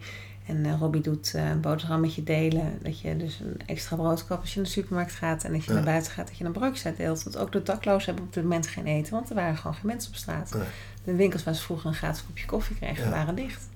En 0.50 0.66
eh, 0.66 0.80
Robbie 0.80 1.02
doet 1.02 1.34
eh, 1.36 1.50
een 1.50 1.62
boterhammetje 1.62 2.24
delen. 2.24 2.78
Dat 2.82 3.00
je 3.00 3.18
dus 3.18 3.40
een 3.40 3.60
extra 3.66 3.96
broodkap 3.96 4.40
als 4.40 4.50
je 4.50 4.56
naar 4.56 4.66
de 4.66 4.72
supermarkt 4.72 5.12
gaat. 5.14 5.44
En 5.44 5.54
als 5.54 5.64
je 5.66 5.70
Ja. 5.70 5.76
naar 5.76 5.86
buiten 5.86 6.12
gaat, 6.12 6.28
dat 6.28 6.38
je 6.38 6.46
een 6.46 6.52
broodje 6.52 6.88
uitdeelt. 6.88 7.24
Want 7.24 7.38
ook 7.38 7.52
de 7.52 7.64
daklozen 7.64 8.06
hebben 8.06 8.24
op 8.26 8.34
dit 8.34 8.44
moment 8.44 8.68
geen 8.68 8.86
eten. 8.86 9.14
Want 9.14 9.30
er 9.30 9.36
waren 9.36 9.58
gewoon 9.58 9.74
geen 9.74 9.86
mensen 9.86 10.10
op 10.12 10.16
straat. 10.18 10.56
De 11.04 11.16
winkels 11.16 11.44
waar 11.44 11.56
ze 11.56 11.62
vroeger 11.62 11.88
een 11.90 11.94
gratis 11.96 12.26
kopje 12.26 12.46
koffie 12.46 12.76
kregen, 12.76 13.04
Ja. 13.04 13.10
waren 13.10 13.36
dicht. 13.36 13.68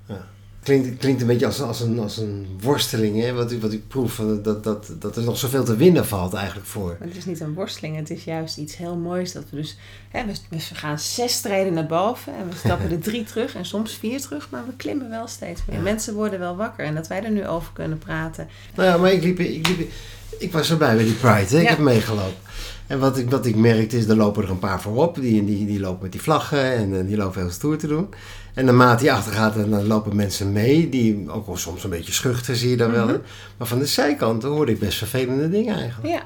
Klinkt, 0.64 0.98
klinkt 0.98 1.22
een 1.22 1.28
beetje 1.28 1.46
als, 1.46 1.62
als, 1.62 1.80
een, 1.82 2.00
als 2.00 2.18
een 2.18 2.48
worsteling, 2.62 3.22
hè? 3.22 3.34
Wat, 3.34 3.52
ik- 3.52 3.62
wat 3.62 3.72
ik 3.72 3.88
proef. 3.88 4.22
Dat, 4.44 4.64
dat, 4.64 4.92
dat 5.00 5.16
er 5.18 5.24
nog 5.24 5.38
zoveel 5.38 5.64
te 5.64 5.76
winnen 5.76 6.06
valt 6.06 6.34
eigenlijk 6.34 6.68
voor. 6.68 6.96
Maar 7.00 7.08
het 7.08 7.18
is 7.18 7.26
niet 7.26 7.40
een 7.40 7.54
worsteling. 7.54 7.96
Het 7.96 8.10
is 8.10 8.24
juist 8.24 8.58
iets 8.58 8.78
heel 8.78 8.96
moois. 8.96 9.32
Dat 9.32 9.44
we 9.50 9.56
dus... 9.56 9.78
Hè, 10.10 10.26
we, 10.26 10.34
we 10.50 10.60
gaan 10.60 11.00
zes 11.00 11.42
treden 11.42 11.74
naar 11.74 11.86
boven. 11.86 12.34
En 12.38 12.50
we 12.50 12.56
stappen 12.56 12.92
er 12.92 13.00
drie 13.00 13.24
terug. 13.24 13.56
En 13.56 13.66
soms 13.66 13.94
vier 13.98 14.22
terug. 14.22 14.48
Maar 14.50 14.66
we 14.66 14.74
klimmen 14.76 15.10
wel 15.10 15.28
steeds 15.28 15.62
meer. 15.68 15.78
Ja. 15.78 15.84
Mensen 15.84 16.14
worden 16.14 16.40
wel 16.40 16.56
wakker. 16.56 16.86
En 16.86 16.96
dat 16.96 17.08
wij 17.08 17.24
er 17.24 17.32
nu 17.32 17.48
over 17.48 17.74
kunnen 17.74 17.98
praten. 17.98 18.48
Nou 18.76 18.90
ja, 18.90 18.98
maar 18.98 19.12
ik, 19.12 19.24
liep, 19.24 19.40
ik, 19.40 19.68
liep, 19.68 19.92
ik 20.40 20.52
was 20.52 20.72
erbij 20.72 20.96
bij 20.96 21.04
die 21.04 21.14
Pride. 21.14 21.56
Hè? 21.56 21.62
Ik 21.62 21.68
heb 21.68 21.78
meegelopen. 21.78 22.42
En 22.88 23.00
wat 23.00 23.18
ik, 23.18 23.30
wat 23.30 23.46
ik 23.46 23.56
merkte 23.56 23.98
is, 23.98 24.08
er 24.08 24.16
lopen 24.16 24.44
er 24.44 24.50
een 24.50 24.60
paar 24.60 24.82
voorop. 24.82 25.16
Die, 25.16 25.46
die, 25.46 25.66
die 25.66 25.80
lopen 25.80 26.02
met 26.02 26.12
die 26.12 26.22
vlaggen 26.22 26.74
en 26.74 27.00
eh, 27.00 27.08
die 27.08 27.18
lopen 27.18 27.42
heel 27.42 27.52
stoer 27.52 27.78
te 27.78 27.88
doen. 27.88 28.08
En 28.54 28.66
naarmate 28.66 29.02
die 29.02 29.12
achter 29.12 29.34
gaat, 29.34 29.56
dan 29.56 29.88
lopen 29.88 30.16
mensen 30.16 30.52
mee. 30.52 30.90
Die 30.90 31.30
ook 31.30 31.46
wel 31.46 31.58
soms 31.58 31.84
een 31.84 31.90
beetje 31.90 32.14
schuchter, 32.14 32.56
zie 32.56 32.70
je 32.70 32.78
dan 32.78 32.92
wel. 32.92 33.06
Mhm. 33.06 33.18
Maar 33.58 33.68
van 33.68 33.80
de 33.80 33.86
zijkant 33.86 34.44
hoorde 34.44 34.72
ik 34.72 34.80
best 34.80 34.98
vervelende 34.98 35.50
dingen 35.50 35.76
eigenlijk. 35.76 36.14
Ja. 36.14 36.24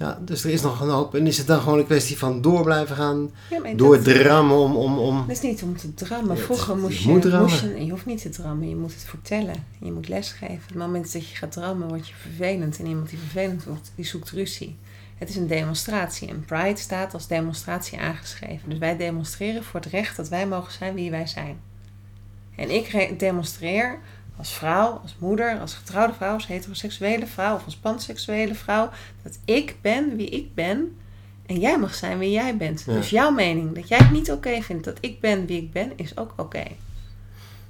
Ja, 0.00 0.18
dus 0.24 0.44
er 0.44 0.50
is 0.50 0.62
nog 0.62 0.80
een 0.80 0.88
hoop. 0.88 1.14
En 1.14 1.26
is 1.26 1.38
het 1.38 1.46
dan 1.46 1.60
gewoon 1.60 1.78
een 1.78 1.84
kwestie 1.84 2.18
van 2.18 2.40
door 2.40 2.62
blijven 2.62 2.96
gaan? 2.96 3.30
ja 3.50 3.58
maar 3.58 3.68
dat- 3.68 3.78
Doordrammen 3.78 4.56
om... 4.56 4.76
om, 4.76 4.98
om... 4.98 5.20
Het 5.20 5.30
is 5.30 5.40
niet 5.40 5.62
om 5.62 5.76
te 5.76 5.94
drammen. 5.94 6.38
Vroeger 6.38 6.76
moest 6.76 6.98
je 6.98 7.06
je, 7.06 7.12
moet 7.12 7.22
drammen. 7.22 7.50
moest 7.50 7.60
je, 7.60 7.84
je 7.84 7.90
hoeft 7.90 8.06
niet 8.06 8.22
te 8.22 8.28
drammen, 8.28 8.68
je 8.68 8.76
moet 8.76 8.92
het 8.94 9.04
vertellen. 9.04 9.64
Je 9.80 9.92
moet 9.92 10.08
lesgeven. 10.08 10.54
Op 10.54 10.68
het 10.68 10.76
moment 10.76 11.12
dat 11.12 11.28
je 11.28 11.36
gaat 11.36 11.52
drammen, 11.52 11.88
word 11.88 12.08
je 12.08 12.14
vervelend. 12.14 12.78
En 12.78 12.86
iemand 12.86 13.08
die 13.08 13.18
vervelend 13.18 13.64
wordt, 13.64 13.92
die 13.94 14.04
zoekt 14.04 14.30
ruzie. 14.30 14.76
Het 15.18 15.28
is 15.28 15.36
een 15.36 15.46
demonstratie. 15.46 16.28
En 16.28 16.44
Pride 16.44 16.80
staat 16.80 17.14
als 17.14 17.26
demonstratie 17.26 17.98
aangeschreven. 18.00 18.68
Dus 18.68 18.78
wij 18.78 18.96
demonstreren 18.96 19.64
voor 19.64 19.80
het 19.80 19.88
recht 19.90 20.16
dat 20.16 20.28
wij 20.28 20.46
mogen 20.46 20.72
zijn 20.72 20.94
wie 20.94 21.10
wij 21.10 21.26
zijn. 21.26 21.60
En 22.56 22.70
ik 22.74 22.86
re- 22.88 23.14
demonstreer 23.18 23.98
als 24.40 24.52
vrouw, 24.52 25.00
als 25.02 25.16
moeder, 25.18 25.58
als 25.58 25.74
getrouwde 25.74 26.14
vrouw, 26.14 26.34
als 26.34 26.46
heteroseksuele 26.46 27.26
vrouw 27.26 27.54
of 27.54 27.64
als 27.64 27.76
panseksuele 27.76 28.54
vrouw, 28.54 28.90
dat 29.22 29.38
ik 29.44 29.76
ben 29.80 30.16
wie 30.16 30.28
ik 30.28 30.54
ben 30.54 30.96
en 31.46 31.58
jij 31.58 31.78
mag 31.78 31.94
zijn 31.94 32.18
wie 32.18 32.30
jij 32.30 32.56
bent. 32.56 32.82
Ja. 32.86 32.92
Dus 32.92 33.10
jouw 33.10 33.30
mening, 33.30 33.74
dat 33.74 33.88
jij 33.88 33.98
het 33.98 34.10
niet 34.10 34.30
oké 34.30 34.62
vindt 34.62 34.84
dat 34.84 34.98
ik 35.00 35.20
ben 35.20 35.46
wie 35.46 35.62
ik 35.62 35.72
ben, 35.72 35.92
is 35.96 36.16
ook 36.16 36.32
oké. 36.36 36.64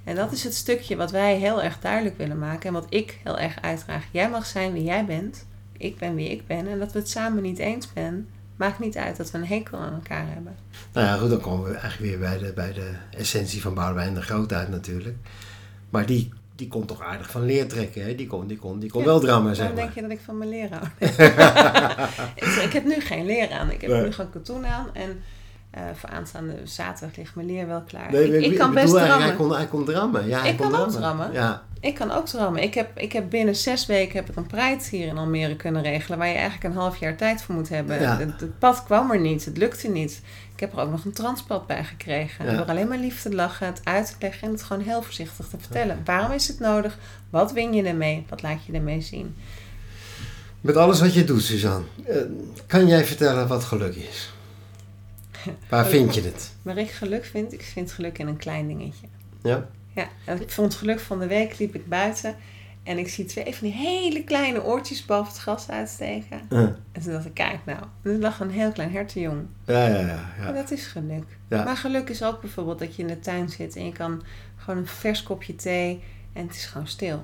En 0.03 0.15
dat 0.15 0.31
is 0.31 0.43
het 0.43 0.55
stukje 0.55 0.95
wat 0.95 1.11
wij 1.11 1.37
heel 1.37 1.61
erg 1.61 1.79
duidelijk 1.79 2.17
willen 2.17 2.39
maken 2.39 2.67
en 2.67 2.73
wat 2.73 2.85
ik 2.89 3.19
heel 3.23 3.39
erg 3.39 3.61
uitdraag. 3.61 4.03
Jij 4.11 4.29
mag 4.29 4.45
zijn 4.45 4.73
wie 4.73 4.83
jij 4.83 5.05
bent, 5.05 5.45
ik 5.77 5.97
ben 5.97 6.15
wie 6.15 6.29
ik 6.29 6.47
ben 6.47 6.67
en 6.67 6.79
dat 6.79 6.91
we 6.91 6.99
het 6.99 7.09
samen 7.09 7.43
niet 7.43 7.59
eens 7.59 7.87
zijn, 7.93 8.27
maakt 8.55 8.79
niet 8.79 8.97
uit 8.97 9.17
dat 9.17 9.31
we 9.31 9.37
een 9.37 9.45
hekel 9.45 9.77
aan 9.77 9.93
elkaar 9.93 10.27
hebben. 10.27 10.55
Nou 10.93 11.07
ja, 11.07 11.17
goed, 11.17 11.29
dan 11.29 11.41
komen 11.41 11.69
we 11.69 11.75
eigenlijk 11.75 12.11
weer 12.11 12.19
bij 12.19 12.37
de, 12.37 12.53
bij 12.53 12.73
de 12.73 12.91
essentie 13.17 13.61
van 13.61 13.73
Boudewijn 13.73 14.13
de 14.13 14.21
Groot 14.21 14.53
uit 14.53 14.69
natuurlijk. 14.69 15.15
Maar 15.89 16.05
die, 16.05 16.31
die 16.61 16.69
kon 16.69 16.85
toch 16.85 17.01
aardig 17.01 17.31
van 17.31 17.45
leer 17.45 17.67
trekken, 17.67 18.03
hè? 18.05 18.15
Die 18.15 18.27
kon, 18.27 18.47
die 18.47 18.57
kon, 18.57 18.79
die 18.79 18.89
kon 18.89 19.01
Ja, 19.01 19.07
wel 19.07 19.19
zeg 19.55 19.67
Waarom 19.67 19.83
maar. 19.85 19.93
denk 19.93 19.95
je 19.95 20.01
dat 20.01 20.11
ik 20.19 20.25
van 20.25 20.37
mijn 20.37 20.49
hou? 20.71 20.83
ik, 22.35 22.43
ik 22.63 22.73
heb 22.73 22.83
nu 22.85 22.99
geen 22.99 23.25
leer 23.25 23.51
aan. 23.51 23.71
Ik 23.71 23.81
heb 23.81 23.89
Nee. 23.89 24.01
nu 24.03 24.11
gewoon 24.11 24.31
katoen 24.31 24.65
aan. 24.65 24.89
En 24.93 25.21
eh, 25.71 25.81
voor 25.93 26.09
aanstaande 26.09 26.55
zaterdag 26.63 27.17
ligt 27.17 27.35
mijn 27.35 27.47
leer 27.47 27.67
wel 27.67 27.81
klaar. 27.81 28.11
Nee, 28.11 28.27
ik, 28.27 28.43
ik 28.43 28.51
ik 28.51 28.57
kan 28.57 28.73
bedoel 28.73 28.93
best 28.93 29.05
drammen. 29.05 29.27
Hij 29.27 29.35
kon, 29.35 29.53
hij 29.53 29.65
kon 29.65 29.85
drammen. 29.85 30.27
Ja, 30.27 30.41
hij 30.41 30.51
Ik 30.51 30.57
kon 30.57 30.71
kan 30.71 30.79
ook 30.79 30.91
drammen. 30.91 31.33
Ja, 31.33 31.63
Ik 31.79 31.95
kan 31.95 32.11
ook 32.11 32.25
drammen. 32.25 32.63
Ik 32.63 32.73
heb, 32.73 32.97
ik 32.97 33.11
heb 33.11 33.29
binnen 33.29 33.55
zes 33.55 33.85
weken 33.85 34.15
heb 34.15 34.29
ik 34.29 34.35
een 34.35 34.47
pride 34.47 34.83
hier 34.89 35.07
in 35.07 35.17
Almere 35.17 35.55
kunnen 35.55 35.81
regelen. 35.81 36.17
Waar 36.17 36.27
je 36.27 36.33
eigenlijk 36.33 36.63
een 36.63 36.79
half 36.79 36.97
jaar 36.97 37.15
tijd 37.17 37.41
voor 37.41 37.55
moet 37.55 37.69
hebben. 37.69 38.01
Ja. 38.01 38.17
Het, 38.17 38.39
het 38.39 38.59
pad 38.59 38.83
kwam 38.83 39.11
er 39.11 39.19
niet. 39.19 39.45
Het 39.45 39.57
lukte 39.57 39.87
niet. 39.87 40.21
Ik 40.53 40.59
heb 40.59 40.73
er 40.73 40.79
ook 40.79 40.91
nog 40.91 41.05
een 41.05 41.13
transpad 41.13 41.67
bij 41.67 41.83
gekregen. 41.83 42.45
Ja. 42.45 42.57
Door 42.57 42.65
alleen 42.65 42.87
maar 42.87 42.97
lief 42.97 43.21
te 43.21 43.35
lachen, 43.35 43.67
het 43.67 43.81
uit 43.83 44.07
te 44.07 44.15
leggen 44.19 44.47
en 44.47 44.53
het 44.53 44.63
gewoon 44.63 44.83
heel 44.83 45.01
voorzichtig 45.01 45.47
te 45.47 45.57
vertellen. 45.59 46.01
Waarom 46.05 46.31
is 46.31 46.47
het 46.47 46.59
nodig? 46.59 46.97
Wat 47.29 47.51
win 47.51 47.73
je 47.73 47.83
ermee? 47.83 48.25
Wat 48.29 48.41
laat 48.41 48.65
je 48.65 48.73
ermee 48.73 49.01
zien? 49.01 49.35
Met 50.61 50.75
alles 50.75 50.99
wat 50.99 51.13
je 51.13 51.23
doet, 51.23 51.43
Suzanne, 51.43 51.85
eh, 52.05 52.17
kan 52.67 52.87
jij 52.87 53.05
vertellen 53.05 53.47
wat 53.47 53.63
geluk 53.63 53.95
is? 53.95 54.33
Waar 55.69 55.85
vind 55.95 56.15
je 56.15 56.21
het? 56.21 56.53
Waar 56.61 56.77
ik 56.77 56.89
geluk 56.89 57.25
vind, 57.25 57.53
ik 57.53 57.61
vind 57.61 57.91
geluk 57.91 58.17
in 58.17 58.27
een 58.27 58.37
klein 58.37 58.67
dingetje. 58.67 59.07
Ja? 59.41 59.69
Ja, 59.95 60.33
ik 60.39 60.49
vond 60.49 60.75
geluk 60.75 60.99
van 60.99 61.19
de 61.19 61.27
week, 61.27 61.59
liep 61.59 61.75
ik 61.75 61.87
buiten 61.87 62.35
en 62.83 62.97
ik 62.97 63.09
zie 63.09 63.25
twee 63.25 63.55
van 63.55 63.67
die 63.67 63.77
hele 63.77 64.23
kleine 64.23 64.63
oortjes 64.63 65.05
boven 65.05 65.31
het 65.31 65.41
gras 65.41 65.69
uitsteken. 65.69 66.41
En 66.91 67.01
toen 67.01 67.11
dacht 67.11 67.25
ik, 67.25 67.33
kijk 67.33 67.59
nou, 67.65 67.79
er 68.03 68.19
lag 68.19 68.39
een 68.39 68.51
heel 68.51 68.71
klein 68.71 68.91
hertenjong. 68.91 69.45
Ja, 69.65 69.87
ja, 69.87 69.99
ja. 69.99 70.33
En 70.37 70.45
ja. 70.45 70.51
dat 70.51 70.71
is 70.71 70.85
geluk. 70.85 71.25
Ja. 71.49 71.63
Maar 71.63 71.77
geluk 71.77 72.09
is 72.09 72.23
ook 72.23 72.41
bijvoorbeeld 72.41 72.79
dat 72.79 72.95
je 72.95 73.01
in 73.01 73.07
de 73.07 73.19
tuin 73.19 73.49
zit 73.49 73.75
en 73.75 73.85
je 73.85 73.91
kan 73.91 74.23
gewoon 74.55 74.79
een 74.79 74.87
vers 74.87 75.23
kopje 75.23 75.55
thee 75.55 76.03
en 76.33 76.47
het 76.47 76.55
is 76.55 76.65
gewoon 76.65 76.87
stil. 76.87 77.23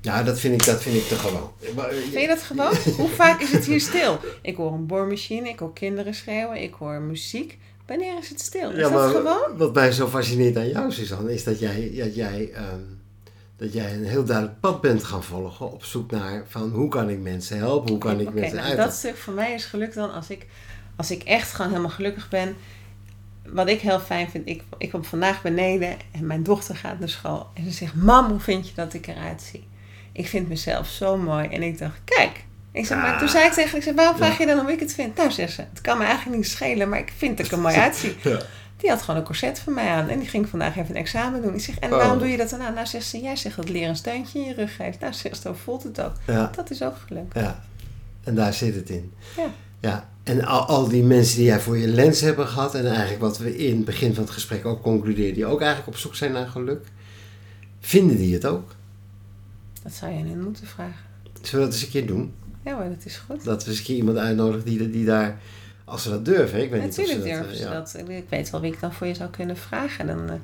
Ja 0.00 0.22
dat, 0.22 0.38
vind 0.40 0.54
ik, 0.54 0.64
dat 0.66 0.82
vind 0.82 0.96
ik 0.96 1.02
te 1.08 1.14
gewoon. 1.14 1.52
Eh, 1.60 1.84
Vind 1.88 2.12
je 2.20 2.26
dat 2.26 2.42
gewoon? 2.42 2.74
Hoe 2.96 3.08
vaak 3.08 3.40
is 3.40 3.52
het 3.52 3.64
hier 3.64 3.80
stil? 3.80 4.18
Ik 4.42 4.56
hoor 4.56 4.72
een 4.72 4.86
boormachine, 4.86 5.48
ik 5.48 5.58
hoor 5.58 5.72
kinderen 5.72 6.14
schreeuwen, 6.14 6.62
ik 6.62 6.74
hoor 6.74 7.00
muziek. 7.00 7.58
Wanneer 7.86 8.18
is 8.18 8.28
het 8.28 8.40
stil? 8.40 8.70
Is 8.70 8.76
Ja, 8.76 8.82
dat 8.82 8.92
maar 8.92 9.08
gewoon? 9.08 9.56
wat 9.56 9.74
mij 9.74 9.92
zo 9.92 10.06
fascineert 10.08 10.56
aan 10.56 10.68
jou, 10.68 10.92
Suzanne, 10.92 11.34
is 11.34 11.44
dat 11.44 11.58
jij, 11.58 11.92
dat, 11.96 12.14
jij, 12.14 12.50
ehm, 12.54 12.80
dat 13.56 13.72
jij 13.72 13.94
een 13.94 14.04
heel 14.04 14.24
duidelijk 14.24 14.60
pad 14.60 14.80
bent 14.80 15.04
gaan 15.04 15.24
volgen 15.24 15.72
op 15.72 15.84
zoek 15.84 16.10
naar 16.10 16.44
van 16.48 16.70
hoe 16.70 16.88
kan 16.88 17.08
ik 17.10 17.20
mensen 17.20 17.56
helpen, 17.56 17.90
hoe 17.90 17.98
kan 17.98 18.20
ik 18.20 18.32
mensen 18.34 18.56
nou, 18.56 18.68
uit. 18.68 18.76
dat 18.76 18.92
stuk 18.94 19.16
voor 19.16 19.32
mij 19.34 19.54
is 19.54 19.64
geluk 19.64 19.94
dan 19.94 20.12
als 20.12 20.30
ik, 20.30 20.46
als 20.96 21.10
ik 21.10 21.22
echt 21.22 21.52
gewoon 21.52 21.70
helemaal 21.70 21.90
gelukkig 21.90 22.28
ben. 22.28 22.56
Wat 23.48 23.68
ik 23.68 23.80
heel 23.80 24.00
fijn 24.00 24.30
vind, 24.30 24.48
ik, 24.48 24.62
ik 24.78 24.90
kom 24.90 25.04
vandaag 25.04 25.42
beneden 25.42 25.96
en 26.12 26.26
mijn 26.26 26.42
dochter 26.42 26.76
gaat 26.76 26.98
naar 26.98 27.08
school. 27.08 27.46
En 27.54 27.64
ze 27.64 27.70
zegt, 27.70 27.94
mam, 27.94 28.30
hoe 28.30 28.40
vind 28.40 28.68
je 28.68 28.74
dat 28.74 28.94
ik 28.94 29.06
eruit 29.06 29.42
zie? 29.42 29.68
Ik 30.12 30.28
vind 30.28 30.48
mezelf 30.48 30.88
zo 30.88 31.16
mooi. 31.16 31.48
En 31.48 31.62
ik 31.62 31.78
dacht, 31.78 32.00
kijk. 32.04 32.44
Ik 32.72 32.86
zeg, 32.86 32.98
maar 32.98 33.12
Ah. 33.12 33.18
toen 33.18 33.28
zei 33.28 33.44
ik 33.46 33.52
tegen 33.52 33.68
haar, 33.68 33.76
ik 33.78 33.82
zeg, 33.82 33.94
waarom 33.94 34.16
vraag 34.16 34.38
je 34.38 34.46
dan 34.46 34.58
hoe 34.60 34.72
ik 34.72 34.80
het 34.80 34.94
vind? 34.94 35.16
Nou, 35.16 35.30
zegt 35.30 35.52
ze, 35.52 35.64
het 35.72 35.80
kan 35.80 35.98
me 35.98 36.04
eigenlijk 36.04 36.36
niet 36.36 36.46
schelen, 36.48 36.88
maar 36.88 36.98
ik 36.98 37.12
vind 37.16 37.36
dat 37.36 37.46
ik 37.46 37.52
er 37.52 37.58
mooi 37.58 37.74
uitzie. 37.76 38.16
Ja. 38.22 38.40
Die 38.76 38.90
had 38.90 39.00
gewoon 39.02 39.16
een 39.20 39.26
corset 39.26 39.58
van 39.58 39.74
mij 39.74 39.88
aan. 39.88 40.08
En 40.08 40.18
die 40.18 40.28
ging 40.28 40.48
vandaag 40.48 40.76
even 40.76 40.90
een 40.90 41.00
examen 41.00 41.42
doen. 41.42 41.54
Ik 41.54 41.60
zeg, 41.60 41.78
en 41.78 41.90
Oh. 41.92 41.96
waarom 41.96 42.18
doe 42.18 42.28
je 42.28 42.36
dat 42.36 42.50
dan 42.50 42.60
aan? 42.60 42.74
Nou, 42.74 42.86
zegt 42.86 43.06
ze, 43.06 43.20
jij 43.20 43.36
zegt 43.36 43.56
dat 43.56 43.68
leren 43.68 43.88
een 43.88 43.96
steuntje 43.96 44.38
in 44.38 44.44
je 44.44 44.54
rug 44.54 44.76
geeft. 44.76 45.00
Nou, 45.00 45.12
zegt 45.12 45.36
ze, 45.36 45.42
zo 45.42 45.54
voelt 45.64 45.82
het 45.82 46.00
ook. 46.00 46.12
Ja, 46.26 46.50
Dat 46.56 46.70
is 46.70 46.82
ook 46.82 46.94
geluk. 47.06 47.32
ja, 47.34 47.62
en 48.24 48.34
daar 48.34 48.52
zit 48.52 48.74
het 48.74 48.90
in. 48.90 49.12
Ja. 49.36 49.46
Ja, 49.80 50.08
en 50.24 50.44
al, 50.44 50.60
al 50.66 50.88
die 50.88 51.02
mensen 51.02 51.36
die 51.36 51.46
jij 51.46 51.60
voor 51.60 51.78
je 51.78 51.88
lens 51.88 52.20
hebben 52.20 52.46
gehad 52.46 52.74
en 52.74 52.86
eigenlijk 52.86 53.20
wat 53.20 53.38
we 53.38 53.56
in 53.56 53.76
het 53.76 53.84
begin 53.84 54.14
van 54.14 54.22
het 54.24 54.32
gesprek 54.32 54.66
ook 54.66 54.82
concludeerden, 54.82 55.34
die 55.34 55.46
ook 55.46 55.60
eigenlijk 55.60 55.88
op 55.88 55.96
zoek 55.96 56.14
zijn 56.14 56.32
naar 56.32 56.46
geluk, 56.46 56.86
vinden 57.80 58.16
die 58.16 58.34
het 58.34 58.46
ook? 58.46 58.74
Dat 59.82 59.92
zou 59.92 60.12
je 60.12 60.18
hen 60.18 60.42
moeten 60.42 60.66
vragen. 60.66 61.08
Zullen 61.42 61.64
we 61.64 61.70
dat 61.70 61.80
eens 61.80 61.82
een 61.82 61.90
keer 61.90 62.06
doen? 62.06 62.34
Ja 62.64 62.74
hoor, 62.74 62.88
dat 62.88 63.04
is 63.04 63.16
goed. 63.16 63.44
Dat 63.44 63.64
we 63.64 63.70
eens 63.70 63.78
een 63.78 63.84
keer 63.84 63.96
iemand 63.96 64.18
uitnodigen 64.18 64.64
die, 64.64 64.90
die 64.90 65.04
daar, 65.04 65.38
als 65.84 66.02
ze 66.02 66.10
dat 66.10 66.24
durven, 66.24 66.62
ik 66.62 66.70
weet 66.70 66.82
Natuurlijk 66.82 67.18
niet 67.18 67.26
of 67.26 67.32
durven 67.32 67.56
ze 67.56 67.62
ze 67.62 67.68
dat... 67.68 68.02
Ik 68.08 68.28
weet 68.28 68.50
wel 68.50 68.60
wie 68.60 68.72
ik 68.72 68.80
dan 68.80 68.92
voor 68.92 69.06
je 69.06 69.14
zou 69.14 69.30
kunnen 69.30 69.56
vragen. 69.56 70.06
Dan, 70.06 70.30
eh, 70.30 70.34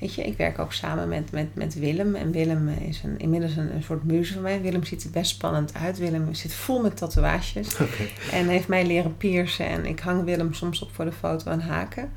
weet 0.00 0.14
je, 0.14 0.22
ik 0.22 0.36
werk 0.36 0.58
ook 0.58 0.72
samen 0.72 1.08
met, 1.08 1.30
met, 1.30 1.54
met 1.54 1.74
Willem. 1.74 2.14
En 2.14 2.30
Willem 2.30 2.68
eh, 2.68 2.88
is 2.88 3.02
een, 3.02 3.18
inmiddels 3.18 3.56
een, 3.56 3.74
een 3.74 3.82
soort 3.82 4.04
muze 4.04 4.32
van 4.32 4.42
mij. 4.42 4.60
Willem 4.60 4.84
ziet 4.84 5.04
er 5.04 5.10
best 5.10 5.30
spannend 5.30 5.74
uit. 5.74 5.98
Willem 5.98 6.34
zit 6.34 6.52
vol 6.52 6.80
met 6.82 6.96
tatoeages. 6.96 7.76
En 8.32 8.48
heeft 8.48 8.68
mij 8.68 8.86
leren 8.86 9.16
piercen. 9.16 9.66
En 9.66 9.86
ik 9.86 10.00
hang 10.00 10.24
Willem 10.24 10.54
soms 10.54 10.82
op 10.82 10.94
voor 10.94 11.04
de 11.04 11.12
foto 11.12 11.50
aan 11.50 11.60
haken. 11.60 12.10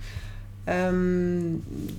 Ehm, 0.63 1.41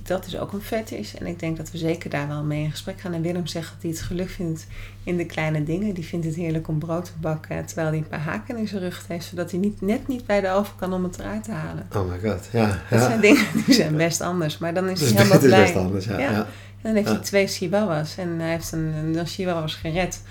dat 0.03 0.25
is 0.25 0.37
ook 0.37 0.53
een 0.53 0.61
fetish. 0.61 1.13
En 1.13 1.25
ik 1.25 1.39
denk 1.39 1.57
dat 1.57 1.71
we 1.71 1.77
zeker 1.77 2.09
daar 2.09 2.27
wel 2.27 2.43
mee 2.43 2.63
in 2.63 2.71
gesprek 2.71 3.01
gaan. 3.01 3.13
En 3.13 3.21
Willem 3.21 3.47
zegt 3.47 3.69
dat 3.73 3.81
hij 3.81 3.91
het 3.91 4.01
geluk 4.01 4.29
vindt 4.29 4.67
in 5.03 5.17
de 5.17 5.25
kleine 5.25 5.63
dingen. 5.63 5.93
Die 5.93 6.05
vindt 6.05 6.25
het 6.25 6.35
heerlijk 6.35 6.67
om 6.67 6.79
brood 6.79 7.05
te 7.05 7.11
bakken 7.21 7.65
terwijl 7.65 7.87
hij 7.87 7.97
een 7.97 8.07
paar 8.07 8.19
haken 8.19 8.57
in 8.57 8.67
zijn 8.67 8.81
rug 8.81 9.05
heeft. 9.07 9.25
Zodat 9.25 9.51
hij 9.51 9.59
niet, 9.59 9.81
net 9.81 10.07
niet 10.07 10.25
bij 10.25 10.41
de 10.41 10.49
oven 10.49 10.75
kan 10.75 10.93
om 10.93 11.03
het 11.03 11.19
eruit 11.19 11.43
te 11.43 11.51
halen. 11.51 11.87
Oh 11.95 12.09
my 12.09 12.29
god, 12.29 12.49
ja. 12.51 12.81
Dat 12.89 13.01
zijn 13.01 13.19
dingen 13.21 13.45
die 13.65 13.75
zijn 13.75 13.97
best 13.97 14.21
anders. 14.21 14.57
Maar 14.57 14.73
dan 14.73 14.89
is 14.89 14.99
Dat 14.99 15.09
hij 15.09 15.17
is, 15.23 15.23
helemaal 15.23 15.33
het 15.33 15.43
is 15.43 15.49
blij. 15.49 15.61
best 15.61 15.75
anders, 15.75 16.05
ja. 16.05 16.17
Ja. 16.19 16.31
ja. 16.31 16.37
En 16.81 16.93
dan 16.93 16.95
heeft 16.95 17.09
hij 17.09 17.17
twee 17.19 17.47
chihuahuas. 17.47 18.17
En 18.17 18.39
hij 18.39 18.49
heeft 18.49 18.71
een, 18.71 18.93
een 18.93 19.25
chihuahuas 19.25 19.75
gered. 19.75 20.21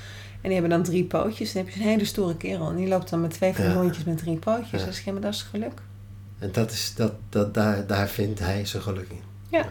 En 0.41 0.49
die 0.51 0.53
hebben 0.53 0.71
dan 0.71 0.83
drie 0.83 1.05
pootjes. 1.05 1.53
Dan 1.53 1.65
heb 1.65 1.75
je 1.75 1.81
een 1.81 1.87
hele 1.87 2.05
stoere 2.05 2.37
kerel. 2.37 2.69
En 2.69 2.77
die 2.77 2.89
loopt 2.89 3.11
dan 3.11 3.21
met 3.21 3.31
twee 3.31 3.55
van 3.55 3.73
hondjes 3.73 4.05
met 4.05 4.19
drie 4.19 4.37
pootjes. 4.37 4.85
Dus 4.85 5.01
ja, 5.01 5.13
maar 5.13 5.21
dat 5.21 5.33
is 5.33 5.43
geluk. 5.43 5.81
En 6.43 6.53
dat 6.53 6.71
is, 6.71 6.95
dat, 6.95 7.13
dat, 7.29 7.55
daar, 7.55 7.87
daar 7.87 8.09
vindt 8.09 8.39
hij 8.39 8.67
zijn 8.67 8.83
geluk 8.83 9.11
in. 9.11 9.23
Ja. 9.49 9.65